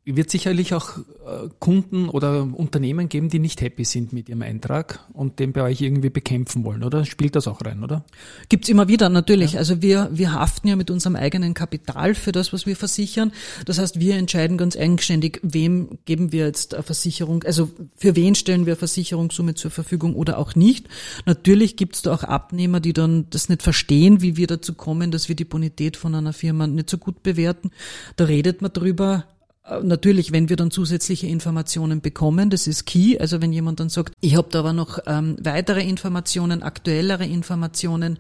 Wird 0.10 0.32
sicherlich 0.32 0.74
auch 0.74 0.98
äh, 0.98 1.50
Kunden 1.60 2.08
oder 2.08 2.44
Unternehmen 2.44 3.10
geben, 3.10 3.28
die 3.30 3.40
nicht 3.40 3.60
happy 3.60 3.84
sind 3.84 4.14
mit 4.14 4.30
ihrem 4.30 4.42
Eintrag 4.42 5.06
und 5.12 5.40
den 5.40 5.52
bei 5.52 5.64
euch 5.64 5.82
irgendwie 5.82 6.10
bekämpfen 6.10 6.64
wollen, 6.64 6.84
oder? 6.84 7.04
Spielt 7.04 7.36
das 7.36 7.46
auch 7.48 7.60
rein, 7.66 7.84
oder? 7.84 8.06
Gibt's 8.48 8.70
immer 8.70 8.88
wieder, 8.88 9.10
natürlich. 9.10 9.58
Also 9.58 9.82
wir, 9.82 10.10
wir 10.14 10.32
haften 10.32 10.70
ja 10.70 10.78
mit 10.78 10.90
unserem 10.90 11.18
eigenen 11.18 11.54
Kapital 11.54 12.16
für 12.16 12.32
das, 12.32 12.54
was 12.54 12.66
wir 12.66 12.78
versichern. 12.78 13.34
Das 13.66 13.80
heißt, 13.80 14.00
wir 14.00 14.16
entscheiden 14.16 14.58
ganz 14.58 14.78
eigenständig, 14.78 15.42
wem 15.44 15.98
geben 16.06 16.32
wir 16.32 16.46
jetzt 16.46 16.74
eine 16.74 16.84
Versicherung, 16.84 17.44
also 17.44 17.70
für 17.98 18.16
wen 18.16 18.36
stellen 18.36 18.66
wir 18.66 18.74
eine 18.74 18.80
Versicherungssumme 18.80 19.56
zur 19.56 19.72
Verfügung 19.72 20.16
oder 20.16 20.38
auch 20.38 20.56
nicht. 20.56 20.88
Natürlich 21.26 21.76
gibt's 21.76 22.02
da 22.02 22.14
auch 22.14 22.24
Abnehmer, 22.24 22.80
die 22.80 22.94
dann 22.94 23.28
das 23.30 23.50
nicht 23.50 23.62
verstehen, 23.62 24.22
wie 24.22 24.38
wir 24.38 24.48
dazu 24.48 24.74
kommen, 24.74 25.12
dass 25.12 25.28
wir 25.28 25.36
die 25.36 25.46
Bonität 25.46 25.98
von 25.98 26.16
einer 26.16 26.34
Firma 26.34 26.66
nicht 26.66 26.90
so 26.90 26.98
gut 26.98 27.24
bewerten. 27.24 27.72
Da 28.16 28.26
redet 28.26 28.62
man 28.62 28.72
drüber. 28.72 29.26
Äh, 29.68 29.82
Natürlich, 29.84 30.32
wenn 30.32 30.50
wir 30.50 30.56
dann 30.56 30.72
zusätzliche 30.72 31.28
Informationen 31.28 32.02
bekommen, 32.02 32.50
das 32.50 32.68
ist 32.68 32.86
key. 32.86 33.18
Also 33.20 33.42
wenn 33.42 33.52
jemand 33.54 33.80
dann 33.80 33.90
sagt, 33.90 34.14
ich 34.22 34.36
habe 34.36 34.48
da 34.52 34.60
aber 34.60 34.74
noch 34.74 35.00
ähm, 35.06 35.38
weitere 35.42 35.82
Informationen, 35.88 36.64
aktuellere 36.64 37.26
Informationen 37.26 38.20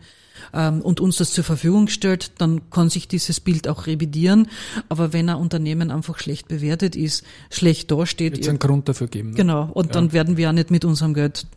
ähm, 0.53 0.81
und 0.81 0.99
uns 0.99 1.17
das 1.17 1.31
zur 1.31 1.43
Verfügung 1.43 1.87
stellt, 1.87 2.39
dann 2.39 2.69
kann 2.69 2.89
sich 2.89 3.07
dieses 3.07 3.39
Bild 3.39 3.67
auch 3.67 3.87
revidieren. 3.87 4.47
Aber 4.89 5.13
wenn 5.13 5.29
ein 5.29 5.37
Unternehmen 5.37 5.91
einfach 5.91 6.19
schlecht 6.19 6.47
bewertet 6.47 6.95
ist, 6.95 7.23
schlecht 7.49 7.91
dasteht, 7.91 8.33
Wird 8.33 8.43
es 8.43 8.49
einen 8.49 8.59
Grund 8.59 8.87
dafür 8.89 9.07
geben. 9.07 9.31
Ne? 9.31 9.35
genau, 9.35 9.69
und 9.73 9.95
dann 9.95 10.13
werden 10.13 10.37
wir 10.37 10.49
auch 10.49 10.53
nicht 10.53 10.71
mit 10.71 10.85
unserem 10.85 11.13
Geld 11.13 11.47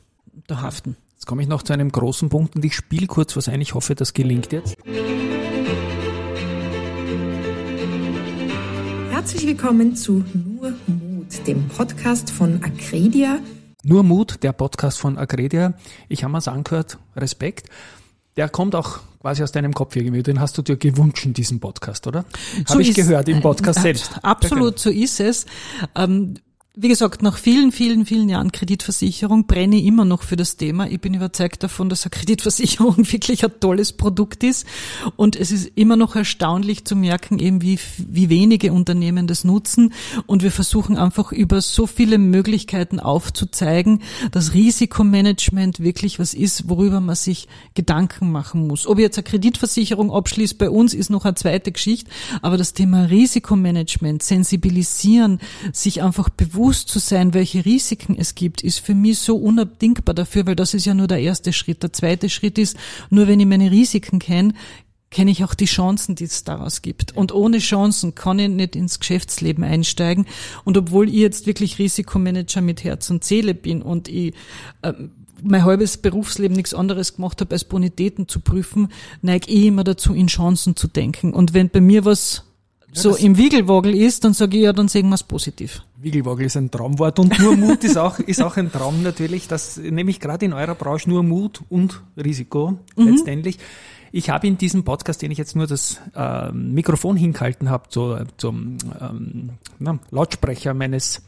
da 0.47 0.61
haften. 0.63 0.97
Jetzt 1.15 1.27
komme 1.27 1.43
ich 1.43 1.49
noch 1.49 1.63
zu 1.63 1.75
einem 1.75 1.93
großen 1.93 2.31
Punkt 2.31 2.57
und 2.57 2.65
ich 2.65 2.75
spiele 2.75 3.07
kurz 3.07 3.37
was 3.37 3.49
ein. 3.49 3.61
Ich 3.61 3.75
hoffe, 3.75 3.95
das 3.95 4.15
gelingt 4.15 4.53
jetzt. 4.53 4.77
Herzlich 9.21 9.47
willkommen 9.47 9.95
zu 9.97 10.25
Nur 10.33 10.73
Mut, 10.87 11.47
dem 11.47 11.69
Podcast 11.69 12.31
von 12.31 12.65
Acredia. 12.65 13.39
Nur 13.85 14.03
Mut, 14.03 14.43
der 14.43 14.53
Podcast 14.55 14.99
von 14.99 15.19
Agredia. 15.19 15.75
Ich 16.09 16.25
habe 16.25 16.33
mir's 16.33 16.49
angehört, 16.49 16.97
Respekt. 17.15 17.69
Der 18.39 18.49
kommt 18.49 18.75
auch 18.75 19.01
quasi 19.21 19.43
aus 19.43 19.53
deinem 19.53 19.75
Kopf 19.75 19.95
irgendwie. 19.95 20.23
Den 20.23 20.41
hast 20.41 20.57
du 20.57 20.63
dir 20.63 20.79
gewünscht, 20.79 21.27
diesen 21.37 21.61
Podcast, 21.61 22.07
oder? 22.07 22.25
So 22.67 22.73
Habe 22.73 22.81
ich 22.83 22.89
ist- 22.89 22.95
gehört 22.97 23.29
im 23.29 23.43
Podcast 23.43 23.81
Äh, 23.81 23.83
selbst. 23.83 24.11
Absolut, 24.23 24.79
so 24.79 24.89
ist 24.89 25.21
es. 25.21 25.45
Ähm, 25.95 26.37
wie 26.77 26.87
gesagt, 26.87 27.21
nach 27.21 27.37
vielen, 27.37 27.73
vielen, 27.73 28.07
vielen 28.07 28.29
Jahren 28.29 28.53
Kreditversicherung 28.53 29.49
brenne 29.49 29.79
ich 29.79 29.87
immer 29.87 30.05
noch 30.05 30.23
für 30.23 30.37
das 30.37 30.57
Thema. 30.57 30.87
Ich 30.87 31.01
bin 31.01 31.15
überzeugt 31.15 31.65
davon, 31.65 31.89
dass 31.89 32.05
eine 32.05 32.11
Kreditversicherung 32.11 32.97
wirklich 33.13 33.45
ein 33.45 33.59
tolles 33.59 33.93
Produkt 33.93 34.45
ist. 34.45 34.67
Und 35.17 35.35
es 35.35 35.51
ist 35.51 35.73
immer 35.75 35.97
noch 35.97 36.15
erstaunlich 36.15 36.85
zu 36.85 36.95
merken, 36.95 37.41
eben 37.41 37.61
wie, 37.61 37.81
wie 37.99 38.29
wenige 38.29 38.73
Unternehmen 38.73 39.27
das 39.27 39.43
nutzen. 39.43 39.93
Und 40.27 40.45
wir 40.45 40.53
versuchen 40.53 40.97
einfach 40.97 41.33
über 41.33 41.61
so 41.61 41.89
viele 41.89 42.19
Möglichkeiten 42.19 43.01
aufzuzeigen, 43.01 44.03
dass 44.31 44.55
Risikomanagement 44.55 45.81
wirklich 45.81 46.21
was 46.21 46.35
ist, 46.35 46.69
worüber 46.69 47.01
man 47.01 47.17
sich 47.17 47.49
Gedanken 47.75 48.31
machen 48.31 48.69
muss. 48.69 48.87
Ob 48.87 48.99
ich 48.99 49.03
jetzt 49.03 49.19
eine 49.19 49.25
Kreditversicherung 49.25 50.13
abschließt 50.13 50.57
bei 50.57 50.71
uns, 50.71 50.95
ist 50.95 51.11
noch 51.11 51.25
eine 51.25 51.35
zweite 51.35 51.73
Geschichte. 51.73 52.13
Aber 52.43 52.57
das 52.57 52.75
Thema 52.75 53.07
Risikomanagement, 53.07 54.23
sensibilisieren, 54.23 55.41
sich 55.73 56.01
einfach 56.01 56.29
bewusst 56.29 56.60
zu 56.69 56.99
sein, 56.99 57.35
welche 57.35 57.65
Risiken 57.65 58.17
es 58.19 58.35
gibt, 58.35 58.63
ist 58.63 58.81
für 58.81 58.95
mich 58.95 59.19
so 59.19 59.37
unabdingbar 59.37 60.15
dafür, 60.15 60.47
weil 60.47 60.57
das 60.57 60.75
ist 60.75 60.87
ja 60.87 60.95
nur 60.95 61.07
der 61.07 61.21
erste 61.21 61.53
Schritt. 61.53 61.83
Der 61.83 61.93
zweite 61.93 62.29
Schritt 62.29 62.59
ist, 62.59 62.77
nur 63.09 63.27
wenn 63.29 63.41
ich 63.41 63.47
meine 63.47 63.71
Risiken 63.71 64.19
kenne, 64.19 64.55
kenne 65.11 65.31
ich 65.31 65.43
auch 65.43 65.55
die 65.55 65.65
Chancen, 65.65 66.15
die 66.15 66.25
es 66.25 66.45
daraus 66.45 66.83
gibt. 66.83 67.17
Und 67.17 67.33
ohne 67.33 67.59
Chancen 67.59 68.15
kann 68.15 68.39
ich 68.39 68.49
nicht 68.49 68.77
ins 68.77 69.01
Geschäftsleben 69.01 69.65
einsteigen. 69.65 70.27
Und 70.65 70.77
obwohl 70.79 71.09
ich 71.09 71.17
jetzt 71.17 71.47
wirklich 71.47 71.79
Risikomanager 71.79 72.61
mit 72.61 72.85
Herz 72.85 73.11
und 73.11 73.25
Seele 73.25 73.55
bin 73.55 73.83
und 73.83 74.09
ich 74.09 74.35
ähm, 74.83 75.11
mein 75.43 75.65
halbes 75.65 75.97
Berufsleben 75.97 76.57
nichts 76.57 76.75
anderes 76.75 77.17
gemacht 77.17 77.41
habe, 77.41 77.55
als 77.55 77.65
Bonitäten 77.65 78.29
zu 78.29 78.41
prüfen, 78.41 78.89
neige 79.23 79.51
ich 79.51 79.67
immer 79.67 79.85
dazu, 79.85 80.15
in 80.15 80.29
Chancen 80.29 80.77
zu 80.77 80.87
denken. 80.87 81.33
Und 81.33 81.55
wenn 81.55 81.71
bei 81.71 81.81
mir 81.81 82.05
was 82.05 82.45
so 82.93 83.15
im 83.15 83.37
Wiegelwagel 83.37 83.95
ist, 83.95 84.25
dann 84.25 84.33
sage 84.33 84.57
ich 84.57 84.65
ja, 84.65 84.73
dann 84.73 84.89
sehen 84.89 85.09
wir 85.09 85.15
es 85.15 85.23
positiv. 85.23 85.83
Wiegelwagel 85.97 86.47
ist 86.47 86.57
ein 86.57 86.71
Traumwort 86.71 87.19
und 87.19 87.39
nur 87.39 87.57
Mut 87.57 87.85
ist 87.85 87.97
auch, 87.97 88.19
ist 88.19 88.43
auch 88.43 88.57
ein 88.57 88.73
Traum 88.73 89.03
natürlich. 89.03 89.49
Das 89.49 89.77
nämlich 89.77 90.21
gerade 90.21 90.47
in 90.47 90.53
eurer 90.53 90.75
Branche 90.75 91.09
nur 91.09 91.23
Mut 91.23 91.63
und 91.69 92.03
Risiko 92.17 92.79
letztendlich. 92.97 93.59
Ich 94.13 94.29
habe 94.31 94.47
in 94.49 94.59
diesem 94.59 94.83
Podcast, 94.83 95.23
den 95.23 95.31
ich 95.31 95.39
jetzt 95.39 95.55
nur 95.55 95.67
das 95.67 96.01
ähm, 96.17 96.75
Mikrofon 96.75 97.17
hingehalten 97.17 97.71
habe, 97.71 97.89
zu, 97.91 98.17
zum 98.39 98.79
ähm, 99.01 99.51
na, 99.79 99.99
Lautsprecher 100.11 100.75
meines 100.75 101.23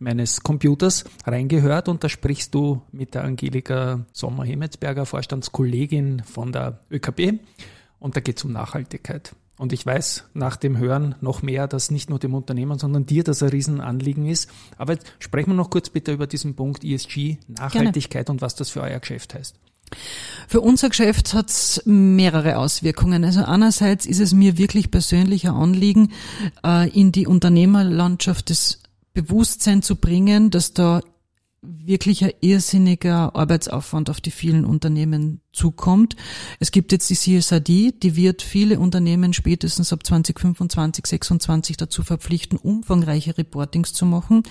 meines 0.00 0.42
Computers 0.42 1.04
reingehört 1.24 1.88
und 1.88 2.02
da 2.02 2.08
sprichst 2.08 2.54
du 2.54 2.82
mit 2.92 3.14
der 3.14 3.24
Angelika 3.24 4.04
Sommer-Hemetsberger, 4.12 5.06
Vorstandskollegin 5.06 6.22
von 6.24 6.52
der 6.52 6.80
ÖKB 6.90 7.40
und 7.98 8.16
da 8.16 8.20
geht 8.20 8.38
es 8.38 8.44
um 8.44 8.52
Nachhaltigkeit. 8.52 9.34
Und 9.58 9.72
ich 9.72 9.84
weiß 9.84 10.24
nach 10.34 10.56
dem 10.56 10.78
Hören 10.78 11.16
noch 11.20 11.42
mehr, 11.42 11.66
dass 11.66 11.90
nicht 11.90 12.08
nur 12.08 12.20
dem 12.20 12.34
Unternehmen, 12.34 12.78
sondern 12.78 13.06
dir 13.06 13.24
das 13.24 13.42
ein 13.42 13.48
Riesenanliegen 13.50 14.26
ist. 14.26 14.48
Aber 14.76 14.94
jetzt 14.94 15.06
sprechen 15.18 15.50
wir 15.50 15.56
noch 15.56 15.70
kurz 15.70 15.90
bitte 15.90 16.12
über 16.12 16.28
diesen 16.28 16.54
Punkt 16.54 16.84
ESG, 16.84 17.38
Nachhaltigkeit 17.48 18.30
und 18.30 18.40
was 18.40 18.54
das 18.54 18.70
für 18.70 18.82
euer 18.82 19.00
Geschäft 19.00 19.34
heißt. 19.34 19.56
Für 20.46 20.60
unser 20.60 20.90
Geschäft 20.90 21.34
hat 21.34 21.50
es 21.50 21.82
mehrere 21.84 22.58
Auswirkungen. 22.58 23.24
Also 23.24 23.42
einerseits 23.42 24.06
ist 24.06 24.20
es 24.20 24.32
mir 24.32 24.58
wirklich 24.58 24.90
persönlich 24.90 25.46
ein 25.46 25.54
Anliegen, 25.54 26.12
äh, 26.64 26.88
in 26.90 27.10
die 27.10 27.26
Unternehmerlandschaft 27.26 28.50
das 28.50 28.80
Bewusstsein 29.12 29.82
zu 29.82 29.96
bringen, 29.96 30.50
dass 30.50 30.74
da 30.74 31.00
wirklich 31.62 32.24
ein 32.24 32.32
irrsinniger 32.40 33.34
Arbeitsaufwand 33.34 34.10
auf 34.10 34.20
die 34.20 34.30
vielen 34.30 34.64
Unternehmen 34.64 35.40
zukommt. 35.52 36.14
Es 36.60 36.70
gibt 36.70 36.92
jetzt 36.92 37.10
die 37.10 37.16
CSRD, 37.16 37.92
die 38.00 38.14
wird 38.14 38.42
viele 38.42 38.78
Unternehmen 38.78 39.32
spätestens 39.32 39.92
ab 39.92 40.06
2025, 40.06 41.06
26 41.06 41.76
dazu 41.76 42.04
verpflichten, 42.04 42.58
umfangreiche 42.58 43.36
Reportings 43.36 43.92
zu 43.92 44.06
machen. 44.06 44.44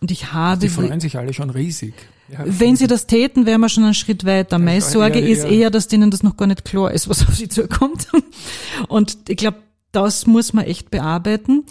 Und 0.00 0.10
ich 0.10 0.32
habe 0.32 0.62
Die 0.62 0.68
freuen 0.68 1.00
sich 1.00 1.18
alle 1.18 1.34
schon 1.34 1.50
riesig. 1.50 1.94
Ja, 2.28 2.40
wenn 2.44 2.74
sie 2.74 2.86
das 2.86 3.06
täten, 3.06 3.46
wären 3.46 3.60
wir 3.60 3.68
schon 3.68 3.84
einen 3.84 3.94
Schritt 3.94 4.24
weiter. 4.24 4.58
Meine 4.58 4.80
Sorge 4.80 5.20
ja, 5.20 5.26
ist 5.26 5.44
eher, 5.44 5.70
dass 5.70 5.88
denen 5.88 6.10
das 6.10 6.22
noch 6.22 6.36
gar 6.36 6.46
nicht 6.46 6.64
klar 6.64 6.90
ist, 6.90 7.08
was 7.08 7.26
auf 7.28 7.36
sie 7.36 7.48
zukommt. 7.48 8.08
Und 8.88 9.18
ich 9.28 9.36
glaube, 9.36 9.58
das 9.92 10.26
muss 10.26 10.52
man 10.52 10.64
echt 10.64 10.90
bearbeiten. 10.90 11.64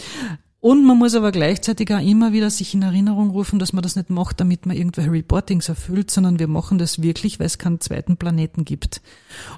Und 0.65 0.83
man 0.83 0.97
muss 0.97 1.13
aber 1.13 1.31
gleichzeitig 1.31 1.93
auch 1.93 2.01
immer 2.01 2.33
wieder 2.33 2.49
sich 2.49 2.73
in 2.73 2.81
Erinnerung 2.81 3.29
rufen, 3.29 3.59
dass 3.59 3.71
man 3.71 3.83
das 3.83 3.95
nicht 3.95 4.09
macht, 4.09 4.39
damit 4.39 4.65
man 4.65 4.75
irgendwelche 4.75 5.11
Reportings 5.11 5.69
erfüllt, 5.69 6.09
sondern 6.09 6.39
wir 6.39 6.47
machen 6.47 6.79
das 6.79 7.03
wirklich, 7.03 7.37
weil 7.39 7.45
es 7.45 7.59
keinen 7.59 7.81
zweiten 7.81 8.17
Planeten 8.17 8.65
gibt. 8.65 9.03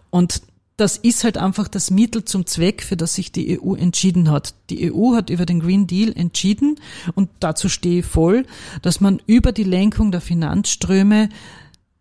Und 0.10 0.42
das 0.76 0.98
ist 0.98 1.24
halt 1.24 1.38
einfach 1.38 1.70
das 1.70 1.92
Mittel 1.92 2.26
zum 2.26 2.46
Zweck, 2.46 2.84
für 2.84 2.98
das 2.98 3.14
sich 3.14 3.32
die 3.32 3.58
EU 3.58 3.74
entschieden 3.76 4.30
hat. 4.30 4.54
Die 4.70 4.92
EU 4.92 5.16
hat 5.16 5.30
über 5.30 5.46
den 5.46 5.62
Green 5.62 5.88
Deal 5.88 6.12
entschieden 6.14 6.76
und 7.16 7.30
dazu 7.40 7.70
stehe 7.70 8.00
ich 8.00 8.06
voll, 8.06 8.46
dass 8.82 9.00
man 9.00 9.22
über 9.28 9.54
die 9.54 9.64
Lenkung 9.64 10.12
der 10.12 10.20
Finanzströme 10.20 11.30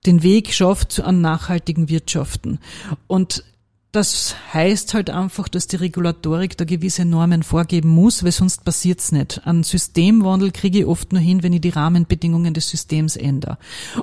den 0.05 0.25
Weg 0.25 0.53
schafft 0.53 0.91
zu 0.91 1.05
einem 1.05 1.21
nachhaltigen 1.21 1.89
Wirtschaften. 1.89 2.59
Und 3.07 3.45
das 3.97 4.37
heißt 4.53 4.93
halt 4.93 5.09
einfach, 5.09 5.49
dass 5.49 5.69
die 5.69 5.77
Regulatorik 5.77 6.59
da 6.59 6.67
gewisse 6.67 7.07
Normen 7.07 7.43
vorgeben 7.43 7.89
muss, 7.89 8.23
weil 8.23 8.33
sonst 8.33 8.63
passiert's 8.63 9.11
nicht. 9.11 9.47
Ein 9.47 9.63
Systemwandel 9.63 10.51
kriege 10.51 10.81
ich 10.81 10.85
oft 10.85 11.13
nur 11.13 11.23
hin, 11.23 11.43
wenn 11.43 11.55
ich 11.55 11.63
die 11.63 11.71
Rahmenbedingungen 11.71 12.53
des 12.53 12.69
Systems 12.69 13.17
ändere. 13.17 13.57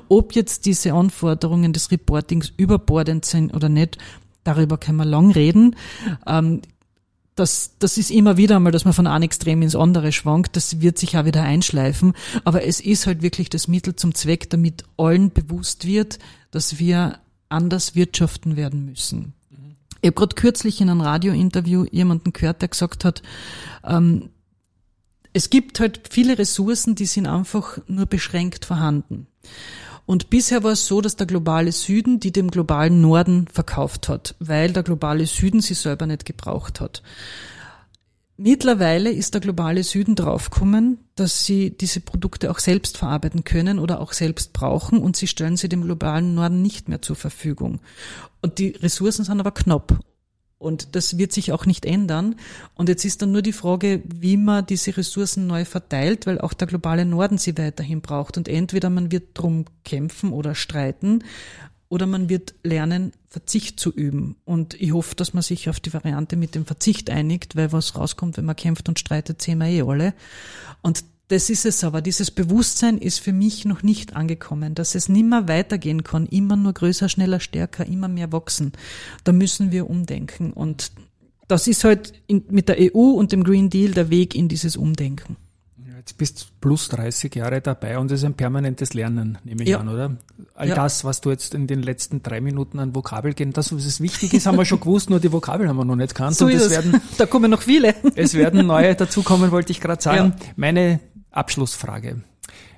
Ob 0.08 0.34
jetzt 0.34 0.66
diese 0.66 0.94
Anforderungen 0.94 1.72
des 1.72 1.92
Reportings 1.92 2.52
überbordend 2.56 3.24
sind 3.24 3.54
oder 3.54 3.68
nicht, 3.68 3.98
darüber 4.42 4.78
können 4.78 4.98
wir 4.98 5.04
lang 5.04 5.30
reden. 5.30 5.76
Ähm, 6.26 6.62
das, 7.36 7.76
das 7.78 7.96
ist 7.96 8.10
immer 8.10 8.36
wieder 8.36 8.56
einmal, 8.56 8.72
dass 8.72 8.84
man 8.84 8.94
von 8.94 9.06
einem 9.06 9.22
Extrem 9.22 9.62
ins 9.62 9.76
andere 9.76 10.10
schwankt. 10.10 10.56
Das 10.56 10.80
wird 10.80 10.98
sich 10.98 11.16
auch 11.16 11.24
wieder 11.24 11.44
einschleifen. 11.44 12.14
Aber 12.42 12.64
es 12.64 12.80
ist 12.80 13.06
halt 13.06 13.22
wirklich 13.22 13.48
das 13.48 13.68
Mittel 13.68 13.94
zum 13.94 14.12
Zweck, 14.12 14.50
damit 14.50 14.82
allen 14.96 15.30
bewusst 15.30 15.86
wird, 15.86 16.18
dass 16.50 16.80
wir 16.80 17.20
anders 17.48 17.94
wirtschaften 17.94 18.56
werden 18.56 18.86
müssen. 18.86 19.34
Ich 20.04 20.08
habe 20.08 20.16
gerade 20.16 20.34
kürzlich 20.34 20.82
in 20.82 20.90
einem 20.90 21.00
Radiointerview 21.00 21.86
jemanden 21.90 22.34
gehört, 22.34 22.60
der 22.60 22.68
gesagt 22.68 23.06
hat, 23.06 23.22
ähm, 23.84 24.28
es 25.32 25.48
gibt 25.48 25.80
halt 25.80 26.10
viele 26.10 26.36
Ressourcen, 26.36 26.94
die 26.94 27.06
sind 27.06 27.26
einfach 27.26 27.78
nur 27.86 28.04
beschränkt 28.04 28.66
vorhanden. 28.66 29.28
Und 30.04 30.28
bisher 30.28 30.62
war 30.62 30.72
es 30.72 30.84
so, 30.86 31.00
dass 31.00 31.16
der 31.16 31.26
globale 31.26 31.72
Süden 31.72 32.20
die 32.20 32.32
dem 32.32 32.50
globalen 32.50 33.00
Norden 33.00 33.48
verkauft 33.48 34.10
hat, 34.10 34.34
weil 34.40 34.74
der 34.74 34.82
globale 34.82 35.24
Süden 35.24 35.62
sie 35.62 35.72
selber 35.72 36.04
nicht 36.04 36.26
gebraucht 36.26 36.82
hat. 36.82 37.02
Mittlerweile 38.36 39.12
ist 39.12 39.34
der 39.34 39.40
globale 39.40 39.84
Süden 39.84 40.16
draufgekommen, 40.16 40.98
dass 41.14 41.46
sie 41.46 41.70
diese 41.70 42.00
Produkte 42.00 42.50
auch 42.50 42.58
selbst 42.58 42.98
verarbeiten 42.98 43.44
können 43.44 43.78
oder 43.78 44.00
auch 44.00 44.12
selbst 44.12 44.52
brauchen 44.52 44.98
und 44.98 45.16
sie 45.16 45.28
stellen 45.28 45.56
sie 45.56 45.68
dem 45.68 45.82
globalen 45.82 46.34
Norden 46.34 46.60
nicht 46.60 46.88
mehr 46.88 47.00
zur 47.00 47.14
Verfügung. 47.14 47.80
Und 48.42 48.58
die 48.58 48.70
Ressourcen 48.70 49.24
sind 49.24 49.38
aber 49.38 49.52
knapp. 49.52 50.00
Und 50.58 50.96
das 50.96 51.18
wird 51.18 51.30
sich 51.30 51.52
auch 51.52 51.66
nicht 51.66 51.84
ändern. 51.84 52.36
Und 52.74 52.88
jetzt 52.88 53.04
ist 53.04 53.22
dann 53.22 53.32
nur 53.32 53.42
die 53.42 53.52
Frage, 53.52 54.02
wie 54.06 54.36
man 54.36 54.66
diese 54.66 54.96
Ressourcen 54.96 55.46
neu 55.46 55.64
verteilt, 55.64 56.26
weil 56.26 56.40
auch 56.40 56.54
der 56.54 56.66
globale 56.66 57.04
Norden 57.04 57.38
sie 57.38 57.56
weiterhin 57.58 58.00
braucht. 58.00 58.38
Und 58.38 58.48
entweder 58.48 58.88
man 58.88 59.12
wird 59.12 59.28
drum 59.34 59.66
kämpfen 59.84 60.32
oder 60.32 60.54
streiten 60.54 61.22
oder 61.94 62.06
man 62.06 62.28
wird 62.28 62.56
lernen, 62.64 63.12
Verzicht 63.28 63.78
zu 63.78 63.92
üben. 63.92 64.34
Und 64.44 64.74
ich 64.80 64.92
hoffe, 64.92 65.14
dass 65.14 65.32
man 65.32 65.44
sich 65.44 65.68
auf 65.68 65.78
die 65.78 65.94
Variante 65.94 66.34
mit 66.34 66.56
dem 66.56 66.66
Verzicht 66.66 67.08
einigt, 67.08 67.54
weil 67.54 67.70
was 67.70 67.96
rauskommt, 67.96 68.36
wenn 68.36 68.44
man 68.44 68.56
kämpft 68.56 68.88
und 68.88 68.98
streitet, 68.98 69.40
sehen 69.40 69.58
wir 69.58 69.68
eh 69.68 69.82
alle. 69.82 70.12
Und 70.82 71.04
das 71.28 71.50
ist 71.50 71.64
es 71.64 71.84
aber. 71.84 72.02
Dieses 72.02 72.32
Bewusstsein 72.32 72.98
ist 72.98 73.20
für 73.20 73.32
mich 73.32 73.64
noch 73.64 73.84
nicht 73.84 74.16
angekommen, 74.16 74.74
dass 74.74 74.96
es 74.96 75.08
nimmer 75.08 75.46
weitergehen 75.46 76.02
kann, 76.02 76.26
immer 76.26 76.56
nur 76.56 76.72
größer, 76.72 77.08
schneller, 77.08 77.38
stärker, 77.38 77.86
immer 77.86 78.08
mehr 78.08 78.32
wachsen. 78.32 78.72
Da 79.22 79.30
müssen 79.30 79.70
wir 79.70 79.88
umdenken. 79.88 80.52
Und 80.52 80.90
das 81.46 81.68
ist 81.68 81.84
halt 81.84 82.12
in, 82.26 82.42
mit 82.50 82.68
der 82.68 82.78
EU 82.80 83.12
und 83.12 83.30
dem 83.30 83.44
Green 83.44 83.70
Deal 83.70 83.92
der 83.92 84.10
Weg 84.10 84.34
in 84.34 84.48
dieses 84.48 84.76
Umdenken. 84.76 85.36
Jetzt 86.06 86.18
bist 86.18 86.60
plus 86.60 86.90
30 86.90 87.34
Jahre 87.34 87.62
dabei 87.62 87.98
und 87.98 88.10
es 88.12 88.20
ist 88.20 88.24
ein 88.26 88.34
permanentes 88.34 88.92
Lernen, 88.92 89.38
nehme 89.42 89.62
ich 89.62 89.70
Ja. 89.70 89.78
an, 89.80 89.88
oder? 89.88 90.16
All 90.54 90.68
Ja. 90.68 90.74
das, 90.74 91.02
was 91.02 91.22
du 91.22 91.30
jetzt 91.30 91.54
in 91.54 91.66
den 91.66 91.82
letzten 91.82 92.22
drei 92.22 92.42
Minuten 92.42 92.78
an 92.78 92.94
Vokabel 92.94 93.32
gehen, 93.32 93.54
das, 93.54 93.74
was 93.74 93.86
es 93.86 94.02
wichtig 94.02 94.34
ist, 94.34 94.44
haben 94.44 94.58
wir 94.58 94.66
schon 94.66 94.80
gewusst, 94.80 95.08
nur 95.08 95.18
die 95.18 95.32
Vokabel 95.32 95.66
haben 95.66 95.76
wir 95.78 95.86
noch 95.86 95.96
nicht 95.96 96.14
kannt. 96.14 96.36
So 96.36 96.44
und 96.44 96.52
es 96.52 96.68
werden, 96.68 97.00
da 97.16 97.24
kommen 97.24 97.50
noch 97.50 97.62
viele. 97.62 97.94
es 98.16 98.34
werden 98.34 98.66
neue 98.66 98.94
dazukommen, 98.94 99.50
wollte 99.50 99.72
ich 99.72 99.80
gerade 99.80 100.02
sagen. 100.02 100.34
Ja. 100.38 100.46
Meine 100.56 101.00
Abschlussfrage. 101.30 102.20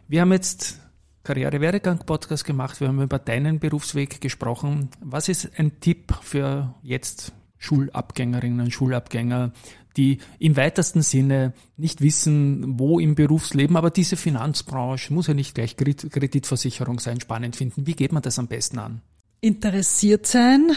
Wir 0.06 0.20
haben 0.20 0.30
jetzt 0.32 0.78
Karriere-Werdegang-Podcast 1.24 2.44
gemacht, 2.44 2.80
wir 2.80 2.86
haben 2.86 3.02
über 3.02 3.18
deinen 3.18 3.58
Berufsweg 3.58 4.20
gesprochen. 4.20 4.90
Was 5.00 5.28
ist 5.28 5.50
ein 5.58 5.80
Tipp 5.80 6.14
für 6.22 6.74
jetzt 6.82 7.32
Schulabgängerinnen 7.58 8.60
und 8.60 8.70
Schulabgänger, 8.72 9.50
die 9.96 10.18
im 10.38 10.56
weitesten 10.56 11.02
Sinne 11.02 11.52
nicht 11.76 12.00
wissen, 12.00 12.78
wo 12.78 12.98
im 12.98 13.14
Berufsleben, 13.14 13.76
aber 13.76 13.90
diese 13.90 14.16
Finanzbranche 14.16 15.12
muss 15.12 15.26
ja 15.26 15.34
nicht 15.34 15.54
gleich 15.54 15.76
Kredit- 15.76 16.10
Kreditversicherung 16.10 16.98
sein, 17.00 17.20
spannend 17.20 17.56
finden. 17.56 17.86
Wie 17.86 17.94
geht 17.94 18.12
man 18.12 18.22
das 18.22 18.38
am 18.38 18.46
besten 18.48 18.78
an? 18.78 19.00
interessiert 19.40 20.26
sein, 20.26 20.72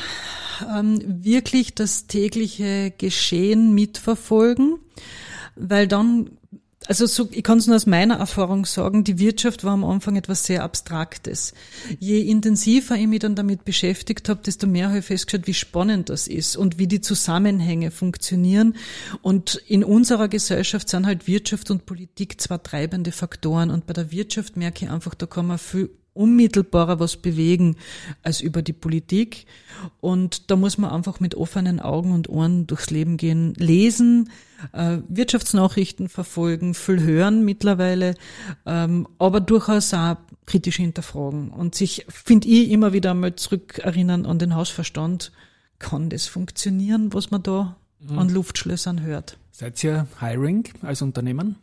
ähm, 0.78 1.02
wirklich 1.24 1.76
das 1.76 2.08
tägliche 2.08 2.94
Geschehen 2.98 3.74
mitverfolgen, 3.74 4.78
weil 5.56 5.88
dann, 5.88 6.32
also 6.88 7.06
so, 7.06 7.28
ich 7.32 7.44
kann 7.44 7.58
es 7.58 7.68
nur 7.68 7.76
aus 7.76 7.86
meiner 7.86 8.16
Erfahrung 8.16 8.66
sagen, 8.66 9.04
die 9.04 9.20
Wirtschaft 9.20 9.64
war 9.64 9.74
am 9.74 9.84
Anfang 9.84 10.16
etwas 10.16 10.46
sehr 10.46 10.64
Abstraktes. 10.64 11.54
Je 12.00 12.22
intensiver 12.22 12.96
ich 12.96 13.08
mich 13.08 13.20
dann 13.20 13.36
damit 13.36 13.66
beschäftigt 13.66 14.30
habe, 14.30 14.42
desto 14.46 14.66
mehr 14.66 14.88
habe 14.88 15.00
ich 15.00 15.06
festgestellt, 15.06 15.48
wie 15.48 15.54
spannend 15.54 16.10
das 16.10 16.28
ist 16.28 16.56
und 16.56 16.80
wie 16.80 16.88
die 16.88 17.02
Zusammenhänge 17.02 17.92
funktionieren. 17.92 18.76
Und 19.22 19.56
in 19.68 19.84
unserer 19.84 20.30
Gesellschaft 20.30 20.90
sind 20.90 21.06
halt 21.06 21.28
Wirtschaft 21.28 21.70
und 21.70 21.86
Politik 21.86 22.40
zwar 22.40 22.64
treibende 22.64 23.12
Faktoren 23.12 23.72
und 23.72 23.86
bei 23.86 23.94
der 23.94 24.12
Wirtschaft 24.12 24.56
merke 24.56 24.86
ich 24.86 24.92
einfach, 24.92 25.16
da 25.16 25.26
kann 25.26 25.48
man 25.48 25.58
viel 25.58 25.90
unmittelbarer 26.20 27.00
was 27.00 27.16
bewegen 27.16 27.78
als 28.22 28.42
über 28.42 28.62
die 28.62 28.74
Politik. 28.74 29.46
Und 30.02 30.52
da 30.52 30.58
muss 30.58 30.78
man 30.78 30.92
einfach 30.92 31.22
mit 31.22 31.36
offenen 31.36 31.80
Augen 31.80 32.12
und 32.12 32.30
Ohren 32.30 32.68
durchs 32.68 32.90
Leben 32.90 33.16
gehen, 33.16 33.54
lesen, 33.56 34.30
äh, 34.74 34.98
Wirtschaftsnachrichten 35.08 36.10
verfolgen, 36.10 36.74
viel 36.74 37.02
hören 37.02 37.46
mittlerweile, 37.46 38.16
ähm, 38.66 39.08
aber 39.18 39.40
durchaus 39.40 39.94
auch 39.94 40.18
kritisch 40.46 40.76
hinterfragen 40.76 41.50
und 41.52 41.76
sich, 41.76 42.06
finde 42.10 42.50
ich, 42.50 42.70
immer 42.70 42.92
wieder 42.92 43.12
einmal 43.12 43.36
zurückerinnern 43.36 44.26
an 44.26 44.40
den 44.40 44.56
Hausverstand. 44.56 45.32
Kann 45.80 46.10
das 46.10 46.28
funktionieren, 46.28 47.14
was 47.14 47.32
man 47.32 47.42
da 47.42 47.78
an 48.16 48.28
Luftschlössern 48.28 49.02
hört? 49.02 49.38
Seid 49.52 49.82
ihr 49.84 50.08
Hiring 50.20 50.68
als 50.82 51.02
Unternehmen? 51.02 51.56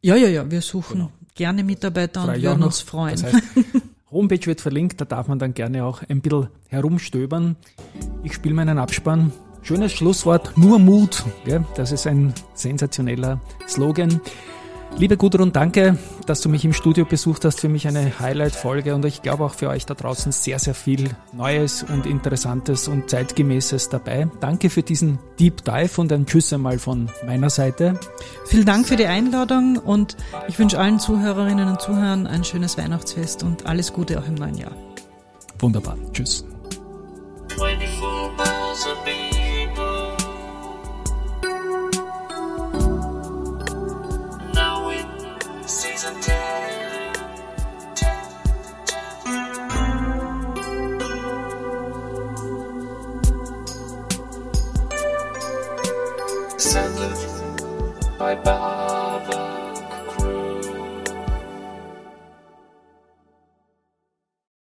Ja, 0.00 0.16
ja, 0.16 0.28
ja, 0.28 0.50
wir 0.50 0.62
suchen 0.62 1.10
gerne 1.34 1.64
Mitarbeiter 1.64 2.28
und 2.28 2.42
würden 2.42 2.62
uns 2.62 2.80
freuen. 2.80 3.20
Das 3.20 3.32
heißt, 3.32 3.44
Homepage 4.10 4.46
wird 4.46 4.60
verlinkt, 4.60 5.00
da 5.00 5.04
darf 5.04 5.28
man 5.28 5.38
dann 5.38 5.54
gerne 5.54 5.84
auch 5.84 6.02
ein 6.08 6.20
bisschen 6.20 6.48
herumstöbern. 6.68 7.56
Ich 8.24 8.34
spiele 8.34 8.54
meinen 8.54 8.78
Abspann. 8.78 9.32
Schönes 9.62 9.92
Schlusswort, 9.92 10.56
nur 10.56 10.78
Mut. 10.78 11.24
Gell? 11.44 11.64
Das 11.76 11.92
ist 11.92 12.06
ein 12.06 12.34
sensationeller 12.54 13.40
Slogan. 13.68 14.20
Liebe 14.96 15.16
Gudrun, 15.16 15.52
danke, 15.52 15.96
dass 16.26 16.42
du 16.42 16.48
mich 16.48 16.64
im 16.64 16.72
Studio 16.72 17.06
besucht 17.06 17.44
hast. 17.44 17.60
Für 17.60 17.68
mich 17.68 17.88
eine 17.88 18.18
Highlight-Folge 18.20 18.94
und 18.94 19.04
ich 19.04 19.22
glaube 19.22 19.44
auch 19.44 19.54
für 19.54 19.68
euch 19.68 19.86
da 19.86 19.94
draußen 19.94 20.30
sehr, 20.32 20.58
sehr 20.58 20.74
viel 20.74 21.10
Neues 21.32 21.82
und 21.82 22.04
Interessantes 22.04 22.86
und 22.86 23.08
Zeitgemäßes 23.08 23.88
dabei. 23.88 24.28
Danke 24.40 24.68
für 24.68 24.82
diesen 24.82 25.18
Deep 25.38 25.64
Dive 25.64 26.00
und 26.00 26.12
ein 26.12 26.26
Tschüss 26.26 26.52
einmal 26.52 26.78
von 26.78 27.08
meiner 27.26 27.48
Seite. 27.48 27.98
Vielen 28.46 28.66
Dank 28.66 28.86
für 28.86 28.96
die 28.96 29.06
Einladung 29.06 29.78
und 29.78 30.16
ich 30.48 30.58
wünsche 30.58 30.78
allen 30.78 30.98
Zuhörerinnen 30.98 31.68
und 31.68 31.80
Zuhörern 31.80 32.26
ein 32.26 32.44
schönes 32.44 32.76
Weihnachtsfest 32.76 33.42
und 33.42 33.66
alles 33.66 33.92
Gute 33.92 34.18
auch 34.20 34.26
im 34.26 34.34
neuen 34.34 34.58
Jahr. 34.58 34.72
Wunderbar. 35.58 35.96
Tschüss. 36.12 36.44